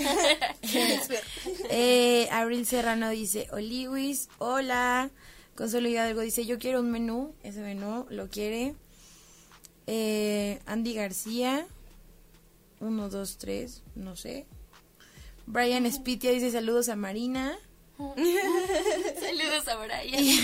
eh, 1.69 2.27
Abril 2.31 2.65
Serrano 2.65 3.09
dice, 3.09 3.47
Oliwis, 3.51 4.29
hola. 4.39 5.11
Consuelo 5.55 5.87
Hidalgo 5.89 6.21
dice, 6.21 6.45
yo 6.45 6.59
quiero 6.59 6.81
un 6.81 6.91
menú, 6.91 7.33
ese 7.43 7.61
menú 7.61 8.05
lo 8.09 8.29
quiere. 8.29 8.75
Eh, 9.85 10.59
Andy 10.65 10.93
García, 10.93 11.67
uno, 12.79 13.09
dos, 13.09 13.37
tres, 13.37 13.83
no 13.95 14.15
sé. 14.15 14.45
Brian 15.45 15.91
Spitia 15.91 16.31
dice, 16.31 16.51
saludos 16.51 16.89
a 16.89 16.95
Marina. 16.95 17.57
Saludos 17.97 19.67
a 19.67 19.75
Brian. 19.77 20.23
y 20.23 20.39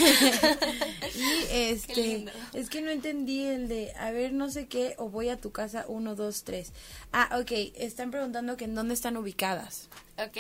este, 1.52 2.26
es 2.54 2.70
que 2.70 2.82
no 2.82 2.90
entendí 2.90 3.46
el 3.46 3.68
de, 3.68 3.94
a 3.94 4.12
ver, 4.12 4.34
no 4.34 4.50
sé 4.50 4.68
qué, 4.68 4.96
o 4.98 5.10
voy 5.10 5.30
a 5.30 5.38
tu 5.38 5.52
casa, 5.52 5.86
uno, 5.88 6.16
dos, 6.16 6.44
tres. 6.44 6.74
Ah, 7.12 7.38
ok, 7.40 7.52
están 7.76 8.10
preguntando 8.10 8.58
que 8.58 8.66
en 8.66 8.74
dónde 8.74 8.96
están 8.96 9.18
ubicadas. 9.18 9.90
Ok, 10.18 10.38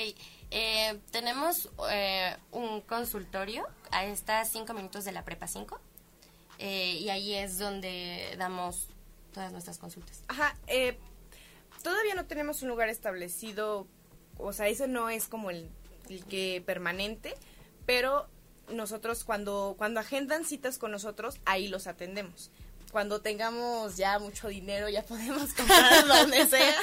eh, 0.49 0.99
tenemos 1.11 1.69
eh, 1.91 2.35
un 2.51 2.81
consultorio, 2.81 3.67
a 3.91 4.05
está 4.05 4.43
cinco 4.45 4.73
minutos 4.73 5.05
de 5.05 5.11
la 5.11 5.23
prepa 5.23 5.47
5, 5.47 5.79
eh, 6.57 6.97
y 6.99 7.09
ahí 7.09 7.35
es 7.35 7.59
donde 7.59 8.35
damos 8.39 8.87
todas 9.33 9.51
nuestras 9.51 9.77
consultas. 9.77 10.23
Ajá, 10.27 10.57
todavía 11.83 12.15
no 12.15 12.25
tenemos 12.25 12.63
un 12.63 12.69
lugar 12.69 12.89
establecido 12.89 13.87
o 14.37 14.53
sea, 14.53 14.67
eso 14.67 14.87
no 14.87 15.09
es 15.09 15.27
como 15.27 15.49
el, 15.49 15.69
el 16.09 16.25
que 16.25 16.63
permanente, 16.65 17.33
pero 17.85 18.27
nosotros 18.69 19.23
cuando, 19.23 19.75
cuando 19.77 19.99
agendan 19.99 20.45
citas 20.45 20.77
con 20.77 20.91
nosotros, 20.91 21.39
ahí 21.45 21.67
los 21.67 21.87
atendemos 21.87 22.51
cuando 22.93 23.21
tengamos 23.21 23.97
ya 23.97 24.19
mucho 24.19 24.47
dinero 24.47 24.87
ya 24.87 25.01
podemos 25.01 25.51
comprar 25.57 26.07
donde 26.07 26.45
sea. 26.45 26.75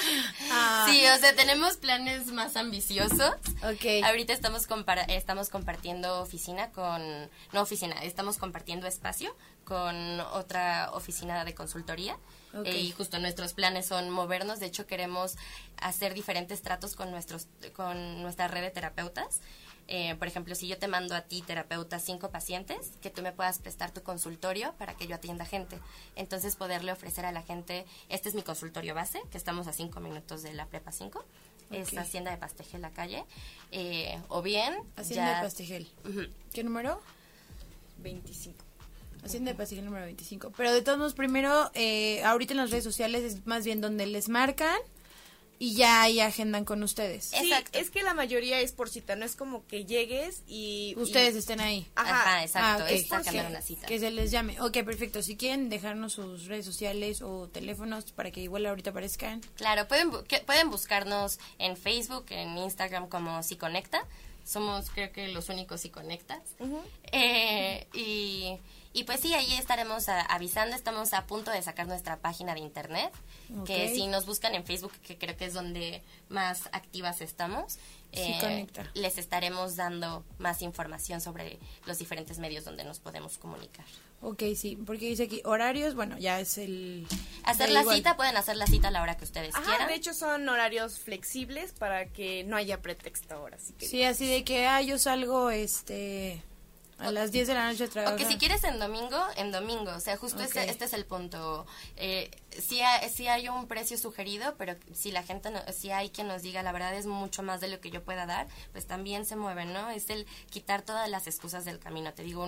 Ah. 0.50 0.86
Sí, 0.90 1.06
o 1.06 1.16
sea, 1.18 1.34
tenemos 1.36 1.76
planes 1.76 2.26
más 2.26 2.56
ambiciosos. 2.56 3.36
Ok. 3.62 4.04
Ahorita 4.04 4.32
estamos, 4.32 4.66
compara 4.66 5.02
estamos 5.04 5.48
compartiendo 5.48 6.20
oficina 6.20 6.72
con, 6.72 7.30
no 7.52 7.62
oficina, 7.62 8.02
estamos 8.02 8.38
compartiendo 8.38 8.88
espacio 8.88 9.34
con 9.64 10.20
otra 10.32 10.90
oficina 10.92 11.44
de 11.44 11.54
consultoría. 11.54 12.18
Eh, 12.64 12.78
y 12.78 12.90
justo 12.92 13.18
nuestros 13.18 13.52
planes 13.52 13.86
son 13.86 14.10
movernos. 14.10 14.60
De 14.60 14.66
hecho, 14.66 14.86
queremos 14.86 15.36
hacer 15.76 16.14
diferentes 16.14 16.62
tratos 16.62 16.96
con, 16.96 17.10
nuestros, 17.10 17.46
con 17.74 18.22
nuestra 18.22 18.48
red 18.48 18.62
de 18.62 18.70
terapeutas. 18.70 19.40
Eh, 19.92 20.14
por 20.16 20.28
ejemplo, 20.28 20.54
si 20.54 20.68
yo 20.68 20.78
te 20.78 20.86
mando 20.86 21.16
a 21.16 21.22
ti, 21.22 21.42
terapeuta, 21.42 21.98
cinco 21.98 22.30
pacientes, 22.30 22.92
que 23.02 23.10
tú 23.10 23.22
me 23.22 23.32
puedas 23.32 23.58
prestar 23.58 23.90
tu 23.90 24.02
consultorio 24.02 24.72
para 24.78 24.94
que 24.94 25.08
yo 25.08 25.16
atienda 25.16 25.44
gente. 25.44 25.80
Entonces, 26.14 26.54
poderle 26.54 26.92
ofrecer 26.92 27.26
a 27.26 27.32
la 27.32 27.42
gente, 27.42 27.84
este 28.08 28.28
es 28.28 28.36
mi 28.36 28.42
consultorio 28.42 28.94
base, 28.94 29.20
que 29.32 29.38
estamos 29.38 29.66
a 29.66 29.72
cinco 29.72 29.98
minutos 29.98 30.42
de 30.44 30.52
la 30.52 30.66
Prepa 30.66 30.92
5, 30.92 31.24
es 31.72 31.96
Hacienda 31.96 32.30
de 32.30 32.36
Pastegel, 32.36 32.82
la 32.82 32.90
calle. 32.90 33.24
Eh, 33.72 34.16
o 34.28 34.42
bien... 34.42 34.76
Hacienda 34.96 35.36
de 35.36 35.42
Pastegel. 35.42 35.88
¿Qué 36.52 36.62
número? 36.62 37.00
25. 37.98 38.69
Hacienda 39.24 39.52
de 39.52 39.56
Pastegel 39.56 39.84
número 39.84 40.04
25. 40.04 40.52
Pero 40.56 40.72
de 40.72 40.82
todos 40.82 40.98
modos, 40.98 41.14
primero, 41.14 41.70
eh, 41.74 42.22
ahorita 42.24 42.52
en 42.52 42.58
las 42.58 42.70
redes 42.70 42.84
sociales 42.84 43.22
es 43.22 43.46
más 43.46 43.64
bien 43.64 43.80
donde 43.80 44.06
les 44.06 44.28
marcan 44.28 44.78
y 45.62 45.74
ya 45.74 46.00
ahí 46.00 46.20
agendan 46.20 46.64
con 46.64 46.82
ustedes. 46.82 47.26
Sí, 47.38 47.52
es 47.72 47.90
que 47.90 48.02
la 48.02 48.14
mayoría 48.14 48.60
es 48.60 48.72
por 48.72 48.88
cita, 48.88 49.14
no 49.14 49.26
es 49.26 49.36
como 49.36 49.66
que 49.66 49.84
llegues 49.84 50.42
y... 50.46 50.94
Ustedes 50.96 51.36
estén 51.36 51.60
ahí. 51.60 51.86
Ajá, 51.96 52.42
exacto, 52.42 52.84
ah, 52.84 52.90
es 52.90 53.10
una 53.10 53.60
cita. 53.60 53.86
Que 53.86 53.98
se 53.98 54.10
les 54.10 54.30
llame. 54.30 54.58
Ok, 54.62 54.78
perfecto. 54.84 55.22
Si 55.22 55.36
quieren 55.36 55.68
dejarnos 55.68 56.14
sus 56.14 56.46
redes 56.46 56.64
sociales 56.64 57.20
o 57.20 57.46
teléfonos 57.48 58.10
para 58.12 58.30
que 58.30 58.40
igual 58.40 58.64
ahorita 58.64 58.88
aparezcan. 58.88 59.42
Claro, 59.56 59.86
pueden, 59.86 60.10
pueden 60.46 60.70
buscarnos 60.70 61.38
en 61.58 61.76
Facebook, 61.76 62.24
en 62.30 62.56
Instagram 62.56 63.08
como 63.08 63.42
Si 63.42 63.56
Conecta. 63.56 64.06
Somos 64.50 64.90
creo 64.90 65.12
que 65.12 65.28
los 65.28 65.48
únicos 65.48 65.82
Si 65.82 65.90
Conectas. 65.90 66.40
eh, 67.12 67.86
y 67.94 68.58
y 68.92 69.04
pues 69.04 69.20
sí, 69.20 69.32
ahí 69.34 69.52
estaremos 69.54 70.08
avisando, 70.08 70.74
estamos 70.74 71.12
a 71.12 71.24
punto 71.26 71.52
de 71.52 71.62
sacar 71.62 71.86
nuestra 71.86 72.16
página 72.16 72.54
de 72.54 72.60
internet, 72.60 73.12
que 73.64 73.94
si 73.94 74.08
nos 74.08 74.26
buscan 74.26 74.54
en 74.56 74.64
Facebook, 74.64 74.92
que 75.06 75.16
creo 75.16 75.36
que 75.36 75.44
es 75.44 75.54
donde 75.54 76.02
más 76.28 76.68
activas 76.72 77.20
estamos, 77.20 77.78
eh, 78.10 78.66
les 78.94 79.16
estaremos 79.16 79.76
dando 79.76 80.24
más 80.38 80.60
información 80.60 81.20
sobre 81.20 81.60
los 81.86 81.98
diferentes 81.98 82.40
medios 82.40 82.64
donde 82.64 82.82
nos 82.82 82.98
podemos 82.98 83.38
comunicar. 83.38 83.86
Ok, 84.22 84.42
sí, 84.54 84.76
porque 84.84 85.06
dice 85.06 85.24
aquí 85.24 85.40
horarios, 85.44 85.94
bueno, 85.94 86.18
ya 86.18 86.40
es 86.40 86.58
el... 86.58 87.06
Hacer 87.42 87.70
la 87.70 87.84
cita, 87.84 88.16
pueden 88.16 88.36
hacer 88.36 88.56
la 88.56 88.66
cita 88.66 88.88
a 88.88 88.90
la 88.90 89.00
hora 89.02 89.16
que 89.16 89.24
ustedes 89.24 89.54
quieran. 89.54 89.88
De 89.88 89.94
hecho, 89.94 90.12
son 90.12 90.46
horarios 90.48 90.98
flexibles 90.98 91.72
para 91.72 92.06
que 92.06 92.44
no 92.44 92.56
haya 92.56 92.82
pretexto 92.82 93.34
ahora. 93.34 93.56
Sí, 93.78 94.04
así 94.04 94.26
de 94.26 94.44
que, 94.44 94.66
ah, 94.66 94.82
yo 94.82 94.98
salgo, 94.98 95.50
este 95.50 96.42
a 97.00 97.10
las 97.12 97.32
10 97.32 97.48
de 97.48 97.54
la 97.54 97.70
noche 97.70 97.88
trabajar. 97.88 98.14
O 98.14 98.16
que 98.16 98.26
si 98.26 98.38
quieres 98.38 98.62
en 98.64 98.78
domingo, 98.78 99.18
en 99.36 99.50
domingo. 99.50 99.92
O 99.92 100.00
sea, 100.00 100.16
justo 100.16 100.42
este, 100.42 100.68
este, 100.68 100.84
es 100.84 100.92
el 100.92 101.04
punto. 101.04 101.66
Eh, 101.96 102.30
sí, 102.50 102.80
hay, 102.80 103.26
hay 103.26 103.48
un 103.48 103.66
precio 103.66 103.96
sugerido, 103.96 104.54
pero 104.58 104.76
si 104.92 105.10
la 105.10 105.22
gente, 105.22 105.50
no, 105.50 105.60
si 105.72 105.90
hay 105.90 106.10
quien 106.10 106.28
nos 106.28 106.42
diga 106.42 106.62
la 106.62 106.72
verdad 106.72 106.94
es 106.94 107.06
mucho 107.06 107.42
más 107.42 107.60
de 107.60 107.68
lo 107.68 107.80
que 107.80 107.90
yo 107.90 108.02
pueda 108.02 108.26
dar, 108.26 108.48
pues 108.72 108.86
también 108.86 109.24
se 109.24 109.36
mueven, 109.36 109.72
¿no? 109.72 109.90
Es 109.90 110.10
el 110.10 110.26
quitar 110.50 110.82
todas 110.82 111.08
las 111.08 111.26
excusas 111.26 111.64
del 111.64 111.78
camino. 111.78 112.12
Te 112.12 112.22
digo, 112.22 112.46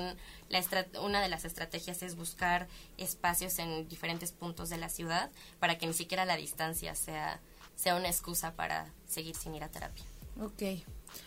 la 0.49 0.63
una 1.01 1.21
de 1.21 1.29
las 1.29 1.45
estrategias 1.45 2.03
es 2.03 2.17
buscar 2.17 2.69
espacios 2.99 3.59
en 3.59 3.89
diferentes 3.89 4.33
puntos 4.33 4.69
de 4.69 4.77
la 4.77 4.89
ciudad 4.89 5.31
para 5.59 5.79
que 5.79 5.87
ni 5.87 5.95
siquiera 5.95 6.25
la 6.25 6.37
distancia 6.37 6.95
sea, 6.95 7.41
sea 7.75 7.97
una 7.97 8.09
excusa 8.09 8.53
para 8.55 8.91
seguir 9.09 9.35
sin 9.37 9.55
ir 9.55 9.65
a 9.65 9.69
terapia. 9.69 10.05
Ok. 10.41 10.63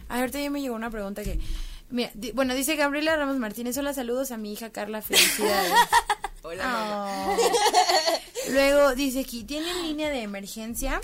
Ahorita 0.09 0.39
ya 0.39 0.49
me 0.49 0.61
llegó 0.61 0.75
una 0.75 0.89
pregunta 0.89 1.23
que 1.23 1.39
bueno, 1.89 2.55
dice 2.55 2.75
Gabriela 2.75 3.15
Ramos 3.15 3.37
Martínez, 3.37 3.77
hola, 3.77 3.93
saludos 3.93 4.31
a 4.31 4.37
mi 4.37 4.53
hija 4.53 4.71
Carla, 4.71 5.01
felicidades. 5.01 5.73
hola, 6.41 7.37
Luego 8.49 8.95
dice 8.95 9.21
aquí, 9.21 9.43
¿tienen 9.43 9.83
línea 9.83 10.09
de 10.09 10.21
emergencia? 10.21 11.01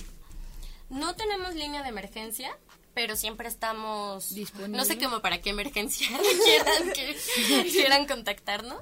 No 0.89 1.15
tenemos 1.15 1.55
línea 1.55 1.83
de 1.83 1.89
emergencia, 1.89 2.57
pero 2.93 3.15
siempre 3.15 3.47
estamos 3.47 4.33
disponibles. 4.35 4.77
No 4.77 4.85
sé 4.85 4.97
cómo 4.97 5.21
para 5.21 5.41
qué 5.41 5.51
emergencia 5.51 6.07
quieran, 6.43 6.93
que, 6.93 7.69
quieran 7.71 8.07
contactarnos. 8.07 8.81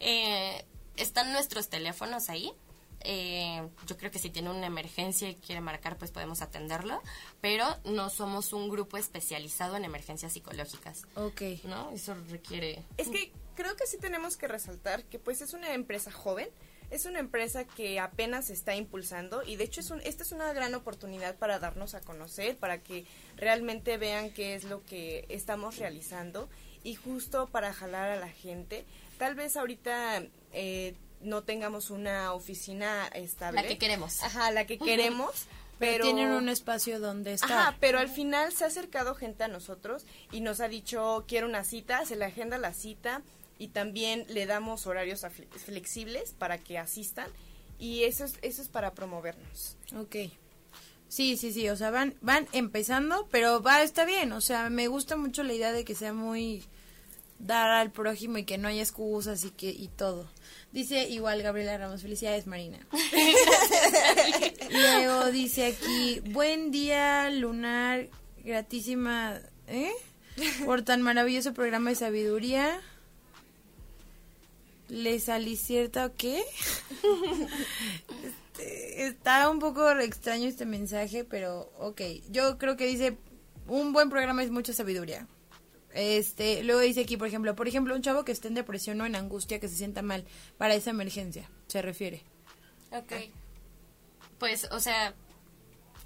Eh, 0.00 0.64
están 0.96 1.32
nuestros 1.32 1.68
teléfonos 1.68 2.28
ahí. 2.28 2.52
Eh, 3.00 3.68
yo 3.86 3.96
creo 3.96 4.10
que 4.10 4.18
si 4.18 4.30
tiene 4.30 4.50
una 4.50 4.66
emergencia 4.66 5.28
y 5.28 5.36
quiere 5.36 5.60
marcar, 5.60 5.96
pues 5.96 6.10
podemos 6.10 6.42
atenderlo, 6.42 7.02
pero 7.40 7.64
no 7.84 8.10
somos 8.10 8.52
un 8.52 8.68
grupo 8.68 8.96
especializado 8.96 9.76
en 9.76 9.84
emergencias 9.84 10.32
psicológicas. 10.32 11.02
Ok. 11.14 11.42
¿No? 11.64 11.90
Eso 11.92 12.14
requiere... 12.28 12.82
Es 12.96 13.08
que 13.08 13.32
creo 13.54 13.76
que 13.76 13.86
sí 13.86 13.98
tenemos 13.98 14.36
que 14.36 14.48
resaltar 14.48 15.04
que 15.04 15.18
pues 15.18 15.40
es 15.40 15.54
una 15.54 15.72
empresa 15.74 16.12
joven, 16.12 16.48
es 16.90 17.04
una 17.04 17.18
empresa 17.18 17.64
que 17.64 17.98
apenas 17.98 18.46
se 18.46 18.52
está 18.52 18.76
impulsando 18.76 19.42
y 19.42 19.56
de 19.56 19.64
hecho 19.64 19.80
es 19.80 19.90
un, 19.90 20.00
esta 20.02 20.22
es 20.22 20.32
una 20.32 20.52
gran 20.52 20.74
oportunidad 20.74 21.36
para 21.36 21.58
darnos 21.58 21.94
a 21.94 22.00
conocer, 22.00 22.56
para 22.56 22.82
que 22.82 23.04
realmente 23.36 23.96
vean 23.96 24.30
qué 24.30 24.54
es 24.54 24.64
lo 24.64 24.84
que 24.84 25.26
estamos 25.28 25.78
realizando 25.78 26.48
y 26.84 26.94
justo 26.94 27.48
para 27.48 27.72
jalar 27.72 28.10
a 28.10 28.16
la 28.16 28.28
gente. 28.28 28.84
Tal 29.18 29.34
vez 29.34 29.56
ahorita 29.56 30.22
eh, 30.52 30.94
no 31.20 31.42
tengamos 31.42 31.90
una 31.90 32.32
oficina 32.32 33.06
estable. 33.08 33.62
La 33.62 33.68
que 33.68 33.78
queremos. 33.78 34.22
Ajá, 34.22 34.50
la 34.50 34.66
que 34.66 34.78
queremos. 34.78 35.46
Pero, 35.78 36.04
tienen 36.04 36.30
un 36.30 36.48
espacio 36.48 37.00
donde 37.00 37.34
estar. 37.34 37.52
Ajá, 37.52 37.76
pero 37.80 37.98
al 37.98 38.08
final 38.08 38.52
se 38.52 38.64
ha 38.64 38.68
acercado 38.68 39.14
gente 39.14 39.44
a 39.44 39.48
nosotros 39.48 40.06
y 40.32 40.40
nos 40.40 40.60
ha 40.60 40.68
dicho, 40.68 41.24
quiero 41.28 41.46
una 41.46 41.64
cita, 41.64 42.06
se 42.06 42.16
le 42.16 42.24
agenda 42.24 42.56
la 42.56 42.72
cita 42.72 43.20
y 43.58 43.68
también 43.68 44.24
le 44.28 44.46
damos 44.46 44.86
horarios 44.86 45.26
flexibles 45.64 46.32
para 46.32 46.56
que 46.56 46.78
asistan 46.78 47.28
y 47.78 48.04
eso 48.04 48.24
es, 48.24 48.38
eso 48.40 48.62
es 48.62 48.68
para 48.68 48.94
promovernos. 48.94 49.76
Ok. 49.98 50.16
Sí, 51.08 51.36
sí, 51.36 51.52
sí, 51.52 51.68
o 51.68 51.76
sea, 51.76 51.90
van, 51.90 52.14
van 52.20 52.48
empezando, 52.52 53.28
pero 53.30 53.62
va, 53.62 53.82
está 53.82 54.04
bien, 54.04 54.32
o 54.32 54.40
sea, 54.40 54.70
me 54.70 54.88
gusta 54.88 55.16
mucho 55.16 55.42
la 55.44 55.52
idea 55.52 55.72
de 55.72 55.84
que 55.84 55.94
sea 55.94 56.12
muy 56.12 56.64
dar 57.38 57.70
al 57.70 57.90
prójimo 57.90 58.38
y 58.38 58.44
que 58.44 58.58
no 58.58 58.68
haya 58.68 58.82
excusas 58.82 59.44
y 59.44 59.50
que 59.50 59.70
y 59.70 59.88
todo. 59.88 60.28
Dice 60.72 61.08
igual 61.08 61.42
Gabriela 61.42 61.78
Ramos, 61.78 62.02
felicidades 62.02 62.46
Marina. 62.46 62.78
Luego 64.70 65.30
dice 65.30 65.66
aquí, 65.66 66.20
buen 66.30 66.70
día 66.70 67.30
lunar, 67.30 68.08
gratísima, 68.44 69.40
¿eh? 69.68 69.92
Por 70.64 70.82
tan 70.82 71.02
maravilloso 71.02 71.54
programa 71.54 71.90
de 71.90 71.96
sabiduría. 71.96 72.80
¿Le 74.88 75.18
salí 75.18 75.56
cierta 75.56 76.06
o 76.06 76.14
qué? 76.16 76.44
Este, 78.56 79.06
está 79.06 79.50
un 79.50 79.58
poco 79.58 79.90
extraño 79.90 80.48
este 80.48 80.66
mensaje, 80.66 81.24
pero 81.24 81.70
ok. 81.78 82.00
Yo 82.30 82.58
creo 82.58 82.76
que 82.76 82.86
dice, 82.86 83.16
un 83.66 83.92
buen 83.92 84.10
programa 84.10 84.42
es 84.42 84.50
mucha 84.50 84.72
sabiduría. 84.72 85.26
Este, 85.96 86.62
luego 86.62 86.82
dice 86.82 87.00
aquí, 87.00 87.16
por 87.16 87.26
ejemplo, 87.26 87.56
por 87.56 87.68
ejemplo, 87.68 87.94
un 87.94 88.02
chavo 88.02 88.24
que 88.24 88.32
esté 88.32 88.48
en 88.48 88.54
depresión 88.54 89.00
o 89.00 89.06
en 89.06 89.16
angustia, 89.16 89.58
que 89.58 89.68
se 89.68 89.76
sienta 89.76 90.02
mal, 90.02 90.26
para 90.58 90.74
esa 90.74 90.90
emergencia, 90.90 91.48
se 91.68 91.80
refiere. 91.80 92.22
Ok. 92.92 93.12
Pues, 94.38 94.68
o 94.70 94.78
sea, 94.78 95.14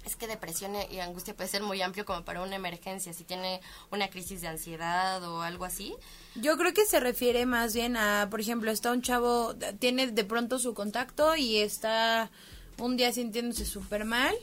es 0.05 0.15
que 0.15 0.27
depresión 0.27 0.71
y 0.89 0.99
angustia 0.99 1.35
puede 1.35 1.49
ser 1.49 1.61
muy 1.61 1.81
amplio 1.81 2.05
como 2.05 2.23
para 2.23 2.41
una 2.41 2.55
emergencia. 2.55 3.11
Si 3.11 3.25
tiene 3.25 3.59
una 3.91 4.09
crisis 4.09 4.39
de 4.39 4.47
ansiedad 4.47 5.21
o 5.23 5.41
algo 5.41 5.65
así. 5.65 5.93
Yo 6.35 6.55
creo 6.57 6.73
que 6.73 6.85
se 6.85 7.01
refiere 7.01 7.45
más 7.45 7.73
bien 7.73 7.97
a, 7.97 8.29
por 8.31 8.39
ejemplo, 8.39 8.71
está 8.71 8.93
un 8.93 9.01
chavo, 9.01 9.55
tiene 9.79 10.07
de 10.07 10.23
pronto 10.23 10.57
su 10.57 10.73
contacto 10.73 11.35
y 11.35 11.57
está 11.57 12.31
un 12.77 12.95
día 12.95 13.11
sintiéndose 13.11 13.65
súper 13.65 14.05
mal 14.05 14.33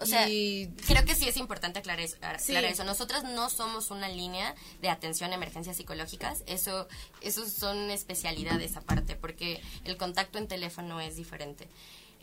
o 0.00 0.06
sea, 0.06 0.26
creo 0.26 1.04
que 1.04 1.14
sí 1.14 1.28
es 1.28 1.36
importante 1.36 1.78
aclarar, 1.78 2.04
eso, 2.04 2.16
eso. 2.18 2.84
Nosotras 2.84 3.24
no 3.24 3.50
somos 3.50 3.90
una 3.90 4.08
línea 4.08 4.54
de 4.80 4.90
atención 4.90 5.32
a 5.32 5.34
emergencias 5.34 5.76
psicológicas. 5.76 6.42
Eso, 6.46 6.88
eso 7.20 7.48
son 7.48 7.90
especialidades 7.90 8.76
aparte, 8.76 9.16
porque 9.16 9.62
el 9.84 9.96
contacto 9.96 10.38
en 10.38 10.48
teléfono 10.48 11.00
es 11.00 11.16
diferente. 11.16 11.68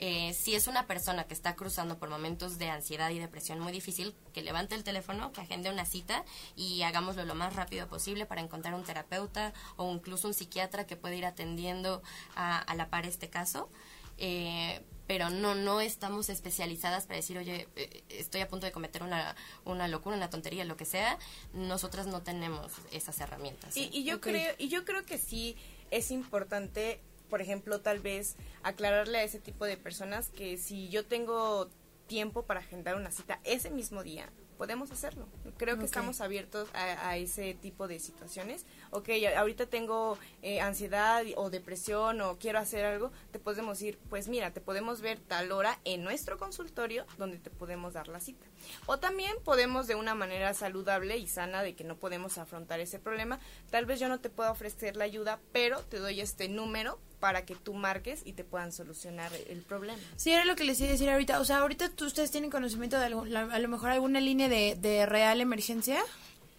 Eh, 0.03 0.34
si 0.34 0.55
es 0.55 0.65
una 0.65 0.88
persona 0.88 1.26
que 1.26 1.36
está 1.36 1.55
cruzando 1.55 1.99
por 1.99 2.09
momentos 2.09 2.57
de 2.57 2.72
ansiedad 2.72 3.11
y 3.11 3.19
depresión 3.19 3.59
muy 3.59 3.72
difícil, 3.72 4.15
que 4.34 4.41
levante 4.41 4.74
el 4.74 4.84
teléfono, 4.84 5.32
que 5.32 5.41
agende 5.41 5.69
una 5.69 5.86
cita 5.86 6.26
y 6.55 6.82
hagámoslo 6.82 7.24
lo 7.24 7.36
más 7.36 7.55
rápido 7.55 7.88
posible 7.88 8.26
para 8.26 8.41
encontrar 8.41 8.74
un 8.74 8.84
terapeuta 8.84 9.53
o 9.76 9.93
incluso 9.93 10.28
un 10.28 10.34
psiquiatra 10.34 10.88
que 10.88 10.95
pueda 10.95 11.13
ir 11.13 11.26
atendiendo 11.26 12.01
a, 12.36 12.57
a 12.57 12.74
la 12.74 12.89
par 12.89 13.05
este 13.05 13.30
caso. 13.30 13.69
Eh, 14.17 14.82
pero 15.12 15.30
no, 15.30 15.55
no 15.55 15.82
estamos 15.82 16.30
especializadas 16.30 17.05
para 17.05 17.18
decir, 17.18 17.38
oye, 17.38 17.68
eh, 17.76 18.01
estoy 18.07 18.39
a 18.39 18.47
punto 18.47 18.66
de 18.66 18.72
cometer 18.72 19.03
una, 19.03 19.36
una 19.66 19.89
locura, 19.89 20.16
una 20.16 20.30
tontería, 20.30 20.64
lo 20.64 20.78
que 20.78 20.86
sea. 20.86 21.20
Nosotras 21.51 22.07
no 22.07 22.22
tenemos 22.22 22.72
esas 22.93 23.20
herramientas. 23.20 23.76
Y, 23.76 23.84
¿eh? 23.84 23.89
y 23.91 24.03
yo 24.05 24.22
creo 24.22 24.55
y 24.57 24.70
yo 24.70 24.86
creo 24.86 25.05
que 25.05 25.18
sí 25.18 25.57
es 25.89 26.12
importante, 26.12 27.01
por 27.30 27.41
ejemplo, 27.41 27.82
tal 27.82 27.99
vez 27.99 28.38
aclararle 28.64 29.18
a 29.18 29.24
ese 29.24 29.41
tipo 29.41 29.66
de 29.66 29.76
personas 29.76 30.30
que 30.30 30.57
si 30.57 30.88
yo 30.88 31.05
tengo 31.05 31.70
tiempo 32.07 32.43
para 32.43 32.62
agendar 32.62 32.95
una 32.95 33.12
cita 33.12 33.41
ese 33.43 33.70
mismo 33.70 34.03
día, 34.03 34.32
podemos 34.62 34.91
hacerlo. 34.91 35.28
Creo 35.57 35.80
que 35.80 35.86
estamos 35.86 36.22
abiertos 36.22 36.70
a, 36.76 37.09
a 37.09 37.18
ese 37.18 37.55
tipo 37.55 37.88
de 37.88 37.99
situaciones. 37.99 38.68
Ok, 38.91 39.09
ahorita 39.36 39.66
tengo 39.66 40.20
eh, 40.43 40.62
ansiedad 40.62 41.26
o 41.36 41.49
depresión 41.49 42.22
o 42.22 42.38
quiero 42.38 42.59
hacer 42.59 42.86
algo, 42.86 43.12
te 43.32 43.39
podemos 43.39 43.80
decir, 43.80 43.97
pues 44.07 44.28
mira, 44.28 44.53
te 44.53 44.62
podemos 44.62 45.01
ver 45.01 45.20
tal 45.20 45.51
hora 45.51 45.80
en 45.84 46.03
nuestro 46.03 46.38
consultorio 46.38 47.07
donde 47.18 47.39
te 47.39 47.49
podemos 47.49 47.93
dar 47.93 48.07
la 48.07 48.20
cita. 48.20 48.45
O 48.86 48.99
también 48.99 49.36
podemos 49.43 49.88
de 49.88 49.95
una 49.95 50.14
manera 50.14 50.53
saludable 50.53 51.18
y 51.18 51.26
sana 51.26 51.64
de 51.64 51.74
que 51.74 51.84
no 51.84 51.95
podemos 51.95 52.38
afrontar 52.38 52.80
ese 52.80 52.99
problema. 52.99 53.39
Tal 53.72 53.88
vez 53.88 53.99
yo 53.99 54.09
no 54.09 54.20
te 54.20 54.30
pueda 54.30 54.51
ofrecer 54.51 54.95
la 54.95 55.05
ayuda, 55.05 55.39
pero 55.51 55.80
te 55.80 55.97
doy 55.97 56.22
este 56.22 56.49
número 56.49 56.99
para 57.22 57.45
que 57.45 57.55
tú 57.55 57.74
marques 57.74 58.22
y 58.26 58.34
te 58.34 58.43
puedan 58.43 58.74
solucionar 58.74 59.32
el 59.47 59.61
problema. 59.61 59.97
Sí, 60.17 60.32
era 60.32 60.43
lo 60.43 60.57
que 60.57 60.65
les 60.65 60.78
iba 60.82 60.89
a 60.89 60.91
decir 60.91 61.09
ahorita. 61.09 61.39
O 61.39 61.45
sea, 61.45 61.59
ahorita 61.59 61.88
tú, 61.89 62.05
ustedes 62.07 62.32
tienen 62.32 62.49
conocimiento 62.49 62.99
de 62.99 63.05
algo- 63.05 63.24
la- 63.26 63.43
a 63.43 63.59
lo 63.59 63.67
mejor 63.69 63.91
alguna 63.91 64.19
línea 64.19 64.49
de, 64.49 64.76
de 64.76 65.05
real 65.05 65.39
emergencia. 65.39 66.03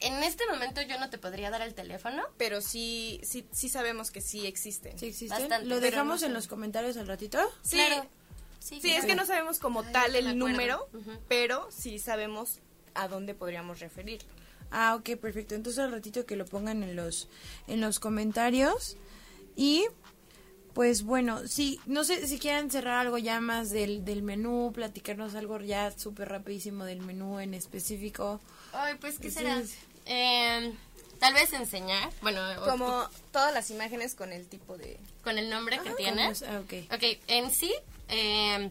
En 0.00 0.22
este 0.22 0.44
momento 0.50 0.80
yo 0.82 0.98
no 0.98 1.10
te 1.10 1.18
podría 1.18 1.50
dar 1.50 1.60
el 1.62 1.74
teléfono. 1.74 2.22
Pero 2.38 2.60
sí, 2.62 3.20
sí, 3.22 3.44
sí 3.52 3.68
sabemos 3.68 4.10
que 4.10 4.20
sí 4.22 4.46
existen. 4.46 4.98
Sí, 4.98 5.06
existen. 5.08 5.38
Bastante, 5.40 5.66
lo 5.68 5.80
dejamos 5.80 6.20
no 6.22 6.26
en 6.28 6.32
sé. 6.32 6.34
los 6.34 6.46
comentarios 6.48 6.96
al 6.96 7.06
ratito. 7.06 7.38
Sí, 7.62 7.76
Claro. 7.76 8.06
sí, 8.58 8.80
claro. 8.80 8.98
es 9.00 9.04
que 9.04 9.14
no 9.14 9.26
sabemos 9.26 9.58
como 9.58 9.82
tal 9.82 10.16
el 10.16 10.38
número, 10.38 10.88
pero 11.28 11.68
sí 11.70 11.98
sabemos 11.98 12.60
a 12.94 13.08
dónde 13.08 13.34
podríamos 13.34 13.80
referirlo. 13.80 14.28
Ah, 14.70 14.94
ok, 14.94 15.16
perfecto. 15.20 15.54
Entonces 15.54 15.78
al 15.84 15.92
ratito 15.92 16.24
que 16.24 16.34
lo 16.36 16.46
pongan 16.46 16.82
en 16.82 16.96
los, 16.96 17.28
en 17.66 17.80
los 17.80 17.98
comentarios. 18.00 18.96
Y 19.54 19.84
pues 20.74 21.02
bueno, 21.02 21.46
sí, 21.46 21.80
no 21.86 22.04
sé 22.04 22.26
si 22.26 22.38
quieren 22.38 22.70
cerrar 22.70 22.98
algo 22.98 23.18
ya 23.18 23.40
más 23.40 23.70
del, 23.70 24.04
del 24.04 24.22
menú, 24.22 24.72
platicarnos 24.74 25.34
algo 25.34 25.58
ya 25.60 25.90
súper 25.96 26.28
rapidísimo 26.28 26.84
del 26.84 27.00
menú 27.00 27.40
en 27.40 27.54
específico. 27.54 28.40
Ay, 28.72 28.94
pues, 29.00 29.18
¿qué 29.18 29.30
será? 29.30 29.62
sí. 29.62 29.74
Eh, 30.06 30.72
tal 31.20 31.34
vez 31.34 31.52
enseñar, 31.52 32.10
bueno, 32.22 32.40
o- 32.60 32.64
Como 32.70 33.08
todas 33.32 33.52
las 33.54 33.70
imágenes 33.70 34.14
con 34.14 34.32
el 34.32 34.46
tipo 34.48 34.76
de... 34.78 34.98
con 35.22 35.38
el 35.38 35.48
nombre 35.50 35.76
que 35.78 35.84
¿Cómo 35.84 35.96
tiene. 35.96 36.28
es? 36.30 36.42
Ah, 36.42 36.60
ok. 36.60 36.92
Ok, 36.94 37.18
en 37.28 37.50
sí, 37.50 37.72
eh, 38.08 38.70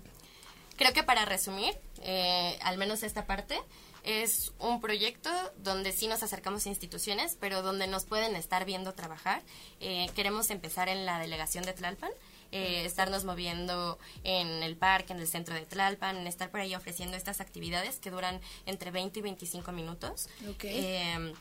creo 0.77 0.91
que 0.93 1.03
para 1.03 1.23
resumir, 1.25 1.73
eh, 2.01 2.57
al 2.63 2.77
menos 2.77 3.03
esta 3.03 3.25
parte, 3.25 3.57
es 4.03 4.51
un 4.59 4.81
proyecto 4.81 5.29
donde 5.57 5.91
sí 5.91 6.07
nos 6.07 6.23
acercamos 6.23 6.65
a 6.65 6.69
instituciones, 6.69 7.37
pero 7.39 7.61
donde 7.61 7.87
nos 7.87 8.05
pueden 8.05 8.35
estar 8.35 8.65
viendo 8.65 8.93
trabajar. 8.93 9.41
Eh, 9.79 10.09
queremos 10.15 10.49
empezar 10.49 10.89
en 10.89 11.05
la 11.05 11.19
delegación 11.19 11.63
de 11.63 11.73
Tlalpan, 11.73 12.11
eh, 12.51 12.83
estarnos 12.85 13.23
moviendo 13.23 13.97
en 14.23 14.63
el 14.63 14.75
parque, 14.75 15.13
en 15.13 15.19
el 15.19 15.27
centro 15.27 15.55
de 15.55 15.65
Tlalpan, 15.65 16.27
estar 16.27 16.49
por 16.49 16.59
ahí 16.59 16.75
ofreciendo 16.75 17.15
estas 17.15 17.39
actividades 17.41 17.99
que 17.99 18.11
duran 18.11 18.41
entre 18.65 18.91
20 18.91 19.19
y 19.19 19.21
25 19.21 19.71
minutos. 19.71 20.27
Ok. 20.49 20.63
Eh, 20.65 21.33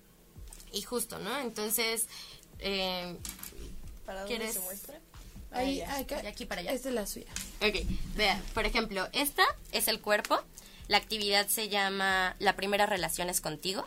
y 0.72 0.82
justo, 0.82 1.18
¿no? 1.18 1.38
Entonces, 1.40 2.06
eh, 2.60 3.16
¿Para 4.06 4.20
dónde 4.20 4.36
¿Quieres? 4.36 4.54
se 4.54 4.60
muestra? 4.60 5.00
Ahí, 5.52 5.78
ya. 5.78 5.96
acá. 5.98 6.22
De 6.22 6.28
aquí 6.28 6.46
para 6.46 6.60
allá. 6.60 6.72
Esta 6.72 6.88
es 6.90 6.94
la 6.94 7.06
suya. 7.06 7.32
Ok, 7.60 7.74
vea, 8.14 8.40
por 8.54 8.66
ejemplo, 8.66 9.08
esta 9.12 9.44
es 9.72 9.88
el 9.88 10.00
cuerpo. 10.00 10.40
La 10.90 10.96
actividad 10.96 11.46
se 11.46 11.68
llama 11.68 12.34
La 12.40 12.56
primera 12.56 12.84
relación 12.84 13.30
es 13.30 13.40
contigo. 13.40 13.86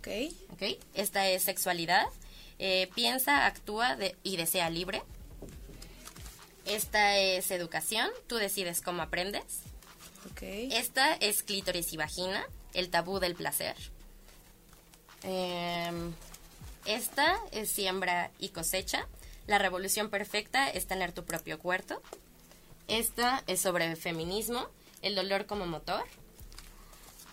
Ok. 0.00 0.08
Ok, 0.52 0.62
esta 0.94 1.28
es 1.28 1.44
sexualidad. 1.44 2.06
Eh, 2.58 2.90
piensa, 2.96 3.46
actúa 3.46 3.94
de- 3.94 4.16
y 4.24 4.36
desea 4.36 4.68
libre. 4.68 5.00
Esta 6.66 7.16
es 7.18 7.52
educación. 7.52 8.10
Tú 8.26 8.34
decides 8.34 8.80
cómo 8.80 9.00
aprendes. 9.02 9.60
Esta 10.72 11.14
es 11.14 11.44
clítoris 11.44 11.92
y 11.92 11.96
vagina. 11.96 12.44
El 12.74 12.90
tabú 12.90 13.20
del 13.20 13.36
placer. 13.36 13.76
Em, 15.22 16.12
esta 16.84 17.38
es 17.52 17.70
siembra 17.70 18.32
y 18.40 18.48
cosecha. 18.48 19.06
La 19.46 19.58
revolución 19.58 20.10
perfecta 20.10 20.68
es 20.68 20.88
tener 20.88 21.12
tu 21.12 21.24
propio 21.24 21.60
cuarto. 21.60 22.02
Esta 22.88 23.44
es 23.46 23.60
sobre 23.60 23.94
feminismo, 23.94 24.66
el 25.02 25.14
dolor 25.14 25.46
como 25.46 25.64
motor. 25.66 26.02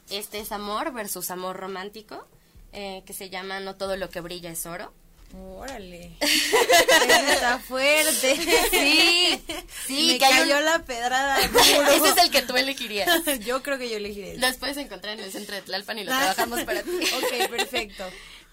Este 0.09 0.39
es 0.39 0.51
amor 0.51 0.93
versus 0.93 1.31
amor 1.31 1.57
romántico, 1.57 2.27
eh, 2.73 3.03
que 3.05 3.13
se 3.13 3.29
llama 3.29 3.59
No 3.59 3.75
todo 3.75 3.97
lo 3.97 4.09
que 4.09 4.21
brilla 4.21 4.49
es 4.51 4.65
oro. 4.65 4.93
Órale. 5.37 6.15
Está 6.21 7.59
fuerte. 7.59 8.37
Sí, 8.71 9.43
sí, 9.85 10.07
Me 10.13 10.17
que 10.19 10.25
hay 10.25 10.33
cayó 10.39 10.57
un- 10.59 10.65
la 10.65 10.79
pedrada. 10.85 11.37
Ese 11.41 12.09
es 12.09 12.17
el 12.17 12.31
que 12.31 12.41
tú 12.43 12.55
elegirías. 12.55 13.09
Yo 13.45 13.61
creo 13.61 13.77
que 13.77 13.89
yo 13.89 13.97
elegiré. 13.97 14.31
ese. 14.31 14.39
Los 14.39 14.55
puedes 14.55 14.77
encontrar 14.77 15.17
en 15.19 15.25
el 15.25 15.31
centro 15.31 15.55
de 15.55 15.61
Tlalpan 15.63 15.99
y 15.99 16.03
lo 16.05 16.11
trabajamos 16.11 16.63
para 16.63 16.81
ti. 16.83 16.89
ok, 16.91 17.49
perfecto. 17.49 18.05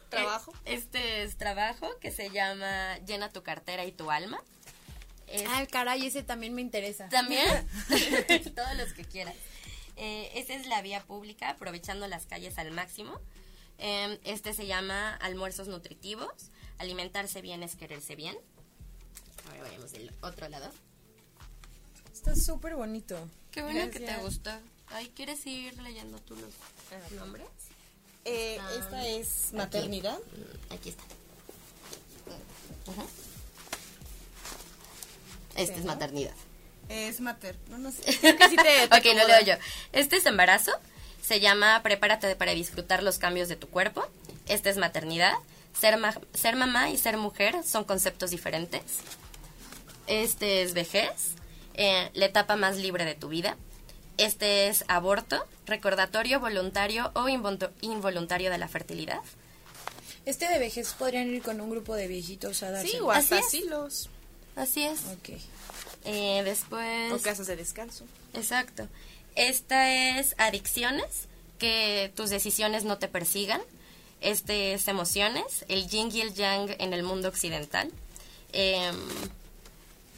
¿Trabajo? 0.08 0.52
Eh, 0.64 0.74
Este 0.74 1.22
es 1.22 1.36
trabajo 1.36 1.88
que 2.00 2.10
se 2.10 2.30
llama 2.30 2.98
Llena 3.06 3.28
tu 3.30 3.42
cartera 3.44 3.84
y 3.84 3.92
tu 3.92 4.10
alma. 4.10 4.42
Es- 5.28 5.44
Ah, 5.48 5.64
caray, 5.70 6.04
ese 6.06 6.22
también 6.24 6.54
me 6.54 6.60
interesa. 6.60 7.08
También, 7.08 7.46
todos 8.54 8.74
los 8.76 8.92
que 8.94 9.04
quieras. 9.04 9.34
Eh, 9.96 10.30
esta 10.34 10.54
es 10.54 10.66
la 10.66 10.82
vía 10.82 11.02
pública, 11.04 11.50
aprovechando 11.50 12.06
las 12.08 12.26
calles 12.26 12.58
al 12.58 12.70
máximo. 12.72 13.20
Eh, 13.78 14.20
este 14.24 14.52
se 14.54 14.66
llama 14.66 15.14
almuerzos 15.16 15.68
nutritivos. 15.68 16.32
Alimentarse 16.78 17.40
bien 17.42 17.62
es 17.62 17.76
quererse 17.76 18.16
bien. 18.16 18.36
Ahora 19.48 19.62
vayamos 19.62 19.92
del 19.92 20.12
otro 20.22 20.48
lado. 20.48 20.70
Está 22.12 22.34
súper 22.36 22.74
bonito. 22.76 23.16
Qué 23.50 23.62
bueno 23.62 23.90
que 23.90 24.00
te 24.00 24.16
gustó. 24.18 24.50
Ay, 24.88 25.10
¿quieres 25.14 25.44
ir 25.46 25.76
leyendo 25.82 26.18
tú 26.20 26.36
los 26.36 27.12
nombres? 27.12 27.46
Eh, 28.24 28.58
Ah, 28.60 28.70
esta 28.78 29.06
es 29.08 29.52
maternidad. 29.52 30.18
Mm, 30.18 30.72
Aquí 30.74 30.88
está. 30.90 31.02
Ujú. 32.86 33.02
Esta 35.56 35.74
es 35.76 35.84
maternidad. 35.84 36.34
Es 36.88 37.20
mater. 37.20 37.56
No, 37.70 37.78
no 37.78 37.90
sé. 37.92 38.02
Creo 38.20 38.36
que 38.36 38.48
sí 38.48 38.56
te, 38.56 38.88
te 38.88 38.98
ok, 39.10 39.16
lo 39.18 39.26
leo 39.26 39.40
yo. 39.42 39.54
Este 39.92 40.16
es 40.16 40.26
embarazo. 40.26 40.72
Se 41.22 41.40
llama 41.40 41.80
Prepárate 41.82 42.36
para 42.36 42.52
disfrutar 42.52 43.02
los 43.02 43.18
cambios 43.18 43.48
de 43.48 43.56
tu 43.56 43.68
cuerpo. 43.68 44.06
Este 44.48 44.68
es 44.70 44.76
maternidad. 44.76 45.32
Ser, 45.80 45.96
ma- 45.96 46.18
ser 46.34 46.54
mamá 46.56 46.90
y 46.90 46.98
ser 46.98 47.16
mujer 47.16 47.56
son 47.64 47.84
conceptos 47.84 48.30
diferentes. 48.30 48.82
Este 50.06 50.62
es 50.62 50.74
vejez. 50.74 51.10
eh, 51.74 52.10
la 52.14 52.26
etapa 52.26 52.56
más 52.56 52.76
libre 52.76 53.04
de 53.04 53.14
tu 53.14 53.28
vida. 53.28 53.56
Este 54.16 54.68
es 54.68 54.84
aborto, 54.86 55.44
recordatorio 55.66 56.38
voluntario 56.38 57.10
o 57.14 57.26
involuntario 57.28 58.50
de 58.50 58.58
la 58.58 58.68
fertilidad. 58.68 59.18
Este 60.24 60.46
de 60.48 60.58
vejez 60.60 60.92
podrían 60.92 61.34
ir 61.34 61.42
con 61.42 61.60
un 61.60 61.70
grupo 61.70 61.94
de 61.96 62.06
viejitos 62.06 62.62
a 62.62 62.70
darse. 62.70 62.88
Sí, 62.88 62.98
o 63.00 63.10
hasta 63.10 63.38
Así 63.38 63.44
es. 63.44 63.46
asilos. 63.62 64.10
Así 64.56 64.84
es. 64.84 65.00
Ok. 65.06 65.40
Eh, 66.04 66.42
después... 66.44 67.12
O 67.12 67.18
casas 67.18 67.46
de 67.46 67.56
descanso. 67.56 68.04
Exacto. 68.34 68.88
Esta 69.34 70.18
es 70.18 70.34
adicciones, 70.38 71.28
que 71.58 72.12
tus 72.14 72.30
decisiones 72.30 72.84
no 72.84 72.98
te 72.98 73.08
persigan. 73.08 73.60
Este 74.20 74.74
es 74.74 74.88
emociones, 74.88 75.64
el 75.68 75.88
yin 75.88 76.10
y 76.12 76.20
el 76.20 76.34
yang 76.34 76.74
en 76.78 76.92
el 76.92 77.02
mundo 77.02 77.28
occidental. 77.28 77.90
Em, 78.52 78.96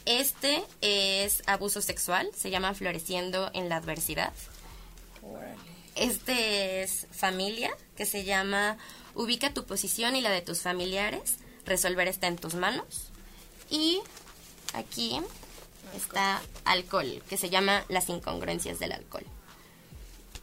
este 0.05 0.63
es 0.81 1.43
abuso 1.47 1.81
sexual, 1.81 2.31
se 2.37 2.51
llama 2.51 2.75
floreciendo 2.75 3.51
en 3.55 3.69
la 3.69 3.77
adversidad. 3.77 4.33
Este 5.97 6.83
es 6.83 7.07
familia, 7.11 7.77
que 7.97 8.07
se 8.07 8.25
llama 8.25 8.77
ubica 9.15 9.53
tu 9.55 9.65
posición 9.65 10.15
y 10.15 10.21
la 10.21 10.31
de 10.31 10.43
tus 10.43 10.61
familiares, 10.61 11.39
resolver 11.65 12.07
está 12.07 12.27
en 12.29 12.37
tus 12.37 12.55
manos. 12.55 13.09
Y 13.71 14.01
aquí 14.75 15.21
está 15.97 16.41
alcohol, 16.65 17.23
que 17.29 17.37
se 17.37 17.51
llama 17.51 17.85
las 17.89 18.09
incongruencias 18.09 18.79
del 18.79 18.93
alcohol. 18.93 19.25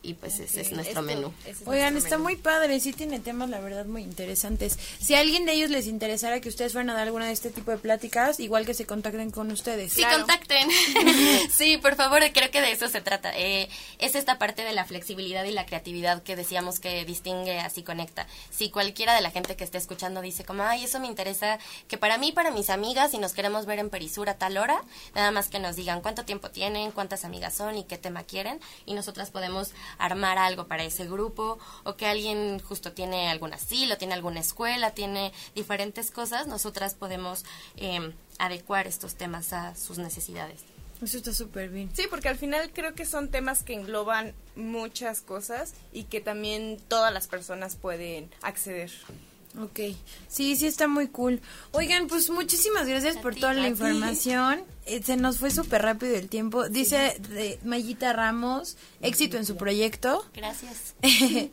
Y 0.04 0.16
pues 0.16 0.38
ese 0.40 0.62
es 0.62 0.72
nuestro 0.74 1.02
menú. 1.02 1.34
Oigan, 1.66 1.96
está 1.96 2.18
muy 2.18 2.36
padre, 2.36 2.80
sí 2.82 2.92
tiene 2.92 3.22
temas, 3.22 3.50
la 3.50 3.62
verdad, 3.62 3.86
muy 3.86 4.04
interesantes. 4.04 4.78
Si 5.00 5.16
a 5.16 5.22
alguien 5.22 5.46
de 5.46 5.54
ellos 5.54 5.70
les 5.70 5.88
interesara 5.88 6.42
que 6.42 6.50
ustedes 6.50 6.74
fueran 6.74 6.90
a 6.90 6.94
dar 6.94 7.04
alguna 7.04 7.28
de 7.28 7.32
este 7.32 7.50
tipo 7.50 7.72
de 7.72 7.78
pláticas, 7.78 8.42
igual 8.42 8.66
que 8.66 8.74
se 8.74 8.86
contacten 8.86 9.32
con 9.32 9.50
ustedes. 9.50 9.94
Sí, 9.94 10.04
contacten. 10.04 10.68
sí, 11.52 11.78
por 11.78 11.96
favor, 11.96 12.22
creo 12.34 12.52
que 12.52 12.60
de 12.60 12.74
eso 12.74 12.90
se 12.90 13.00
trata. 13.00 13.32
Eh, 13.38 13.70
es 13.98 14.16
esta 14.16 14.38
parte 14.38 14.64
de 14.64 14.74
la 14.74 14.84
flexibilidad 14.84 15.46
y 15.46 15.52
la 15.52 15.66
creatividad 15.66 16.22
que 16.22 16.36
decíamos 16.36 16.82
que 16.82 17.06
distingue 17.06 17.60
así 17.60 17.82
conecta. 17.82 18.28
Si 18.52 18.70
cualquiera 18.70 19.16
de 19.16 19.22
la 19.22 19.32
gente 19.32 19.56
que 19.56 19.64
esté 19.64 19.78
escuchando 19.78 20.20
dice 20.22 20.44
como, 20.44 20.64
ay, 20.64 20.84
eso 20.84 21.00
me 21.00 21.08
interesa, 21.08 21.60
que 21.88 21.98
para 21.98 22.18
mí, 22.18 22.34
para 22.34 22.52
mis 22.52 22.70
amigas, 22.70 23.14
y 23.14 23.20
nos 23.20 23.32
queremos 23.32 23.66
ver 23.66 23.80
en 23.80 23.90
Perisura 23.90 24.34
a 24.34 24.38
tal 24.38 24.58
hora, 24.58 24.84
nada 25.16 25.32
más 25.32 25.48
que 25.48 25.60
nos 25.60 25.78
digan 25.78 26.02
cuánto 26.02 26.26
tiempo 26.26 26.52
tienen, 26.52 26.92
cuántas 26.92 27.24
amigas 27.24 27.54
son 27.54 27.78
y 27.78 27.86
qué 27.86 27.98
tema 27.98 28.24
quieren, 28.24 28.60
y 28.86 28.96
nosotras 28.96 29.32
podemos 29.32 29.72
armar 29.98 30.38
algo 30.38 30.68
para 30.68 30.84
ese 30.84 31.08
grupo 31.08 31.60
o 31.84 31.96
que 31.96 32.06
alguien 32.06 32.60
justo 32.60 32.94
tiene 32.94 33.30
algún 33.30 33.54
asilo, 33.54 33.98
tiene 33.98 34.14
alguna 34.14 34.40
escuela, 34.40 34.92
tiene 34.92 35.34
diferentes 35.56 36.12
cosas, 36.12 36.48
nosotras 36.48 36.96
podemos 36.96 37.46
eh, 37.78 38.14
adecuar 38.40 38.88
estos 38.88 39.16
temas 39.16 39.54
a 39.54 39.76
sus 39.76 39.98
necesidades. 39.98 40.62
Eso 41.02 41.18
está 41.18 41.34
súper 41.34 41.70
bien. 41.70 41.90
Sí, 41.94 42.04
porque 42.10 42.30
al 42.30 42.38
final 42.38 42.72
creo 42.74 42.96
que 42.96 43.06
son 43.06 43.30
temas 43.30 43.64
que 43.64 43.74
engloban 43.74 44.34
muchas 44.56 45.22
cosas 45.22 45.74
y 45.92 46.04
que 46.04 46.22
también 46.22 46.78
todas 46.88 47.14
las 47.14 47.28
personas 47.28 47.76
pueden 47.76 48.30
acceder. 48.42 48.92
Ok, 49.62 49.80
sí, 50.28 50.56
sí 50.56 50.66
está 50.66 50.88
muy 50.88 51.10
cool. 51.10 51.42
Oigan, 51.72 52.08
pues 52.08 52.30
muchísimas 52.30 52.88
gracias 52.88 53.18
por 53.18 53.36
toda 53.36 53.54
la 53.54 53.68
información. 53.68 54.64
Eh, 54.86 55.02
se 55.04 55.16
nos 55.16 55.38
fue 55.38 55.50
súper 55.50 55.82
rápido 55.82 56.16
el 56.16 56.30
tiempo. 56.30 56.68
Dice 56.68 57.18
de 57.30 57.60
Mayita 57.64 58.12
Ramos, 58.14 58.78
éxito 59.02 59.38
en 59.38 59.46
su 59.46 59.56
proyecto. 59.56 60.26
Gracias. 60.34 60.96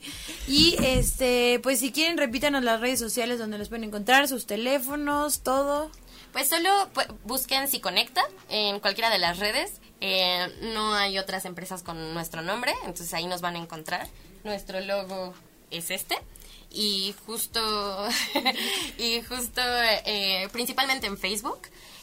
y 0.49 0.77
este, 0.83 1.61
pues 1.63 1.79
si 1.79 1.93
quieren 1.93 2.19
repítanos 2.19 2.65
las 2.65 2.81
redes 2.81 2.99
sociales 2.99 3.39
donde 3.39 3.59
los 3.59 3.69
pueden 3.69 3.85
encontrar, 3.85 4.27
sus 4.27 4.47
teléfonos, 4.47 5.41
todo. 5.41 5.91
Pues 6.33 6.49
solo 6.49 6.71
busquen 7.25 7.69
si 7.69 7.81
conecta 7.81 8.23
en 8.49 8.81
cualquiera 8.81 9.11
de 9.11 9.19
las 9.19 9.39
redes. 9.39 9.81
Eh, 10.01 10.49
no 10.75 10.95
hay 10.95 11.19
otras 11.19 11.45
empresas 11.45 11.83
con 11.83 12.15
nuestro 12.15 12.43
nombre, 12.43 12.73
entonces 12.85 13.13
ahí 13.15 13.27
nos 13.27 13.41
van 13.41 13.57
a 13.57 13.59
encontrar. 13.59 14.09
Nuestro 14.45 14.81
logo 14.81 15.35
es 15.71 15.91
este 15.91 16.17
y 16.73 17.15
justo 17.27 17.61
y 18.99 19.21
justo 19.23 19.61
eh, 20.05 20.49
principalmente 20.53 21.07
en 21.07 21.19
Facebook 21.19 21.61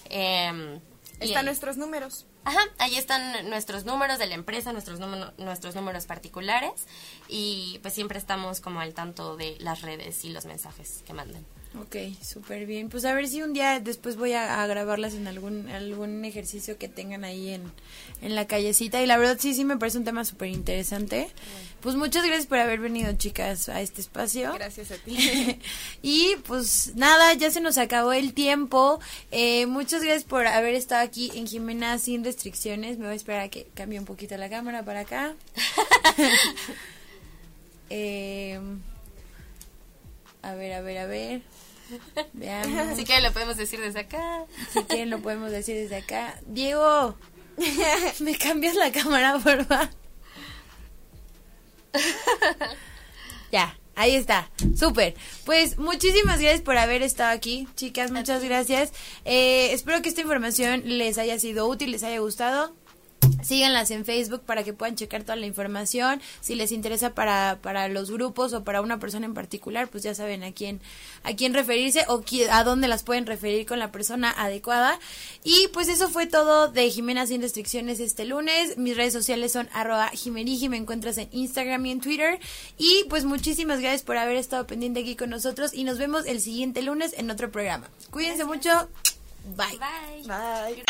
eh, 0.10 0.80
están 1.20 1.46
nuestros 1.46 1.78
números 1.78 2.26
Ajá, 2.48 2.62
ahí 2.78 2.96
están 2.96 3.50
nuestros 3.50 3.84
números 3.84 4.20
de 4.20 4.28
la 4.28 4.36
empresa, 4.36 4.72
nuestros, 4.72 5.02
nuestros 5.38 5.76
números 5.76 6.06
particulares 6.06 6.72
y 7.28 7.78
pues 7.82 7.94
siempre 7.94 8.18
estamos 8.18 8.62
como 8.62 8.80
al 8.80 8.94
tanto 8.94 9.36
de 9.36 9.58
las 9.60 9.82
redes 9.82 10.24
y 10.24 10.30
los 10.30 10.46
mensajes 10.46 11.04
que 11.06 11.12
manden. 11.12 11.46
Ok, 11.82 11.96
súper 12.24 12.66
bien. 12.66 12.90
Pues 12.90 13.06
a 13.06 13.14
ver 13.14 13.28
si 13.28 13.42
un 13.42 13.54
día 13.54 13.80
después 13.80 14.16
voy 14.16 14.34
a, 14.34 14.66
grabarlas 14.68 15.14
en 15.14 15.28
algún 15.28 15.70
algún 15.70 16.26
ejercicio 16.26 16.78
que 16.78 16.88
tengan 16.88 17.24
ahí 17.24 17.50
en, 17.50 17.64
en 18.22 18.36
la 18.36 18.48
callecita. 18.48 19.02
Y 19.02 19.06
la 19.06 19.18
verdad 19.18 19.38
sí, 19.40 19.54
sí 19.54 19.64
me 19.66 19.78
parece 19.78 19.98
un 19.98 20.04
tema 20.04 20.26
súper 20.26 20.50
interesante. 20.50 21.30
Pues 21.82 21.96
muchas 21.96 22.26
gracias 22.26 22.48
por 22.48 22.58
haber 22.58 22.80
venido, 22.80 23.14
chicas, 23.14 23.70
a 23.70 23.82
este 23.82 24.02
espacio. 24.02 24.54
Gracias 24.54 24.92
a 24.92 24.96
ti. 24.98 25.60
y 26.02 26.36
pues 26.48 26.94
nada, 26.96 27.34
ya 27.34 27.52
se 27.52 27.62
nos 27.62 27.78
acabó 27.78 28.14
el 28.14 28.34
tiempo. 28.34 29.00
Eh, 29.32 29.66
muchas 29.68 30.04
gracias 30.04 30.24
por 30.24 30.48
haber 30.48 30.74
estado 30.74 31.04
aquí 31.04 31.32
en 31.36 31.48
Jimena 31.48 32.00
sin 32.00 32.24
restricciones. 32.24 32.98
Me 32.98 33.06
voy 33.06 33.14
a 33.14 33.16
esperar 33.16 33.42
a 33.42 33.50
que 33.50 33.68
cambie 33.76 34.00
un 34.00 34.06
poquito 34.06 34.36
la 34.38 34.50
cámara 34.50 34.84
para 34.84 35.02
acá. 35.02 35.36
eh, 37.90 38.60
a 40.42 40.56
ver, 40.56 40.74
a 40.74 40.82
ver, 40.82 40.98
a 40.98 41.06
ver. 41.06 41.42
Veamos. 42.34 42.98
Si 42.98 43.06
quieren 43.06 43.24
lo 43.24 43.34
podemos 43.34 43.58
decir 43.58 43.80
desde 43.80 44.02
acá. 44.02 44.46
Si 44.72 44.84
quieren 44.84 45.10
lo 45.10 45.20
podemos 45.20 45.52
decir 45.52 45.76
desde 45.76 45.98
acá. 45.98 46.40
Diego, 46.46 47.16
¿me 48.20 48.38
cambias 48.38 48.76
la 48.76 48.92
cámara, 48.92 49.40
por 49.40 49.66
favor? 49.66 49.90
ya, 53.52 53.78
ahí 53.96 54.16
está. 54.16 54.50
Súper. 54.76 55.16
Pues 55.46 55.78
muchísimas 55.78 56.40
gracias 56.40 56.62
por 56.62 56.78
haber 56.78 57.02
estado 57.02 57.32
aquí, 57.32 57.68
chicas. 57.76 58.12
Muchas 58.12 58.44
gracias. 58.44 58.92
Eh, 59.26 59.72
espero 59.74 60.02
que 60.02 60.10
esta 60.10 60.22
información 60.22 60.84
les 60.86 61.18
haya 61.18 61.40
sido 61.40 61.68
útil, 61.68 61.92
les 61.92 62.04
haya 62.04 62.20
gustado. 62.20 62.76
Síganlas 63.42 63.92
en 63.92 64.04
Facebook 64.04 64.42
para 64.42 64.64
que 64.64 64.74
puedan 64.74 64.96
checar 64.96 65.24
toda 65.24 65.36
la 65.36 65.46
información. 65.46 66.22
Si 66.42 66.56
les 66.56 66.72
interesa 66.72 67.14
para, 67.14 67.60
para 67.62 67.88
los 67.88 68.12
grupos 68.12 68.54
o 68.54 68.64
para 68.64 68.82
una 68.82 69.00
persona 69.00 69.26
en 69.26 69.34
particular, 69.34 69.88
pues 69.88 70.04
ya 70.04 70.14
saben 70.16 70.44
a 70.44 70.52
quién, 70.52 70.82
a 71.24 71.34
quién 71.34 71.54
referirse 71.54 72.04
o 72.08 72.24
a 72.52 72.64
dónde 72.64 72.88
las 72.88 73.04
pueden 73.04 73.26
referir 73.26 73.66
con 73.66 73.80
la 73.80 73.92
persona 73.92 74.32
adecuada. 74.32 75.00
Y 75.44 75.68
pues 75.70 75.88
eso 75.88 76.10
fue 76.10 76.26
todo 76.26 76.68
de 76.68 76.90
Jimena 76.90 77.28
Sin 77.28 77.42
Restricciones 77.42 78.00
este 78.00 78.26
lunes. 78.26 78.78
Mis 78.78 78.98
redes 78.98 79.14
sociales 79.14 79.52
son 79.52 79.70
arroba 79.72 80.10
jimerigi, 80.10 80.70
me 80.70 80.78
encuentras 80.78 81.18
en 81.18 81.30
Instagram 81.32 81.86
y 81.86 81.92
en 81.92 82.02
Twitter. 82.02 82.40
Y 82.78 83.06
pues 83.10 83.26
muchísimas 83.26 83.80
gracias 83.80 84.04
por 84.04 84.18
haber 84.18 84.36
estado 84.38 84.68
pendiente 84.68 85.02
aquí 85.02 85.16
con 85.16 85.30
nosotros 85.30 85.74
y 85.74 85.84
nos 85.84 85.98
vemos 85.98 86.26
el 86.26 86.42
siguiente 86.42 86.82
lunes 86.82 87.14
en 87.18 87.30
otro 87.32 87.52
programa. 87.52 87.90
Cuídense 88.12 88.46
mucho. 88.46 88.90
Bye. 89.56 89.80
Bye. 90.28 90.84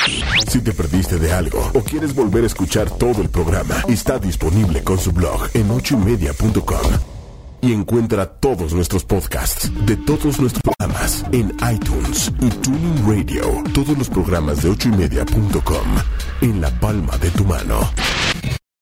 Si 0.47 0.61
te 0.61 0.73
perdiste 0.73 1.19
de 1.19 1.31
algo 1.31 1.59
o 1.73 1.81
quieres 1.81 2.15
volver 2.15 2.43
a 2.43 2.47
escuchar 2.47 2.89
todo 2.89 3.21
el 3.21 3.29
programa, 3.29 3.75
está 3.87 4.17
disponible 4.17 4.83
con 4.83 4.97
su 4.97 5.11
blog 5.11 5.49
en 5.53 5.69
ochoymedia.com. 5.69 6.91
Y 7.61 7.73
encuentra 7.73 8.25
todos 8.27 8.73
nuestros 8.73 9.03
podcasts 9.03 9.71
de 9.85 9.95
todos 9.97 10.39
nuestros 10.39 10.61
programas 10.61 11.25
en 11.31 11.55
iTunes 11.73 12.31
y 12.39 12.49
Tuning 12.49 13.07
Radio. 13.07 13.63
Todos 13.73 13.97
los 13.97 14.09
programas 14.09 14.61
de 14.63 14.69
ochoymedia.com 14.69 15.87
en 16.41 16.61
la 16.61 16.69
palma 16.79 17.17
de 17.17 17.29
tu 17.31 17.43
mano. 17.45 17.89